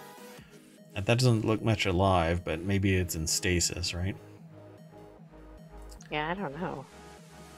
That 0.95 1.05
doesn't 1.05 1.45
look 1.45 1.61
much 1.63 1.85
alive, 1.85 2.43
but 2.43 2.61
maybe 2.61 2.95
it's 2.95 3.15
in 3.15 3.25
stasis, 3.27 3.93
right? 3.93 4.15
Yeah, 6.11 6.29
I 6.29 6.33
don't 6.33 6.59
know. 6.59 6.85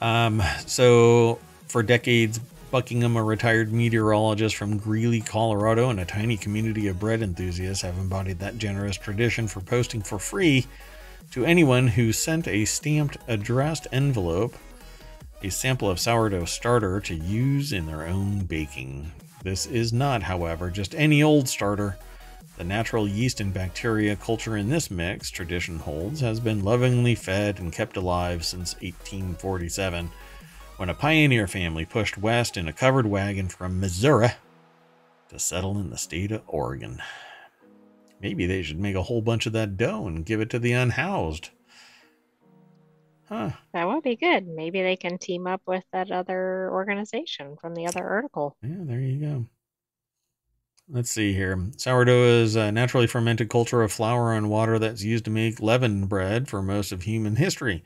Um, 0.00 0.42
so 0.66 1.38
for 1.68 1.82
decades, 1.82 2.38
Buckingham, 2.70 3.16
a 3.16 3.22
retired 3.22 3.72
meteorologist 3.72 4.56
from 4.56 4.76
Greeley, 4.76 5.20
Colorado, 5.20 5.90
and 5.90 6.00
a 6.00 6.04
tiny 6.04 6.36
community 6.36 6.88
of 6.88 6.98
bread 6.98 7.22
enthusiasts 7.22 7.82
have 7.82 7.96
embodied 7.96 8.38
that 8.40 8.58
generous 8.58 8.96
tradition 8.96 9.46
for 9.46 9.60
posting 9.60 10.02
for 10.02 10.18
free 10.18 10.66
to 11.30 11.44
anyone 11.44 11.86
who 11.86 12.12
sent 12.12 12.48
a 12.48 12.64
stamped 12.64 13.18
addressed 13.28 13.86
envelope 13.92 14.54
a 15.42 15.50
sample 15.50 15.90
of 15.90 16.00
sourdough 16.00 16.46
starter 16.46 17.00
to 17.00 17.14
use 17.14 17.72
in 17.72 17.86
their 17.86 18.06
own 18.06 18.40
baking. 18.40 19.12
This 19.42 19.66
is 19.66 19.92
not, 19.92 20.22
however, 20.22 20.70
just 20.70 20.94
any 20.94 21.22
old 21.22 21.48
starter. 21.48 21.98
The 22.56 22.64
natural 22.64 23.06
yeast 23.06 23.40
and 23.40 23.52
bacteria 23.52 24.16
culture 24.16 24.56
in 24.56 24.70
this 24.70 24.90
mix, 24.90 25.30
tradition 25.30 25.78
holds, 25.78 26.20
has 26.20 26.40
been 26.40 26.64
lovingly 26.64 27.14
fed 27.14 27.60
and 27.60 27.72
kept 27.72 27.96
alive 27.96 28.44
since 28.44 28.74
1847, 28.76 30.10
when 30.76 30.88
a 30.88 30.94
pioneer 30.94 31.46
family 31.46 31.84
pushed 31.84 32.18
west 32.18 32.56
in 32.56 32.68
a 32.68 32.72
covered 32.72 33.06
wagon 33.06 33.48
from 33.48 33.80
Missouri 33.80 34.30
to 35.28 35.38
settle 35.38 35.78
in 35.78 35.90
the 35.90 35.98
state 35.98 36.32
of 36.32 36.42
Oregon. 36.46 37.02
Maybe 38.20 38.46
they 38.46 38.62
should 38.62 38.78
make 38.78 38.94
a 38.94 39.02
whole 39.02 39.22
bunch 39.22 39.46
of 39.46 39.52
that 39.52 39.76
dough 39.76 40.06
and 40.06 40.24
give 40.24 40.40
it 40.40 40.50
to 40.50 40.58
the 40.58 40.72
unhoused. 40.72 41.50
Huh. 43.28 43.50
That 43.72 43.88
would 43.88 44.04
be 44.04 44.16
good. 44.16 44.46
Maybe 44.46 44.82
they 44.82 44.96
can 44.96 45.18
team 45.18 45.46
up 45.46 45.60
with 45.66 45.84
that 45.92 46.12
other 46.12 46.70
organization 46.70 47.56
from 47.60 47.74
the 47.74 47.86
other 47.86 48.06
article. 48.06 48.56
Yeah, 48.62 48.76
there 48.80 49.00
you 49.00 49.20
go. 49.20 49.46
Let's 50.88 51.10
see 51.10 51.32
here. 51.32 51.70
Sourdough 51.76 52.42
is 52.42 52.54
a 52.54 52.70
naturally 52.70 53.08
fermented 53.08 53.50
culture 53.50 53.82
of 53.82 53.90
flour 53.90 54.32
and 54.32 54.48
water 54.48 54.78
that's 54.78 55.02
used 55.02 55.24
to 55.24 55.32
make 55.32 55.60
leavened 55.60 56.08
bread 56.08 56.48
for 56.48 56.62
most 56.62 56.92
of 56.92 57.02
human 57.02 57.34
history. 57.34 57.82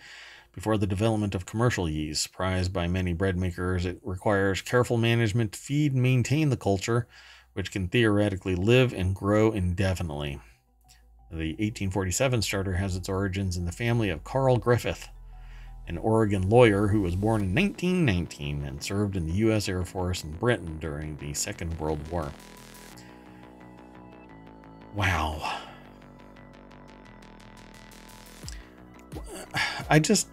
Before 0.53 0.77
the 0.77 0.87
development 0.87 1.35
of 1.35 1.47
commercial 1.47 1.89
yeast, 1.89 2.33
prized 2.33 2.73
by 2.73 2.89
many 2.89 3.13
bread 3.13 3.37
makers, 3.37 3.87
it 3.87 4.01
requires 4.03 4.63
careful 4.63 4.97
management 4.97 5.53
to 5.53 5.59
feed 5.59 5.93
and 5.93 6.03
maintain 6.03 6.51
the 6.51 6.57
culture, 6.57 7.07
which 7.53 7.71
can 7.71 7.89
theoretically 7.89 8.57
live 8.57 8.93
and 8.93 9.15
grow 9.15 9.53
indefinitely. 9.53 10.41
The 11.31 11.53
1847 11.53 12.43
starter 12.43 12.73
has 12.75 12.97
its 12.97 13.09
origins 13.09 13.57
in 13.57 13.65
the 13.65 13.73
family 13.73 14.11
of 14.11 14.25
Carl 14.25 14.57
Griffith, 14.57 15.09
an 15.87 15.97
Oregon 15.99 16.49
lawyer 16.49 16.89
who 16.89 17.03
was 17.03 17.15
born 17.15 17.43
in 17.43 17.55
1919 17.55 18.65
and 18.65 18.83
served 18.83 19.17
in 19.17 19.27
the 19.27 19.35
U.S. 19.35 19.69
Air 19.69 19.85
Force 19.85 20.25
in 20.25 20.33
Britain 20.33 20.79
during 20.81 21.17
the 21.19 21.33
Second 21.33 21.79
World 21.79 22.01
War. 22.11 22.33
Wow. 24.97 25.61
I 29.89 30.01
just 30.01 30.29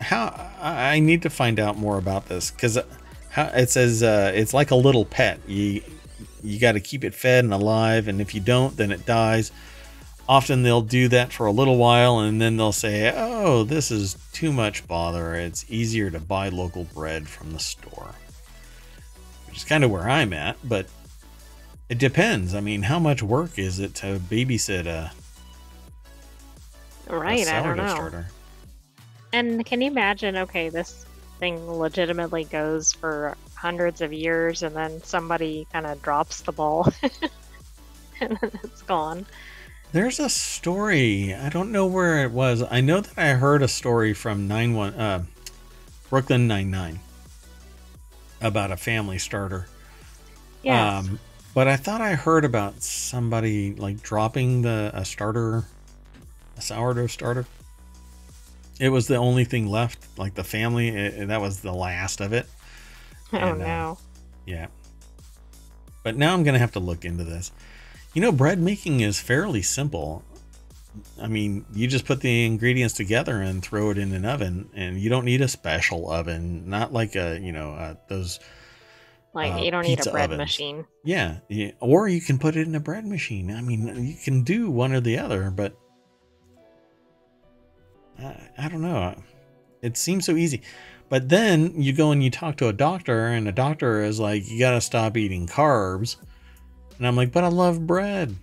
how 0.00 0.50
I 0.60 1.00
need 1.00 1.22
to 1.22 1.30
find 1.30 1.58
out 1.58 1.76
more 1.76 1.98
about 1.98 2.26
this 2.26 2.50
because 2.50 2.78
it 3.36 3.70
says 3.70 4.02
uh, 4.02 4.32
it's 4.34 4.54
like 4.54 4.70
a 4.70 4.76
little 4.76 5.04
pet. 5.04 5.40
You 5.46 5.82
you 6.42 6.58
got 6.58 6.72
to 6.72 6.80
keep 6.80 7.04
it 7.04 7.14
fed 7.14 7.44
and 7.44 7.52
alive, 7.52 8.08
and 8.08 8.20
if 8.20 8.34
you 8.34 8.40
don't, 8.40 8.76
then 8.76 8.92
it 8.92 9.04
dies. 9.06 9.50
Often 10.28 10.62
they'll 10.62 10.82
do 10.82 11.08
that 11.08 11.32
for 11.32 11.46
a 11.46 11.52
little 11.52 11.76
while, 11.76 12.18
and 12.20 12.40
then 12.40 12.56
they'll 12.56 12.72
say, 12.72 13.12
"Oh, 13.16 13.64
this 13.64 13.90
is 13.90 14.16
too 14.32 14.52
much 14.52 14.86
bother. 14.86 15.34
It's 15.34 15.64
easier 15.68 16.10
to 16.10 16.20
buy 16.20 16.48
local 16.50 16.84
bread 16.84 17.28
from 17.28 17.52
the 17.52 17.58
store," 17.58 18.14
which 19.46 19.56
is 19.58 19.64
kind 19.64 19.84
of 19.84 19.90
where 19.90 20.08
I'm 20.08 20.32
at. 20.32 20.56
But 20.62 20.86
it 21.88 21.98
depends. 21.98 22.54
I 22.54 22.60
mean, 22.60 22.82
how 22.82 22.98
much 22.98 23.22
work 23.22 23.58
is 23.58 23.80
it 23.80 23.94
to 23.96 24.18
babysit 24.18 24.86
a, 24.86 25.10
a 27.08 27.18
Right, 27.18 27.48
I 27.48 27.62
don't 27.62 27.76
know. 27.78 27.88
starter? 27.88 28.26
And 29.32 29.64
can 29.64 29.80
you 29.80 29.90
imagine? 29.90 30.36
Okay, 30.36 30.68
this 30.68 31.04
thing 31.38 31.70
legitimately 31.70 32.44
goes 32.44 32.92
for 32.92 33.36
hundreds 33.54 34.00
of 34.00 34.12
years, 34.12 34.62
and 34.62 34.74
then 34.74 35.02
somebody 35.02 35.66
kind 35.72 35.86
of 35.86 36.00
drops 36.02 36.42
the 36.42 36.52
ball, 36.52 36.92
and 38.20 38.38
then 38.40 38.50
it's 38.64 38.82
gone. 38.82 39.26
There's 39.92 40.20
a 40.20 40.28
story. 40.28 41.34
I 41.34 41.48
don't 41.48 41.72
know 41.72 41.86
where 41.86 42.22
it 42.22 42.30
was. 42.30 42.62
I 42.70 42.80
know 42.80 43.00
that 43.00 43.18
I 43.18 43.34
heard 43.34 43.62
a 43.62 43.68
story 43.68 44.12
from 44.12 44.46
nine 44.46 44.74
one 44.74 44.94
uh, 44.94 45.24
Brooklyn 46.10 46.46
Nine 46.46 46.70
Nine 46.70 47.00
about 48.40 48.70
a 48.70 48.76
family 48.76 49.18
starter. 49.18 49.66
Yes. 50.62 51.06
Um, 51.06 51.18
but 51.54 51.68
I 51.68 51.76
thought 51.76 52.00
I 52.00 52.14
heard 52.14 52.44
about 52.44 52.82
somebody 52.82 53.74
like 53.74 54.02
dropping 54.02 54.62
the 54.62 54.90
a 54.94 55.04
starter, 55.04 55.64
a 56.56 56.60
sourdough 56.60 57.06
starter. 57.08 57.46
It 58.80 58.90
was 58.90 59.06
the 59.08 59.16
only 59.16 59.44
thing 59.44 59.66
left. 59.66 60.06
Like 60.18 60.34
the 60.34 60.44
family, 60.44 60.88
it, 60.88 61.28
that 61.28 61.40
was 61.40 61.60
the 61.60 61.72
last 61.72 62.20
of 62.20 62.32
it. 62.32 62.46
oh 63.32 63.38
and, 63.38 63.62
uh, 63.62 63.66
no. 63.66 63.98
Yeah. 64.46 64.66
But 66.04 66.16
now 66.16 66.32
I'm 66.32 66.44
going 66.44 66.54
to 66.54 66.60
have 66.60 66.72
to 66.72 66.80
look 66.80 67.04
into 67.04 67.24
this. 67.24 67.52
You 68.14 68.22
know, 68.22 68.32
bread 68.32 68.60
making 68.60 69.00
is 69.00 69.20
fairly 69.20 69.62
simple. 69.62 70.24
I 71.20 71.28
mean, 71.28 71.64
you 71.72 71.86
just 71.86 72.06
put 72.06 72.20
the 72.20 72.46
ingredients 72.46 72.94
together 72.94 73.40
and 73.40 73.62
throw 73.62 73.90
it 73.90 73.98
in 73.98 74.12
an 74.12 74.24
oven, 74.24 74.70
and 74.74 74.98
you 74.98 75.10
don't 75.10 75.24
need 75.24 75.40
a 75.40 75.48
special 75.48 76.10
oven, 76.10 76.68
not 76.68 76.92
like 76.92 77.14
a, 77.14 77.38
you 77.38 77.52
know, 77.52 77.72
uh, 77.72 77.94
those. 78.08 78.40
Like 79.34 79.52
uh, 79.52 79.58
you 79.58 79.70
don't 79.70 79.84
need 79.84 80.04
a 80.04 80.10
bread 80.10 80.24
ovens. 80.24 80.38
machine. 80.38 80.86
Yeah, 81.04 81.38
yeah, 81.48 81.72
or 81.80 82.08
you 82.08 82.20
can 82.20 82.38
put 82.38 82.56
it 82.56 82.66
in 82.66 82.74
a 82.74 82.80
bread 82.80 83.04
machine. 83.04 83.54
I 83.54 83.60
mean, 83.60 84.04
you 84.04 84.16
can 84.24 84.42
do 84.42 84.70
one 84.70 84.92
or 84.92 85.00
the 85.00 85.18
other, 85.18 85.50
but 85.50 85.76
I, 88.18 88.50
I 88.58 88.68
don't 88.68 88.82
know. 88.82 89.14
It 89.82 89.96
seems 89.96 90.26
so 90.26 90.36
easy. 90.36 90.62
But 91.08 91.28
then 91.28 91.80
you 91.80 91.92
go 91.92 92.10
and 92.10 92.22
you 92.22 92.30
talk 92.30 92.56
to 92.58 92.68
a 92.68 92.72
doctor, 92.72 93.28
and 93.28 93.46
the 93.46 93.52
doctor 93.52 94.02
is 94.02 94.20
like, 94.20 94.48
you 94.48 94.58
got 94.58 94.72
to 94.72 94.80
stop 94.80 95.16
eating 95.16 95.46
carbs. 95.46 96.16
And 96.98 97.06
I'm 97.06 97.16
like, 97.16 97.32
but 97.32 97.44
I 97.44 97.48
love 97.48 97.86
bread. 97.86 98.36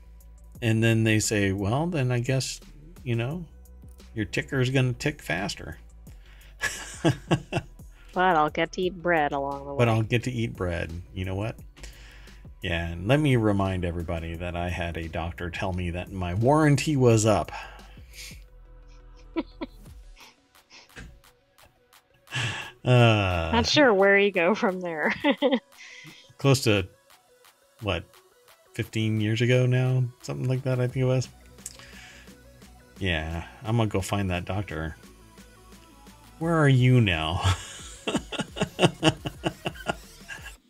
And 0.62 0.84
then 0.84 1.04
they 1.04 1.20
say, 1.20 1.52
well, 1.52 1.86
then 1.88 2.12
I 2.12 2.20
guess, 2.20 2.60
you 3.04 3.16
know, 3.16 3.46
your 4.16 4.26
ticker 4.26 4.62
is 4.62 4.70
going 4.70 4.94
to 4.94 5.00
tick 5.00 5.22
faster. 5.22 5.78
But 8.16 8.38
I'll 8.38 8.50
get 8.50 8.72
to 8.72 8.82
eat 8.82 9.02
bread 9.02 9.34
along 9.34 9.66
the 9.66 9.74
way. 9.74 9.78
but 9.78 9.90
I'll 9.90 10.02
get 10.02 10.24
to 10.24 10.32
eat 10.32 10.56
bread. 10.56 10.90
You 11.14 11.26
know 11.26 11.36
what? 11.36 11.58
Yeah, 12.62 12.88
and 12.88 13.10
let 13.10 13.20
me 13.20 13.36
remind 13.36 13.84
everybody 13.84 14.36
that 14.36 14.56
I 14.56 14.70
had 14.70 14.96
a 14.96 15.10
doctor 15.10 15.50
tell 15.50 15.74
me 15.74 15.90
that 15.90 16.14
my 16.14 16.34
warranty 16.34 16.96
was 16.96 17.26
up. 17.26 17.52
Uh, 22.86 23.52
Not 23.54 23.68
sure 23.68 23.94
where 23.94 24.18
you 24.18 24.32
go 24.32 24.56
from 24.56 24.82
there. 24.82 25.14
close 26.38 26.62
to 26.62 26.88
what 27.82 28.04
15 28.74 29.22
years 29.22 29.42
ago 29.42 29.66
now? 29.66 30.04
Something 30.22 30.48
like 30.48 30.64
that 30.64 30.80
i 30.80 30.88
think 30.88 30.98
it 30.98 31.06
was. 31.06 31.30
Yeah 33.00 33.46
i'm 33.64 33.78
gonna 33.78 33.90
go 33.90 34.02
find 34.02 34.30
that 34.30 34.46
doctor. 34.46 34.96
Where 36.40 36.56
are 36.56 36.70
you 36.70 37.02
now? 37.02 37.42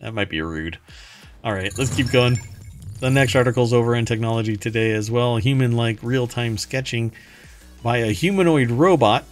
That 0.01 0.13
might 0.13 0.30
be 0.30 0.39
rude. 0.39 0.78
All 1.43 1.51
right 1.51 1.76
let's 1.80 1.95
keep 1.95 2.11
going. 2.11 2.38
The 2.99 3.09
next 3.09 3.36
article's 3.36 3.74
over 3.74 3.95
in 3.95 4.05
technology 4.05 4.55
today 4.55 4.91
as 4.91 5.09
well. 5.09 5.38
Human 5.38 5.72
like 5.72 5.97
real-time 6.03 6.59
sketching 6.59 7.11
by 7.86 7.98
a 7.98 8.12
humanoid 8.12 8.72
robot 8.72 9.24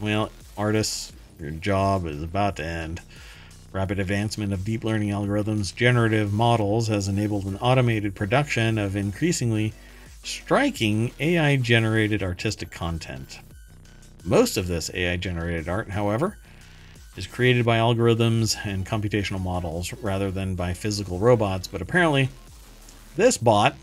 well 0.00 0.30
artists 0.54 1.14
your 1.40 1.50
job 1.50 2.06
is 2.06 2.22
about 2.22 2.56
to 2.56 2.62
end 2.62 3.00
Rapid 3.70 3.98
advancement 3.98 4.54
of 4.54 4.64
deep 4.64 4.82
learning 4.82 5.10
algorithms, 5.10 5.74
generative 5.74 6.32
models 6.32 6.88
has 6.88 7.06
enabled 7.06 7.44
an 7.44 7.58
automated 7.58 8.14
production 8.14 8.78
of 8.78 8.96
increasingly 8.96 9.74
striking 10.24 11.12
AI 11.20 11.56
generated 11.56 12.22
artistic 12.22 12.70
content. 12.70 13.40
Most 14.24 14.56
of 14.56 14.68
this 14.68 14.90
AI 14.94 15.18
generated 15.18 15.68
art, 15.68 15.90
however, 15.90 16.38
is 17.14 17.26
created 17.26 17.66
by 17.66 17.76
algorithms 17.76 18.56
and 18.64 18.86
computational 18.86 19.40
models 19.40 19.92
rather 20.02 20.30
than 20.30 20.54
by 20.54 20.72
physical 20.72 21.18
robots, 21.18 21.68
but 21.68 21.82
apparently 21.82 22.30
this 23.16 23.36
bot, 23.36 23.76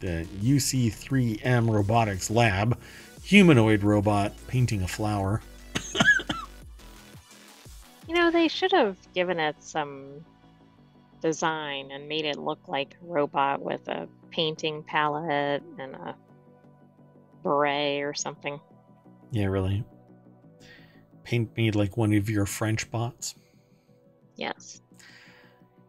The 0.00 0.26
UC3M 0.40 1.70
Robotics 1.70 2.30
Lab, 2.30 2.78
humanoid 3.22 3.82
robot 3.82 4.32
painting 4.48 4.82
a 4.82 4.88
flower, 4.88 5.40
You 8.08 8.14
know, 8.14 8.30
they 8.30 8.48
should 8.48 8.72
have 8.72 8.96
given 9.14 9.38
it 9.38 9.62
some 9.62 10.24
design 11.20 11.90
and 11.92 12.08
made 12.08 12.24
it 12.24 12.38
look 12.38 12.66
like 12.66 12.96
a 13.02 13.06
robot 13.06 13.60
with 13.60 13.86
a 13.88 14.08
painting 14.30 14.82
palette 14.82 15.62
and 15.78 15.94
a 15.94 16.16
beret 17.42 18.02
or 18.02 18.14
something. 18.14 18.58
Yeah, 19.30 19.46
really. 19.46 19.84
Paint 21.22 21.54
me 21.54 21.70
like 21.70 21.98
one 21.98 22.14
of 22.14 22.30
your 22.30 22.46
French 22.46 22.90
bots. 22.90 23.34
Yes. 24.36 24.80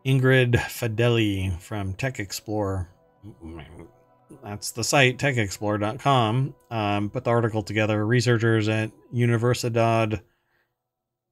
Ingrid 0.05 0.55
Fadelli 0.55 1.57
from 1.61 1.93
Tech 1.93 2.19
Explorer. 2.19 2.89
That's 4.43 4.71
the 4.71 4.83
site, 4.83 5.17
techexplorer.com. 5.17 6.55
Um, 6.69 7.09
put 7.09 7.23
the 7.23 7.31
article 7.31 7.63
together. 7.63 8.05
Researchers 8.05 8.69
at 8.69 8.91
Universidad 9.13 10.21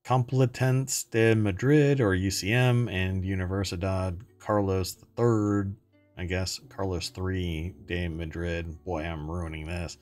Complutense 0.04 1.10
de 1.12 1.36
Madrid, 1.36 2.00
or 2.00 2.16
UCM, 2.16 2.90
and 2.90 3.24
Universidad 3.24 4.22
Carlos 4.40 4.98
III, 5.20 5.74
I 6.18 6.26
guess, 6.26 6.62
Carlos 6.70 7.12
III 7.18 7.76
de 7.86 8.08
Madrid. 8.08 8.84
Boy, 8.86 9.04
I'm 9.04 9.30
ruining 9.30 9.68
this. 9.68 9.98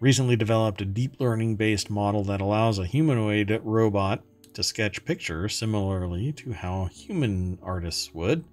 Recently 0.00 0.36
developed 0.36 0.80
a 0.80 0.86
deep 0.86 1.20
learning 1.20 1.56
based 1.56 1.88
model 1.88 2.24
that 2.24 2.40
allows 2.40 2.78
a 2.78 2.86
humanoid 2.86 3.60
robot 3.62 4.22
to 4.54 4.62
sketch 4.62 5.04
pictures 5.04 5.54
similarly 5.54 6.32
to 6.32 6.52
how 6.52 6.86
human 6.86 7.58
artists 7.62 8.12
would. 8.12 8.44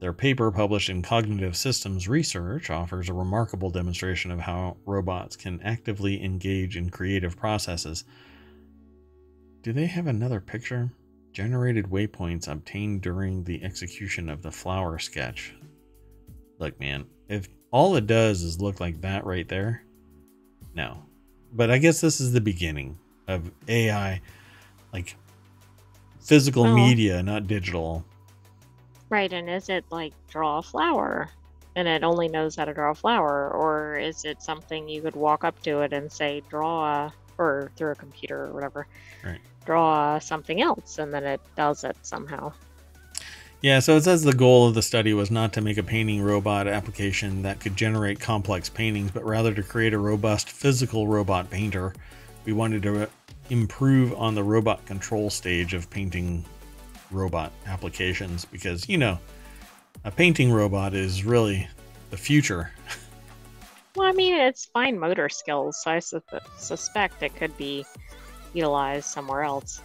Their 0.00 0.12
paper, 0.14 0.50
published 0.50 0.88
in 0.88 1.02
Cognitive 1.02 1.54
Systems 1.54 2.08
Research, 2.08 2.70
offers 2.70 3.08
a 3.10 3.14
remarkable 3.14 3.70
demonstration 3.70 4.30
of 4.30 4.40
how 4.40 4.78
robots 4.86 5.36
can 5.36 5.60
actively 5.62 6.24
engage 6.24 6.78
in 6.78 6.88
creative 6.88 7.36
processes. 7.36 8.04
Do 9.62 9.74
they 9.74 9.86
have 9.86 10.06
another 10.06 10.40
picture? 10.40 10.90
Generated 11.32 11.84
waypoints 11.86 12.48
obtained 12.48 13.02
during 13.02 13.44
the 13.44 13.62
execution 13.62 14.30
of 14.30 14.40
the 14.40 14.50
flower 14.50 14.98
sketch. 14.98 15.54
Look, 16.58 16.80
man, 16.80 17.04
if 17.28 17.48
all 17.70 17.94
it 17.96 18.06
does 18.06 18.42
is 18.42 18.60
look 18.60 18.80
like 18.80 19.02
that 19.02 19.26
right 19.26 19.48
there, 19.48 19.84
no. 20.74 21.04
But 21.52 21.70
I 21.70 21.76
guess 21.76 22.00
this 22.00 22.20
is 22.20 22.32
the 22.32 22.40
beginning 22.40 22.98
of 23.28 23.50
AI, 23.68 24.22
like 24.94 25.16
physical 26.20 26.62
Well- 26.62 26.74
media, 26.74 27.22
not 27.22 27.46
digital. 27.46 28.06
Right, 29.10 29.32
and 29.32 29.50
is 29.50 29.68
it 29.68 29.84
like 29.90 30.14
draw 30.28 30.58
a 30.58 30.62
flower 30.62 31.30
and 31.76 31.86
it 31.86 32.02
only 32.02 32.28
knows 32.28 32.56
how 32.56 32.64
to 32.64 32.74
draw 32.74 32.90
a 32.90 32.94
flower, 32.94 33.50
or 33.50 33.96
is 33.96 34.24
it 34.24 34.42
something 34.42 34.88
you 34.88 35.02
could 35.02 35.14
walk 35.14 35.44
up 35.44 35.60
to 35.62 35.80
it 35.80 35.92
and 35.92 36.10
say, 36.10 36.42
draw, 36.48 37.10
or 37.38 37.70
through 37.76 37.92
a 37.92 37.94
computer 37.94 38.46
or 38.46 38.52
whatever, 38.52 38.86
Right. 39.24 39.38
draw 39.64 40.18
something 40.18 40.60
else, 40.60 40.98
and 40.98 41.12
then 41.14 41.24
it 41.24 41.40
does 41.56 41.84
it 41.84 41.96
somehow? 42.02 42.52
Yeah, 43.60 43.78
so 43.80 43.96
it 43.96 44.04
says 44.04 44.22
the 44.22 44.32
goal 44.32 44.66
of 44.66 44.74
the 44.74 44.82
study 44.82 45.12
was 45.12 45.30
not 45.30 45.52
to 45.52 45.60
make 45.60 45.76
a 45.76 45.82
painting 45.82 46.22
robot 46.22 46.66
application 46.66 47.42
that 47.42 47.60
could 47.60 47.76
generate 47.76 48.18
complex 48.18 48.68
paintings, 48.68 49.10
but 49.10 49.24
rather 49.24 49.52
to 49.54 49.62
create 49.62 49.92
a 49.92 49.98
robust 49.98 50.48
physical 50.48 51.06
robot 51.06 51.50
painter. 51.50 51.94
We 52.46 52.52
wanted 52.52 52.82
to 52.84 53.02
uh, 53.02 53.06
improve 53.50 54.14
on 54.14 54.34
the 54.34 54.42
robot 54.42 54.86
control 54.86 55.28
stage 55.28 55.74
of 55.74 55.90
painting 55.90 56.44
robot 57.10 57.52
applications 57.66 58.44
because, 58.44 58.88
you 58.88 58.98
know, 58.98 59.18
a 60.04 60.10
painting 60.10 60.52
robot 60.52 60.94
is 60.94 61.24
really 61.24 61.68
the 62.10 62.16
future. 62.16 62.72
Well, 63.96 64.08
I 64.08 64.12
mean, 64.12 64.34
it's 64.34 64.66
fine 64.66 64.98
motor 64.98 65.28
skills, 65.28 65.82
so 65.82 65.90
I 65.90 65.98
su- 65.98 66.22
suspect 66.56 67.22
it 67.22 67.34
could 67.34 67.56
be 67.56 67.84
utilized 68.52 69.06
somewhere 69.06 69.42
else. 69.42 69.82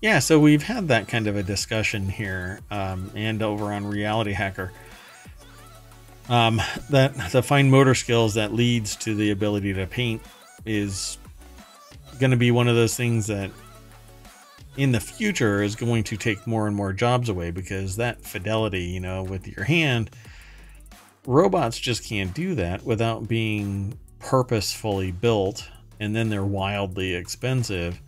Yeah, 0.00 0.18
so 0.20 0.40
we've 0.40 0.62
had 0.62 0.88
that 0.88 1.08
kind 1.08 1.26
of 1.26 1.36
a 1.36 1.42
discussion 1.42 2.08
here, 2.08 2.60
um, 2.70 3.10
and 3.14 3.42
over 3.42 3.72
on 3.72 3.86
Reality 3.86 4.32
Hacker. 4.32 4.72
Um, 6.30 6.62
that 6.88 7.32
the 7.32 7.42
fine 7.42 7.70
motor 7.70 7.94
skills 7.94 8.34
that 8.34 8.54
leads 8.54 8.96
to 8.96 9.14
the 9.14 9.30
ability 9.30 9.74
to 9.74 9.86
paint 9.86 10.22
is 10.64 11.18
going 12.18 12.30
to 12.30 12.36
be 12.36 12.50
one 12.50 12.68
of 12.68 12.76
those 12.76 12.96
things 12.96 13.26
that, 13.26 13.50
in 14.76 14.92
the 14.92 15.00
future, 15.00 15.62
is 15.62 15.74
going 15.76 16.04
to 16.04 16.16
take 16.16 16.46
more 16.46 16.66
and 16.66 16.76
more 16.76 16.92
jobs 16.92 17.28
away 17.28 17.50
because 17.50 17.96
that 17.96 18.22
fidelity, 18.22 18.82
you 18.82 19.00
know, 19.00 19.22
with 19.22 19.46
your 19.46 19.64
hand, 19.64 20.10
robots 21.26 21.78
just 21.78 22.04
can't 22.04 22.32
do 22.34 22.54
that 22.54 22.84
without 22.84 23.28
being 23.28 23.98
purposefully 24.18 25.10
built, 25.10 25.68
and 25.98 26.14
then 26.14 26.28
they're 26.28 26.44
wildly 26.44 27.14
expensive. 27.14 28.00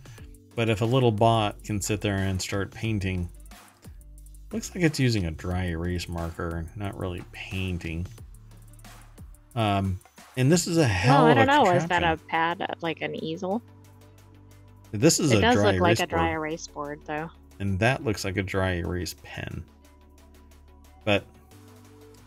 But 0.55 0.69
if 0.69 0.81
a 0.81 0.85
little 0.85 1.11
bot 1.11 1.63
can 1.63 1.81
sit 1.81 2.01
there 2.01 2.17
and 2.17 2.41
start 2.41 2.71
painting, 2.71 3.29
looks 4.51 4.73
like 4.73 4.83
it's 4.83 4.99
using 4.99 5.25
a 5.25 5.31
dry 5.31 5.65
erase 5.65 6.07
marker, 6.07 6.65
not 6.75 6.97
really 6.97 7.23
painting. 7.31 8.05
Um, 9.55 9.99
and 10.37 10.51
this 10.51 10.67
is 10.67 10.77
a 10.77 10.85
hell 10.85 11.25
Oh, 11.25 11.27
I 11.27 11.33
don't 11.33 11.47
know. 11.47 11.71
Is 11.71 11.85
that 11.87 12.03
a 12.03 12.17
pad, 12.27 12.65
like 12.81 13.01
an 13.01 13.15
easel? 13.15 13.61
This 14.93 15.19
is 15.19 15.31
It 15.31 15.39
a 15.39 15.41
does 15.41 15.55
dry 15.55 15.71
look 15.71 15.81
like 15.81 15.99
a 15.99 16.05
dry 16.05 16.27
board, 16.27 16.33
erase 16.35 16.67
board, 16.67 16.99
though. 17.05 17.29
and 17.59 17.79
that 17.79 18.03
looks 18.03 18.23
like 18.23 18.37
a 18.37 18.43
dry 18.43 18.73
erase 18.75 19.15
pen. 19.23 19.63
But, 21.03 21.25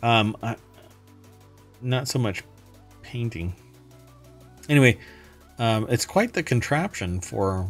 um, 0.03 0.37
I, 0.43 0.57
not 1.81 2.09
so 2.09 2.19
much 2.19 2.43
painting. 3.03 3.55
Anyway, 4.69 4.99
um, 5.61 5.87
it's 5.89 6.05
quite 6.05 6.33
the 6.33 6.43
contraption 6.43 7.21
for 7.21 7.69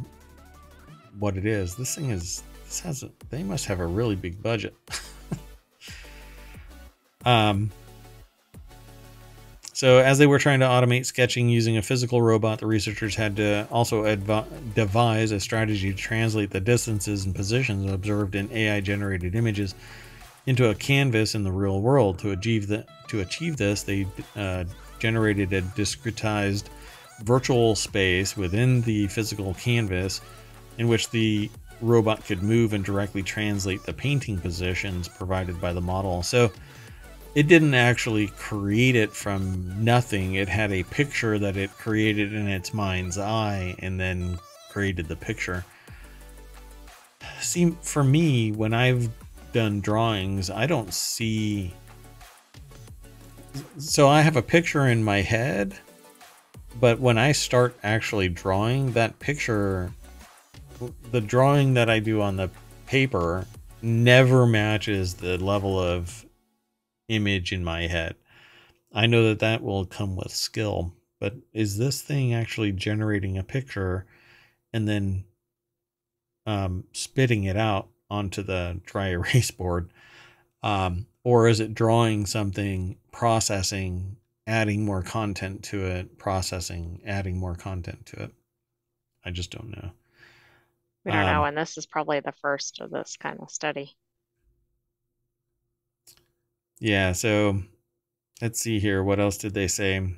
what 1.18 1.36
it 1.36 1.44
is. 1.44 1.76
This 1.76 1.94
thing 1.94 2.09
is 2.11 2.42
this 2.64 2.80
has 2.80 3.03
a, 3.03 3.11
they 3.28 3.42
must 3.42 3.66
have 3.66 3.80
a 3.80 3.86
really 3.86 4.16
big 4.16 4.42
budget. 4.42 4.74
um 7.26 7.70
so 9.76 9.98
as 9.98 10.16
they 10.16 10.26
were 10.26 10.38
trying 10.38 10.60
to 10.60 10.66
automate 10.66 11.04
sketching 11.04 11.50
using 11.50 11.76
a 11.76 11.82
physical 11.82 12.22
robot, 12.22 12.60
the 12.60 12.66
researchers 12.66 13.14
had 13.14 13.36
to 13.36 13.68
also 13.70 14.16
devise 14.74 15.32
a 15.32 15.38
strategy 15.38 15.92
to 15.92 15.98
translate 15.98 16.48
the 16.48 16.60
distances 16.60 17.26
and 17.26 17.34
positions 17.34 17.92
observed 17.92 18.34
in 18.36 18.50
AI 18.52 18.80
generated 18.80 19.34
images 19.34 19.74
into 20.46 20.70
a 20.70 20.74
canvas 20.74 21.34
in 21.34 21.44
the 21.44 21.52
real 21.52 21.82
world. 21.82 22.18
To 22.20 22.30
achieve 22.30 22.68
the, 22.68 22.86
to 23.08 23.20
achieve 23.20 23.58
this, 23.58 23.82
they 23.82 24.06
uh, 24.34 24.64
generated 24.98 25.52
a 25.52 25.60
discretized 25.60 26.68
virtual 27.22 27.76
space 27.76 28.34
within 28.34 28.80
the 28.80 29.08
physical 29.08 29.52
canvas 29.52 30.22
in 30.78 30.88
which 30.88 31.10
the 31.10 31.50
robot 31.82 32.24
could 32.24 32.42
move 32.42 32.72
and 32.72 32.82
directly 32.82 33.22
translate 33.22 33.82
the 33.82 33.92
painting 33.92 34.38
positions 34.38 35.06
provided 35.06 35.60
by 35.60 35.74
the 35.74 35.82
model. 35.82 36.22
So 36.22 36.50
it 37.37 37.49
didn't 37.49 37.74
actually 37.74 38.28
create 38.28 38.97
it 38.97 39.12
from 39.12 39.84
nothing. 39.84 40.37
It 40.37 40.49
had 40.49 40.72
a 40.72 40.84
picture 40.84 41.39
that 41.39 41.59
it 41.59 41.70
created 41.76 42.32
in 42.32 42.49
its 42.49 42.72
mind's 42.72 43.18
eye 43.18 43.76
and 43.80 44.01
then 44.01 44.39
created 44.70 45.07
the 45.07 45.16
picture. 45.16 45.62
See, 47.39 47.76
for 47.82 48.03
me, 48.03 48.53
when 48.53 48.72
I've 48.72 49.11
done 49.53 49.82
drawings, 49.82 50.49
I 50.49 50.66
don't 50.66 50.95
see. 50.95 51.74
So 53.76 54.09
I 54.09 54.22
have 54.22 54.37
a 54.37 54.43
picture 54.43 54.89
in 54.89 55.05
my 55.05 55.20
head, 55.20 55.78
but 56.80 57.01
when 57.01 57.18
I 57.18 57.32
start 57.32 57.76
actually 57.82 58.30
drawing, 58.30 58.93
that 58.93 59.18
picture 59.18 59.93
the 61.11 61.20
drawing 61.20 61.74
that 61.74 61.91
I 61.91 61.99
do 61.99 62.22
on 62.22 62.37
the 62.37 62.49
paper 62.87 63.47
never 63.82 64.47
matches 64.47 65.14
the 65.14 65.37
level 65.37 65.78
of 65.78 66.25
image 67.09 67.52
in 67.52 67.64
my 67.64 67.86
head. 67.88 68.16
I 68.94 69.07
know 69.07 69.24
that 69.28 69.40
that 69.40 69.62
will 69.62 69.86
come 69.86 70.16
with 70.16 70.32
skill, 70.32 70.94
but 71.20 71.34
is 71.52 71.78
this 71.78 72.02
thing 72.02 72.34
actually 72.34 72.72
generating 72.72 73.38
a 73.38 73.44
picture 73.44 74.07
and 74.72 74.88
then 74.88 75.24
um, 76.46 76.84
spitting 76.92 77.44
it 77.44 77.57
out 77.57 77.88
onto 78.11 78.42
the 78.42 78.80
dry 78.84 79.09
erase 79.11 79.50
board? 79.50 79.90
Um, 80.62 81.07
or 81.24 81.48
is 81.48 81.61
it 81.61 81.74
drawing 81.74 82.26
something, 82.26 82.98
processing, 83.12 84.16
adding 84.46 84.84
more 84.84 85.02
content 85.02 85.64
to 85.64 85.84
it, 85.86 86.18
processing, 86.18 87.02
adding 87.07 87.38
more 87.38 87.57
content 87.57 88.07
to 88.07 88.24
it? 88.24 88.32
I 89.24 89.30
just 89.30 89.50
don't 89.50 89.70
know. 89.70 89.92
We 91.07 91.12
don't 91.12 91.24
know, 91.24 91.42
Um, 91.42 91.46
and 91.46 91.57
this 91.57 91.78
is 91.78 91.86
probably 91.86 92.20
the 92.20 92.32
first 92.32 92.80
of 92.82 92.90
this 92.90 93.16
kind 93.16 93.40
of 93.40 93.50
study. 93.50 93.96
Yeah, 96.78 97.12
so 97.12 97.62
let's 98.42 98.60
see 98.60 98.78
here. 98.80 99.02
What 99.02 99.20
else 99.20 99.38
did 99.38 99.54
they 99.54 99.68
say? 99.68 100.16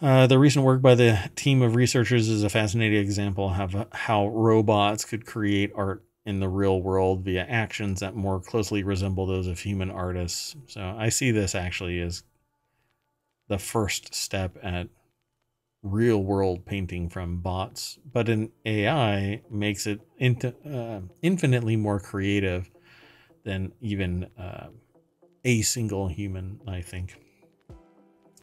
Uh, 0.00 0.26
the 0.26 0.38
recent 0.38 0.64
work 0.64 0.80
by 0.80 0.94
the 0.94 1.30
team 1.36 1.60
of 1.60 1.74
researchers 1.74 2.28
is 2.28 2.42
a 2.42 2.48
fascinating 2.48 3.00
example 3.00 3.50
of 3.50 3.86
how 3.92 4.28
robots 4.28 5.04
could 5.04 5.26
create 5.26 5.72
art 5.74 6.02
in 6.24 6.40
the 6.40 6.48
real 6.48 6.80
world 6.80 7.22
via 7.22 7.44
actions 7.44 8.00
that 8.00 8.14
more 8.14 8.40
closely 8.40 8.82
resemble 8.82 9.26
those 9.26 9.46
of 9.46 9.58
human 9.58 9.90
artists. 9.90 10.56
So 10.66 10.94
I 10.98 11.08
see 11.10 11.30
this 11.30 11.54
actually 11.54 12.00
as 12.00 12.22
the 13.48 13.58
first 13.58 14.14
step 14.14 14.56
at 14.62 14.88
real 15.82 16.22
world 16.22 16.64
painting 16.64 17.08
from 17.08 17.40
bots, 17.40 17.98
but 18.10 18.28
an 18.28 18.52
AI 18.64 19.42
makes 19.50 19.86
it 19.86 20.00
int- 20.18 20.44
uh, 20.44 21.00
infinitely 21.22 21.76
more 21.76 22.00
creative 22.00 22.70
than 23.44 23.72
even 23.80 24.24
uh, 24.38 24.68
a 25.44 25.62
single 25.62 26.08
human, 26.08 26.60
I 26.66 26.80
think. 26.80 27.16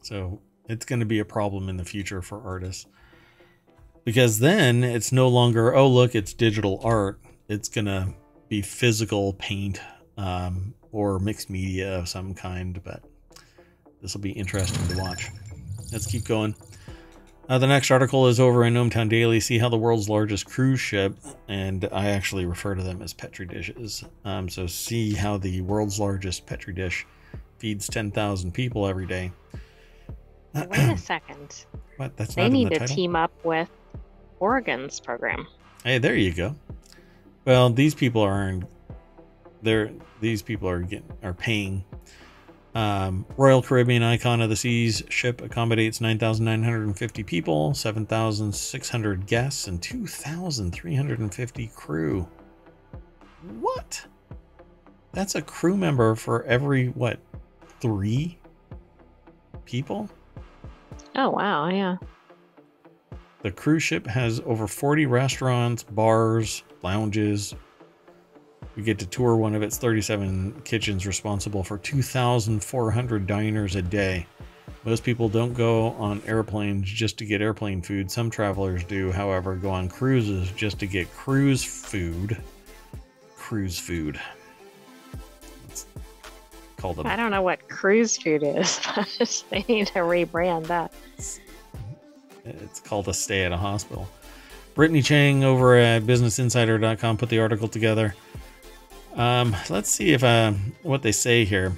So 0.02 0.42
it's 0.68 0.86
going 0.86 1.00
to 1.00 1.06
be 1.06 1.20
a 1.20 1.26
problem 1.26 1.70
in 1.70 1.78
the 1.78 1.86
future 1.86 2.22
for 2.22 2.42
artists. 2.42 2.86
Because 4.04 4.40
then 4.40 4.84
it's 4.84 5.12
no 5.12 5.28
longer, 5.28 5.76
oh, 5.76 5.88
look, 5.88 6.16
it's 6.16 6.34
digital 6.34 6.80
art. 6.84 7.20
It's 7.50 7.68
going 7.68 7.86
to 7.86 8.14
be 8.48 8.62
physical 8.62 9.34
paint 9.34 9.82
um, 10.18 10.74
or 10.92 11.20
mixed 11.20 11.50
media 11.50 12.00
of 12.00 12.08
some 12.08 12.34
kind. 12.34 12.82
But 12.84 13.04
this 14.02 14.14
will 14.14 14.22
be 14.22 14.32
interesting 14.32 14.88
to 14.88 15.02
watch. 15.02 15.30
Let's 15.92 16.06
keep 16.06 16.26
going. 16.26 16.56
Uh, 17.50 17.58
the 17.58 17.68
next 17.68 17.90
article 17.92 18.28
is 18.28 18.40
over 18.42 18.66
in 18.66 18.74
ohmTown 18.74 19.08
Daily. 19.08 19.40
See 19.40 19.58
how 19.58 19.70
the 19.70 19.78
world's 19.78 20.10
largest 20.10 20.46
cruise 20.46 20.82
ship, 20.82 21.16
and 21.48 21.88
I 21.94 22.08
actually 22.10 22.46
refer 22.46 22.76
to 22.76 22.84
them 22.84 23.02
as 23.02 23.14
Petri 23.14 23.46
dishes. 23.46 24.04
Um, 24.26 24.50
so 24.50 24.68
see 24.68 25.14
how 25.14 25.38
the 25.38 25.62
world's 25.62 25.98
largest 26.00 26.46
Petri 26.46 26.74
dish 26.74 27.06
feeds 27.58 27.88
10,000 27.88 28.52
people 28.54 28.86
every 28.86 29.06
day. 29.06 29.32
Wait 30.54 30.68
a 30.74 30.98
second. 30.98 31.66
What? 31.98 32.16
That's 32.16 32.36
They 32.36 32.44
not 32.44 32.52
need 32.52 32.66
the 32.68 32.72
to 32.76 32.80
title? 32.82 32.96
team 32.96 33.16
up 33.16 33.32
with 33.44 33.70
Oregon's 34.40 35.00
program. 35.00 35.48
Hey, 35.84 35.98
there 35.98 36.14
you 36.16 36.32
go. 36.32 36.56
Well, 37.44 37.72
these 37.72 37.96
people 37.96 38.22
aren't. 38.22 38.66
They're 39.64 39.90
these 40.22 40.44
people 40.44 40.70
are 40.70 40.82
getting 40.82 41.12
are 41.24 41.34
paying. 41.34 41.84
Um, 42.78 43.26
Royal 43.38 43.64
Caribbean 43.64 44.04
Icon 44.04 44.40
of 44.40 44.52
the 44.52 44.56
Seas 44.56 45.02
ship 45.10 45.42
accommodates 45.42 46.00
9,950 46.00 47.24
people, 47.24 47.74
7,600 47.74 49.26
guests, 49.26 49.66
and 49.68 49.82
2,350 49.82 51.72
crew. 51.76 52.28
What? 53.60 54.06
That's 55.12 55.34
a 55.34 55.42
crew 55.42 55.76
member 55.76 56.14
for 56.14 56.44
every 56.44 56.90
what? 56.90 57.18
Three 57.80 58.38
people? 59.66 60.08
Oh 61.16 61.32
wow, 61.32 61.70
yeah. 61.70 61.98
The 63.42 63.50
cruise 63.50 63.82
ship 63.82 64.06
has 64.06 64.40
over 64.46 64.68
40 64.68 65.08
restaurants, 65.08 65.82
bars, 65.82 66.62
lounges. 66.84 67.56
We 68.78 68.84
get 68.84 69.00
to 69.00 69.08
tour 69.08 69.36
one 69.36 69.56
of 69.56 69.64
its 69.64 69.80
37 69.80 70.62
kitchens 70.64 71.08
responsible 71.08 71.64
for 71.64 71.80
2,400 71.80 73.26
diners 73.26 73.76
a 73.76 73.82
day. 73.82 74.28
Most 74.86 75.04
people 75.04 75.28
don't 75.28 75.54
go 75.54 75.88
on 75.94 76.22
airplanes 76.28 76.88
just 76.88 77.18
to 77.18 77.26
get 77.26 77.42
airplane 77.42 77.82
food. 77.82 78.12
Some 78.12 78.30
travelers 78.30 78.84
do, 78.84 79.12
however, 79.12 79.56
go 79.56 79.72
on 79.72 79.90
cruises 79.90 80.52
just 80.52 80.78
to 80.80 80.86
get 80.86 81.12
cruise 81.12 81.64
food. 81.64 82.38
Cruise 83.36 83.80
food. 83.80 84.20
It's 85.70 85.88
called 86.78 87.00
I 87.04 87.16
a 87.16 87.18
don't 87.18 87.32
know 87.32 87.42
what 87.42 87.68
cruise 87.70 88.16
food 88.16 88.44
is, 88.44 88.80
but 88.96 89.44
they 89.50 89.66
need 89.68 89.88
to 89.88 90.00
rebrand 90.00 90.68
that. 90.68 90.94
It's 92.46 92.80
called 92.80 93.08
a 93.08 93.14
stay 93.14 93.44
at 93.44 93.52
a 93.52 93.58
hospital. 93.58 94.08
Brittany 94.76 95.02
Chang 95.02 95.44
over 95.44 95.76
at 95.76 96.04
BusinessInsider.com 96.04 97.18
put 97.18 97.30
the 97.30 97.40
article 97.40 97.68
together. 97.68 98.14
Um, 99.18 99.56
let's 99.70 99.90
see 99.90 100.14
if 100.14 100.24
uh, 100.24 100.54
what 100.84 101.02
they 101.02 101.12
say 101.12 101.44
here. 101.44 101.76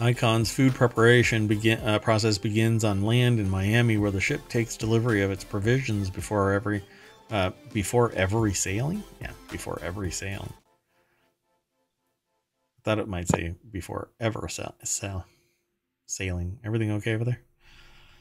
Icon's 0.00 0.50
food 0.50 0.74
preparation 0.74 1.46
begin, 1.46 1.78
uh, 1.80 1.98
process 1.98 2.38
begins 2.38 2.84
on 2.84 3.02
land 3.02 3.38
in 3.38 3.50
Miami, 3.50 3.98
where 3.98 4.10
the 4.10 4.20
ship 4.20 4.48
takes 4.48 4.78
delivery 4.78 5.20
of 5.20 5.30
its 5.30 5.44
provisions 5.44 6.08
before 6.08 6.52
every 6.52 6.82
uh, 7.30 7.50
before 7.74 8.10
every 8.12 8.54
sailing. 8.54 9.04
Yeah, 9.20 9.32
before 9.50 9.78
every 9.82 10.10
sailing. 10.10 10.54
Thought 12.82 12.98
it 12.98 13.08
might 13.08 13.28
say 13.28 13.54
before 13.70 14.08
ever 14.18 14.48
sail, 14.48 14.74
sail, 14.82 15.26
sailing. 16.06 16.60
Everything 16.64 16.92
okay 16.92 17.14
over 17.14 17.26
there? 17.26 17.40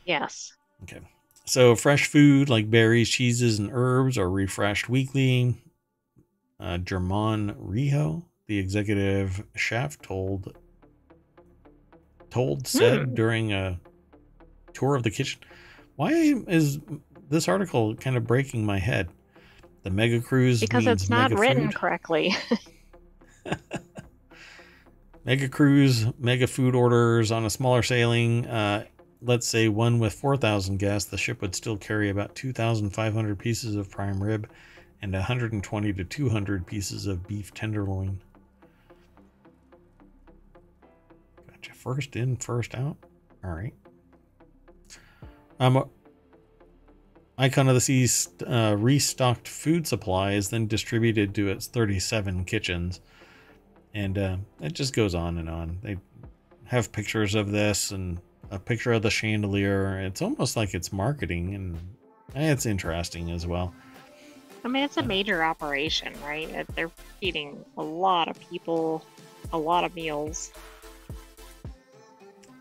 Yes. 0.04 0.52
Okay. 0.84 1.00
So 1.46 1.76
fresh 1.76 2.08
food 2.08 2.50
like 2.50 2.70
berries, 2.70 3.10
cheeses, 3.10 3.58
and 3.58 3.70
herbs 3.72 4.18
are 4.18 4.30
refreshed 4.30 4.90
weekly. 4.90 5.58
Uh, 6.60 6.78
German 6.78 7.54
Riho, 7.56 8.24
the 8.48 8.58
executive 8.60 9.44
chef, 9.56 10.00
told 10.02 10.56
told 12.30 12.68
said 12.68 13.08
Hmm. 13.08 13.14
during 13.16 13.54
a 13.54 13.80
tour 14.74 14.96
of 14.96 15.04
the 15.04 15.10
kitchen. 15.10 15.40
Why 15.96 16.12
is 16.48 16.80
this 17.30 17.48
article 17.48 17.96
kind 17.96 18.16
of 18.18 18.28
breaking 18.28 18.66
my 18.66 18.78
head? 18.78 19.10
The 19.84 19.90
mega 19.90 20.22
cruise 20.22 20.60
Because 20.60 20.86
it's 20.86 21.10
not 21.10 21.32
written 21.32 21.68
food? 21.68 21.76
correctly. 21.76 22.36
Mega 25.26 25.50
cruise, 25.50 26.06
mega 26.18 26.48
food 26.48 26.74
orders 26.76 27.32
on 27.32 27.46
a 27.46 27.50
smaller 27.50 27.84
sailing. 27.84 28.48
Uh, 28.48 28.86
let's 29.22 29.48
say 29.48 29.68
one 29.68 30.00
with 30.00 30.14
4,000 30.14 30.78
guests, 30.78 31.10
the 31.12 31.18
ship 31.18 31.42
would 31.42 31.54
still 31.54 31.78
carry 31.78 32.10
about 32.10 32.34
2,500 32.36 33.38
pieces 33.38 33.76
of 33.76 33.92
prime 33.92 34.24
rib 34.24 34.50
and 35.02 35.14
120 35.14 35.94
to 35.94 36.04
200 36.04 36.66
pieces 36.66 37.08
of 37.08 37.28
beef 37.28 37.54
tenderloin. 37.54 38.22
Gotcha. 41.48 41.74
First 41.74 42.16
in, 42.16 42.36
first 42.36 42.76
out. 42.76 42.98
All 43.44 43.52
right. 43.52 43.74
Um, 45.60 45.90
Icon 47.38 47.68
of 47.68 47.76
the 47.76 47.82
Sea's 47.82 48.30
uh, 48.46 48.76
restocked 48.78 49.48
food 49.48 49.88
supplies, 49.88 50.50
then 50.50 50.68
distributed 50.68 51.34
to 51.36 51.50
its 51.50 51.68
37 51.68 52.46
kitchens 52.46 53.02
and 53.94 54.18
uh, 54.18 54.38
it 54.62 54.74
just 54.74 54.96
goes 54.96 55.16
on 55.16 55.38
and 55.38 55.50
on. 55.50 55.80
They 55.82 55.98
have 56.66 56.92
pictures 56.92 57.36
of 57.36 57.52
this 57.52 57.92
and 57.92 58.20
a 58.52 58.60
picture 58.60 58.94
of 58.94 59.02
the 59.02 59.10
chandelier. 59.10 60.00
It's 60.00 60.22
almost 60.22 60.56
like 60.56 60.74
it's 60.74 60.94
marketing, 60.94 61.56
and 61.56 61.78
it's 62.36 62.66
interesting 62.66 63.32
as 63.32 63.48
well. 63.48 63.74
I 64.64 64.68
mean, 64.68 64.84
it's 64.84 64.98
a 64.98 65.04
major 65.04 65.44
operation, 65.44 66.14
right? 66.26 66.66
They're 66.76 66.92
feeding 67.20 67.64
a 67.78 67.84
lot 67.84 68.28
of 68.28 68.40
people, 68.40 69.06
a 69.54 69.58
lot 69.58 69.84
of 69.84 69.96
meals. 69.96 70.52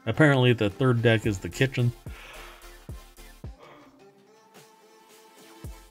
Apparently, 0.06 0.52
the 0.52 0.70
third 0.70 1.02
deck 1.02 1.26
is 1.26 1.38
the 1.38 1.48
kitchen. 1.48 1.92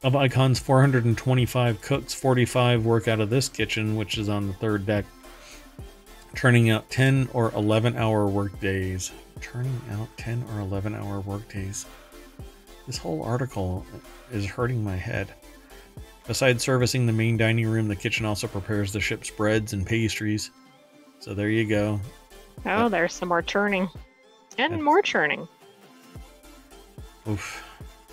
Of 0.03 0.15
Icon's 0.15 0.59
425 0.59 1.81
cooks, 1.81 2.13
45 2.13 2.85
work 2.85 3.07
out 3.07 3.19
of 3.19 3.29
this 3.29 3.49
kitchen, 3.49 3.95
which 3.95 4.17
is 4.17 4.29
on 4.29 4.47
the 4.47 4.53
third 4.53 4.85
deck, 4.85 5.05
turning 6.35 6.69
out 6.69 6.89
10 6.89 7.29
or 7.33 7.51
11 7.53 7.97
hour 7.97 8.27
work 8.27 8.59
days. 8.59 9.11
Turning 9.41 9.81
out 9.91 10.07
10 10.17 10.45
or 10.53 10.61
11 10.61 10.95
hour 10.95 11.19
work 11.19 11.47
days. 11.51 11.85
This 12.87 12.97
whole 12.97 13.21
article 13.21 13.85
is 14.31 14.45
hurting 14.45 14.83
my 14.83 14.95
head. 14.95 15.33
Besides 16.27 16.61
servicing 16.63 17.05
the 17.05 17.13
main 17.13 17.37
dining 17.37 17.67
room, 17.67 17.87
the 17.87 17.95
kitchen 17.95 18.25
also 18.25 18.47
prepares 18.47 18.91
the 18.91 18.99
ship's 18.99 19.29
breads 19.29 19.73
and 19.73 19.85
pastries. 19.85 20.51
So 21.19 21.33
there 21.33 21.49
you 21.49 21.65
go. 21.65 21.99
Oh, 22.59 22.61
But- 22.63 22.89
there's 22.89 23.13
some 23.13 23.29
more 23.29 23.41
churning. 23.41 23.87
And 24.57 24.83
more 24.83 25.01
churning. 25.01 25.47
Oof. 27.29 27.63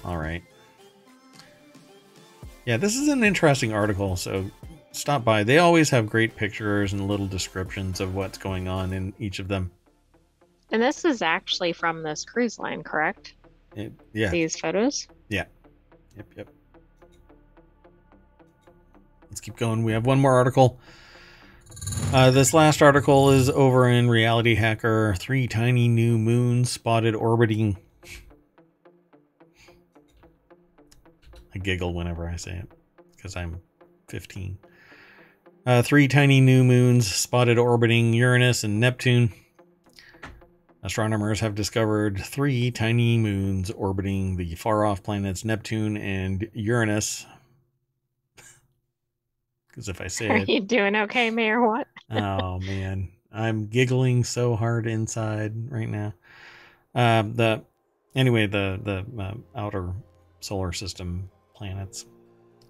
All 0.04 0.18
right. 0.18 0.42
Yeah, 2.66 2.76
this 2.76 2.96
is 2.96 3.08
an 3.08 3.24
interesting 3.24 3.72
article, 3.72 4.16
so 4.16 4.50
stop 4.92 5.24
by. 5.24 5.42
They 5.42 5.58
always 5.58 5.90
have 5.90 6.06
great 6.08 6.36
pictures 6.36 6.92
and 6.92 7.08
little 7.08 7.26
descriptions 7.26 8.00
of 8.00 8.14
what's 8.14 8.38
going 8.38 8.68
on 8.68 8.92
in 8.92 9.12
each 9.18 9.38
of 9.38 9.48
them. 9.48 9.70
And 10.70 10.82
this 10.82 11.04
is 11.04 11.20
actually 11.22 11.72
from 11.72 12.02
this 12.02 12.24
cruise 12.24 12.58
line, 12.58 12.82
correct? 12.82 13.34
It- 13.76 13.92
yeah. 14.12 14.30
These 14.30 14.56
photos? 14.58 15.08
Yeah. 15.28 15.44
Yep, 16.16 16.26
yep. 16.36 16.48
Let's 19.34 19.40
keep 19.40 19.56
going. 19.56 19.82
We 19.82 19.90
have 19.90 20.06
one 20.06 20.20
more 20.20 20.34
article. 20.34 20.78
Uh, 22.12 22.30
this 22.30 22.54
last 22.54 22.80
article 22.80 23.32
is 23.32 23.50
over 23.50 23.88
in 23.88 24.08
Reality 24.08 24.54
Hacker. 24.54 25.16
Three 25.18 25.48
tiny 25.48 25.88
new 25.88 26.18
moons 26.18 26.70
spotted 26.70 27.16
orbiting. 27.16 27.76
I 31.52 31.58
giggle 31.58 31.94
whenever 31.94 32.28
I 32.28 32.36
say 32.36 32.52
it 32.52 32.70
because 33.16 33.34
I'm 33.34 33.60
15. 34.06 34.56
Uh, 35.66 35.82
three 35.82 36.06
tiny 36.06 36.40
new 36.40 36.62
moons 36.62 37.12
spotted 37.12 37.58
orbiting 37.58 38.12
Uranus 38.12 38.62
and 38.62 38.78
Neptune. 38.78 39.34
Astronomers 40.84 41.40
have 41.40 41.56
discovered 41.56 42.20
three 42.24 42.70
tiny 42.70 43.18
moons 43.18 43.72
orbiting 43.72 44.36
the 44.36 44.54
far 44.54 44.84
off 44.84 45.02
planets 45.02 45.44
Neptune 45.44 45.96
and 45.96 46.48
Uranus. 46.52 47.26
Because 49.74 49.88
if 49.88 50.00
I 50.00 50.06
say 50.06 50.28
Are 50.30 50.36
it, 50.36 50.48
you 50.48 50.60
doing 50.60 50.94
okay, 50.94 51.30
Mayor? 51.30 51.60
What? 51.66 51.88
oh 52.10 52.60
man, 52.60 53.10
I'm 53.32 53.66
giggling 53.66 54.22
so 54.22 54.54
hard 54.54 54.86
inside 54.86 55.52
right 55.68 55.88
now. 55.88 56.14
Uh, 56.94 57.22
the 57.22 57.64
anyway, 58.14 58.46
the 58.46 58.78
the 58.82 59.22
uh, 59.22 59.34
outer 59.56 59.92
solar 60.38 60.72
system 60.72 61.28
planets. 61.56 62.06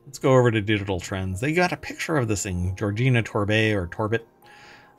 Let's 0.07 0.19
go 0.19 0.33
over 0.33 0.51
to 0.51 0.63
digital 0.63 0.99
trends. 0.99 1.41
They 1.41 1.53
got 1.53 1.73
a 1.73 1.77
picture 1.77 2.17
of 2.17 2.29
this 2.29 2.43
thing. 2.43 2.75
Georgina 2.77 3.23
Torbay 3.23 3.75
or 3.75 3.87
Torbit 3.87 4.21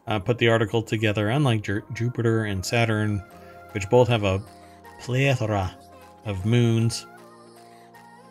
uh, 0.05 0.19
put 0.19 0.37
the 0.37 0.49
article 0.49 0.83
together. 0.83 1.29
Unlike 1.29 1.63
Ju- 1.63 1.83
Jupiter 1.93 2.45
and 2.45 2.63
Saturn, 2.63 3.23
which 3.71 3.89
both 3.89 4.07
have 4.07 4.23
a 4.23 4.43
plethora 4.99 5.75
of 6.25 6.45
moons, 6.45 7.05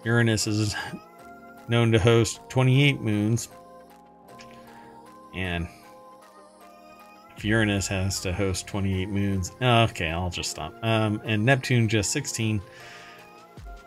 Uranus 0.05 0.47
is 0.47 0.77
known 1.69 1.91
to 1.93 1.99
host 1.99 2.41
28 2.51 3.01
moons. 3.01 3.49
And 5.35 5.69
if 7.37 7.45
Uranus 7.45 7.87
has 7.89 8.21
to 8.21 8.33
host 8.33 8.67
28 8.67 9.09
moons, 9.09 9.53
okay, 9.61 10.11
I'll 10.11 10.31
just 10.31 10.51
stop. 10.51 10.75
Um, 10.83 11.21
and 11.25 11.45
Neptune 11.45 11.89
just 11.89 12.11
16. 12.13 12.61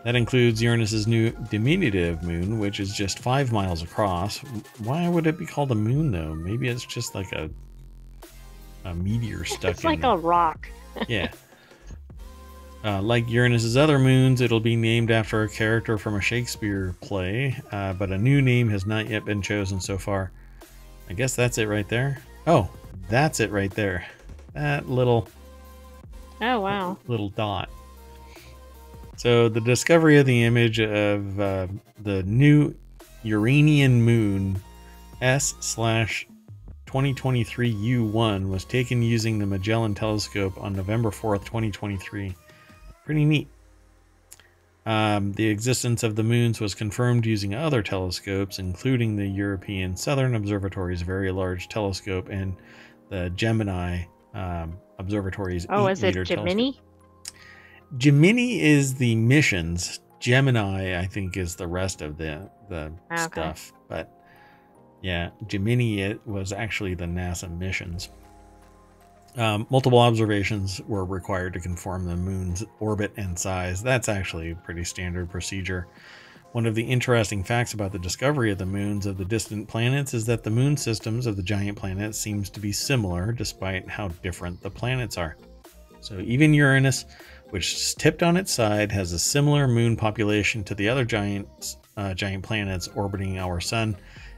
That 0.04 0.14
includes 0.14 0.62
Uranus's 0.62 1.06
new 1.06 1.30
diminutive 1.50 2.22
moon, 2.22 2.58
which 2.58 2.80
is 2.80 2.94
just 2.94 3.18
five 3.18 3.52
miles 3.52 3.82
across. 3.82 4.38
Why 4.78 5.08
would 5.08 5.26
it 5.26 5.38
be 5.38 5.44
called 5.46 5.72
a 5.72 5.74
moon, 5.74 6.12
though? 6.12 6.34
Maybe 6.34 6.68
it's 6.68 6.84
just 6.84 7.14
like 7.14 7.32
a 7.32 7.50
a 8.84 8.94
meteor 8.94 9.44
stuck 9.44 9.72
It's 9.72 9.84
in. 9.84 9.90
like 9.90 10.04
a 10.04 10.16
rock. 10.16 10.68
yeah. 11.08 11.30
Uh, 12.84 13.02
like 13.02 13.28
Uranus's 13.28 13.76
other 13.76 13.98
moons, 13.98 14.40
it'll 14.40 14.60
be 14.60 14.76
named 14.76 15.10
after 15.10 15.42
a 15.42 15.48
character 15.48 15.98
from 15.98 16.14
a 16.14 16.20
Shakespeare 16.20 16.94
play, 17.00 17.60
uh, 17.72 17.92
but 17.94 18.12
a 18.12 18.16
new 18.16 18.40
name 18.40 18.68
has 18.68 18.86
not 18.86 19.08
yet 19.08 19.24
been 19.24 19.42
chosen 19.42 19.80
so 19.80 19.98
far. 19.98 20.30
I 21.08 21.14
guess 21.14 21.34
that's 21.34 21.58
it 21.58 21.66
right 21.66 21.88
there. 21.88 22.18
Oh, 22.46 22.68
that's 23.08 23.40
it 23.40 23.50
right 23.50 23.70
there. 23.70 24.06
That 24.54 24.88
little 24.88 25.28
Oh 26.40 26.60
wow. 26.60 26.98
little 27.06 27.30
dot. 27.30 27.68
So 29.16 29.48
the 29.48 29.60
discovery 29.60 30.18
of 30.18 30.26
the 30.26 30.44
image 30.44 30.80
of 30.80 31.40
uh, 31.40 31.66
the 32.02 32.22
new 32.22 32.74
Uranian 33.24 34.02
moon 34.02 34.60
S 35.20 35.54
slash 35.60 36.26
2023 36.86 37.74
U1 37.74 38.48
was 38.48 38.64
taken 38.64 39.02
using 39.02 39.38
the 39.38 39.46
Magellan 39.46 39.94
telescope 39.94 40.56
on 40.58 40.72
November 40.72 41.10
4th, 41.10 41.44
2023. 41.44 42.34
Pretty 43.04 43.24
neat. 43.24 43.48
Um, 44.88 45.32
the 45.32 45.46
existence 45.46 46.02
of 46.02 46.16
the 46.16 46.22
moons 46.22 46.60
was 46.60 46.74
confirmed 46.74 47.26
using 47.26 47.54
other 47.54 47.82
telescopes, 47.82 48.58
including 48.58 49.16
the 49.16 49.26
European 49.26 49.94
Southern 49.94 50.34
Observatory's 50.34 51.02
Very 51.02 51.30
Large 51.30 51.68
Telescope 51.68 52.30
and 52.30 52.56
the 53.10 53.28
Gemini 53.36 54.04
um, 54.32 54.78
Observatory's 54.98 55.66
Oh, 55.68 55.88
8 55.88 55.92
is 55.92 56.02
it 56.02 56.06
meter 56.06 56.24
telescope. 56.24 56.48
Gemini? 56.48 56.70
Gemini 57.98 58.60
is 58.60 58.94
the 58.94 59.14
missions. 59.14 60.00
Gemini, 60.20 60.98
I 60.98 61.04
think, 61.04 61.36
is 61.36 61.54
the 61.54 61.66
rest 61.66 62.00
of 62.00 62.16
the 62.16 62.50
the 62.70 62.90
Okay. 63.12 63.24
stuff. 63.24 63.74
But 63.88 64.10
yeah, 65.02 65.28
Gemini 65.48 66.00
it 66.00 66.26
was 66.26 66.50
actually 66.50 66.94
the 66.94 67.04
NASA 67.04 67.54
missions. 67.58 68.08
Um, 69.36 69.66
multiple 69.70 69.98
observations 69.98 70.80
were 70.88 71.04
required 71.04 71.52
to 71.52 71.60
confirm 71.60 72.04
the 72.04 72.16
moon's 72.16 72.64
orbit 72.80 73.12
and 73.16 73.38
size. 73.38 73.82
That's 73.82 74.08
actually 74.08 74.50
a 74.50 74.56
pretty 74.56 74.84
standard 74.84 75.30
procedure. 75.30 75.86
One 76.52 76.66
of 76.66 76.74
the 76.74 76.82
interesting 76.82 77.44
facts 77.44 77.74
about 77.74 77.92
the 77.92 77.98
discovery 77.98 78.50
of 78.50 78.58
the 78.58 78.66
moons 78.66 79.04
of 79.06 79.18
the 79.18 79.24
distant 79.24 79.68
planets 79.68 80.14
is 80.14 80.24
that 80.26 80.42
the 80.42 80.50
moon 80.50 80.76
systems 80.76 81.26
of 81.26 81.36
the 81.36 81.42
giant 81.42 81.76
planets 81.76 82.18
seems 82.18 82.48
to 82.50 82.60
be 82.60 82.72
similar 82.72 83.32
despite 83.32 83.88
how 83.88 84.08
different 84.08 84.62
the 84.62 84.70
planets 84.70 85.18
are. 85.18 85.36
So 86.00 86.18
even 86.20 86.54
Uranus, 86.54 87.04
which 87.50 87.74
is 87.74 87.94
tipped 87.94 88.22
on 88.22 88.36
its 88.36 88.52
side, 88.52 88.90
has 88.92 89.12
a 89.12 89.18
similar 89.18 89.68
moon 89.68 89.94
population 89.94 90.64
to 90.64 90.74
the 90.74 90.88
other 90.88 91.04
giant 91.04 91.76
uh, 91.98 92.14
giant 92.14 92.44
planets 92.44 92.88
orbiting 92.94 93.38
our 93.38 93.60
sun, 93.60 93.96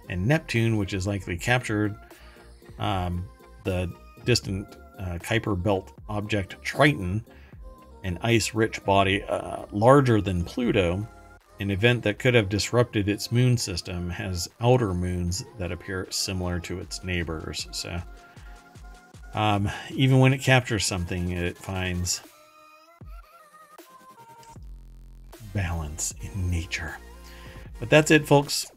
and 0.09 0.27
Neptune, 0.27 0.79
which 0.79 0.95
is 0.95 1.07
likely 1.07 1.37
captured 1.37 1.95
um, 2.79 3.25
the 3.65 3.93
distant 4.31 4.77
uh, 5.01 5.19
Kuiper 5.19 5.61
Belt 5.61 5.93
object 6.09 6.55
Triton, 6.63 7.25
an 8.05 8.17
ice-rich 8.23 8.85
body 8.85 9.25
uh, 9.25 9.65
larger 9.73 10.21
than 10.21 10.45
Pluto, 10.45 11.05
an 11.59 11.73
event 11.73 12.05
that 12.05 12.21
could 12.21 12.35
have 12.35 12.49
disrupted 12.49 13.09
its 13.09 13.33
moon 13.33 13.57
system, 13.57 14.09
has 14.09 14.49
outer 14.61 14.95
moons 14.95 15.45
that 15.59 15.73
appear 15.73 16.07
similar 16.11 16.61
to 16.61 16.79
its 16.79 17.03
neighbors. 17.03 17.67
So. 17.73 18.01
Um, 19.35 19.69
even 19.91 20.21
when 20.21 20.33
it 20.33 20.39
captures 20.39 20.87
something, 20.87 21.33
it 21.33 21.59
finds 21.59 22.21
balance 25.53 26.15
in 26.21 26.49
nature. 26.49 26.97
But 27.81 27.91
that's 27.91 28.13
it, 28.13 28.29
folks. 28.29 28.71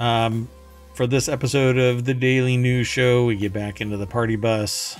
Um, 0.00 0.48
for 0.94 1.06
this 1.08 1.28
episode 1.28 1.76
of 1.76 2.04
the 2.04 2.14
Daily 2.14 2.56
News 2.56 2.86
Show, 2.86 3.26
we 3.26 3.34
get 3.36 3.52
back 3.52 3.80
into 3.80 3.96
the 3.96 4.06
party 4.06 4.36
bus. 4.36 4.96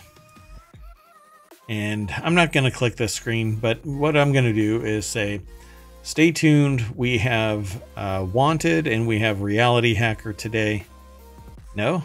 And 1.69 2.11
I'm 2.23 2.35
not 2.35 2.53
going 2.53 2.65
to 2.65 2.71
click 2.71 2.97
this 2.97 3.15
screen, 3.15 3.57
but 3.57 3.85
what 3.87 4.17
I'm 4.17 4.33
going 4.33 4.45
to 4.45 4.53
do 4.53 4.83
is 4.83 5.07
say, 5.07 5.41
stay 6.03 6.33
tuned. 6.33 6.85
We 6.97 7.19
have 7.19 7.83
uh, 7.97 8.27
Wanted 8.31 8.87
and 8.87 9.07
we 9.07 9.21
have 9.21 9.41
Reality 9.41 9.95
Hacker 9.95 10.33
today. 10.33 10.85
No? 11.77 12.03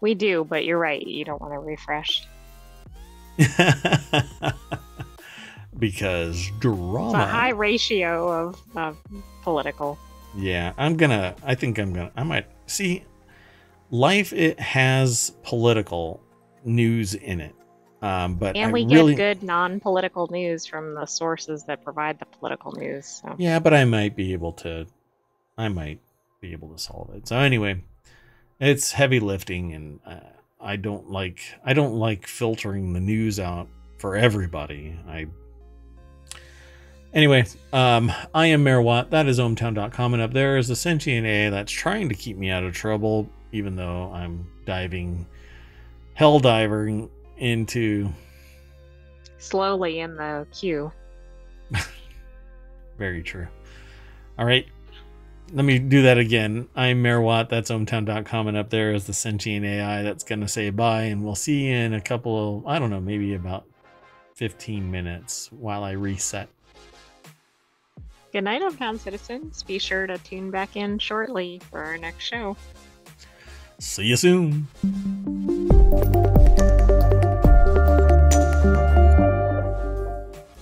We 0.00 0.14
do, 0.14 0.44
but 0.44 0.64
you're 0.64 0.78
right. 0.78 1.00
You 1.00 1.24
don't 1.24 1.40
want 1.40 1.54
to 1.54 1.60
refresh. 1.60 2.26
because 5.78 6.48
It's 6.48 6.58
drama. 6.58 7.18
a 7.18 7.26
high 7.26 7.50
ratio 7.50 8.28
of, 8.48 8.60
of 8.76 8.96
political. 9.42 9.96
Yeah, 10.36 10.72
I'm 10.76 10.96
gonna. 10.96 11.34
I 11.42 11.54
think 11.54 11.78
I'm 11.78 11.92
gonna. 11.92 12.12
I 12.16 12.22
might 12.22 12.46
see. 12.66 13.04
Life 13.90 14.32
it 14.32 14.60
has 14.60 15.32
political 15.42 16.20
news 16.64 17.14
in 17.14 17.40
it, 17.40 17.54
um, 18.02 18.34
but 18.34 18.56
And 18.56 18.68
I 18.68 18.72
we 18.72 18.84
really, 18.84 19.14
get 19.14 19.40
good 19.40 19.46
non 19.46 19.80
political 19.80 20.28
news 20.30 20.66
from 20.66 20.94
the 20.94 21.06
sources 21.06 21.64
that 21.64 21.82
provide 21.82 22.18
the 22.18 22.26
political 22.26 22.72
news. 22.72 23.06
So 23.06 23.34
yeah, 23.38 23.58
but 23.58 23.74
I 23.74 23.84
might 23.84 24.14
be 24.14 24.32
able 24.32 24.52
to. 24.54 24.86
I 25.56 25.68
might 25.68 26.00
be 26.40 26.52
able 26.52 26.68
to 26.68 26.78
solve 26.78 27.10
it. 27.14 27.26
So 27.26 27.36
anyway, 27.38 27.82
it's 28.60 28.92
heavy 28.92 29.20
lifting, 29.20 29.72
and 29.72 30.00
uh, 30.06 30.20
I 30.60 30.76
don't 30.76 31.10
like. 31.10 31.40
I 31.64 31.72
don't 31.72 31.94
like 31.94 32.26
filtering 32.26 32.92
the 32.92 33.00
news 33.00 33.40
out 33.40 33.68
for 33.98 34.16
everybody. 34.16 34.98
I 35.08 35.26
Anyway, 37.14 37.46
um, 37.72 38.12
I 38.34 38.48
am 38.48 38.62
Mayor 38.62 38.82
Watt. 38.82 39.10
That 39.10 39.26
is 39.26 39.38
ohmtown.com. 39.38 40.14
And 40.14 40.22
up 40.22 40.32
there 40.32 40.58
is 40.58 40.68
the 40.68 40.76
sentient 40.76 41.26
AI 41.26 41.50
that's 41.50 41.72
trying 41.72 42.08
to 42.10 42.14
keep 42.14 42.36
me 42.36 42.50
out 42.50 42.64
of 42.64 42.74
trouble, 42.74 43.28
even 43.52 43.76
though 43.76 44.10
I'm 44.12 44.46
diving, 44.66 45.26
hell 46.14 46.38
diving 46.38 47.08
into 47.38 48.12
slowly 49.38 50.00
in 50.00 50.16
the 50.16 50.46
queue. 50.52 50.92
very 52.98 53.22
true. 53.22 53.48
All 54.38 54.44
right. 54.44 54.66
Let 55.52 55.64
me 55.64 55.78
do 55.78 56.02
that 56.02 56.18
again. 56.18 56.68
I'm 56.76 57.00
Mayor 57.00 57.22
Watt. 57.22 57.48
That's 57.48 57.70
ohmtown.com. 57.70 58.48
And 58.48 58.56
up 58.56 58.68
there 58.68 58.94
is 58.94 59.06
the 59.06 59.14
sentient 59.14 59.64
AI 59.64 60.02
that's 60.02 60.24
going 60.24 60.42
to 60.42 60.48
say 60.48 60.68
bye. 60.68 61.04
And 61.04 61.24
we'll 61.24 61.34
see 61.34 61.68
you 61.68 61.74
in 61.74 61.94
a 61.94 62.02
couple 62.02 62.58
of, 62.58 62.66
I 62.66 62.78
don't 62.78 62.90
know, 62.90 63.00
maybe 63.00 63.32
about 63.32 63.64
15 64.34 64.90
minutes 64.90 65.48
while 65.50 65.84
I 65.84 65.92
reset. 65.92 66.50
Good 68.38 68.44
night, 68.44 68.62
ohmTown 68.62 69.00
citizens. 69.00 69.64
Be 69.64 69.80
sure 69.80 70.06
to 70.06 70.16
tune 70.16 70.52
back 70.52 70.76
in 70.76 71.00
shortly 71.00 71.60
for 71.72 71.82
our 71.82 71.98
next 71.98 72.22
show. 72.22 72.56
See 73.80 74.04
you 74.04 74.14
soon. 74.14 74.68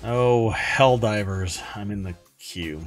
Oh, 0.02 0.54
Helldivers. 0.56 1.62
I'm 1.76 1.90
in 1.90 2.02
the 2.02 2.14
queue. 2.38 2.80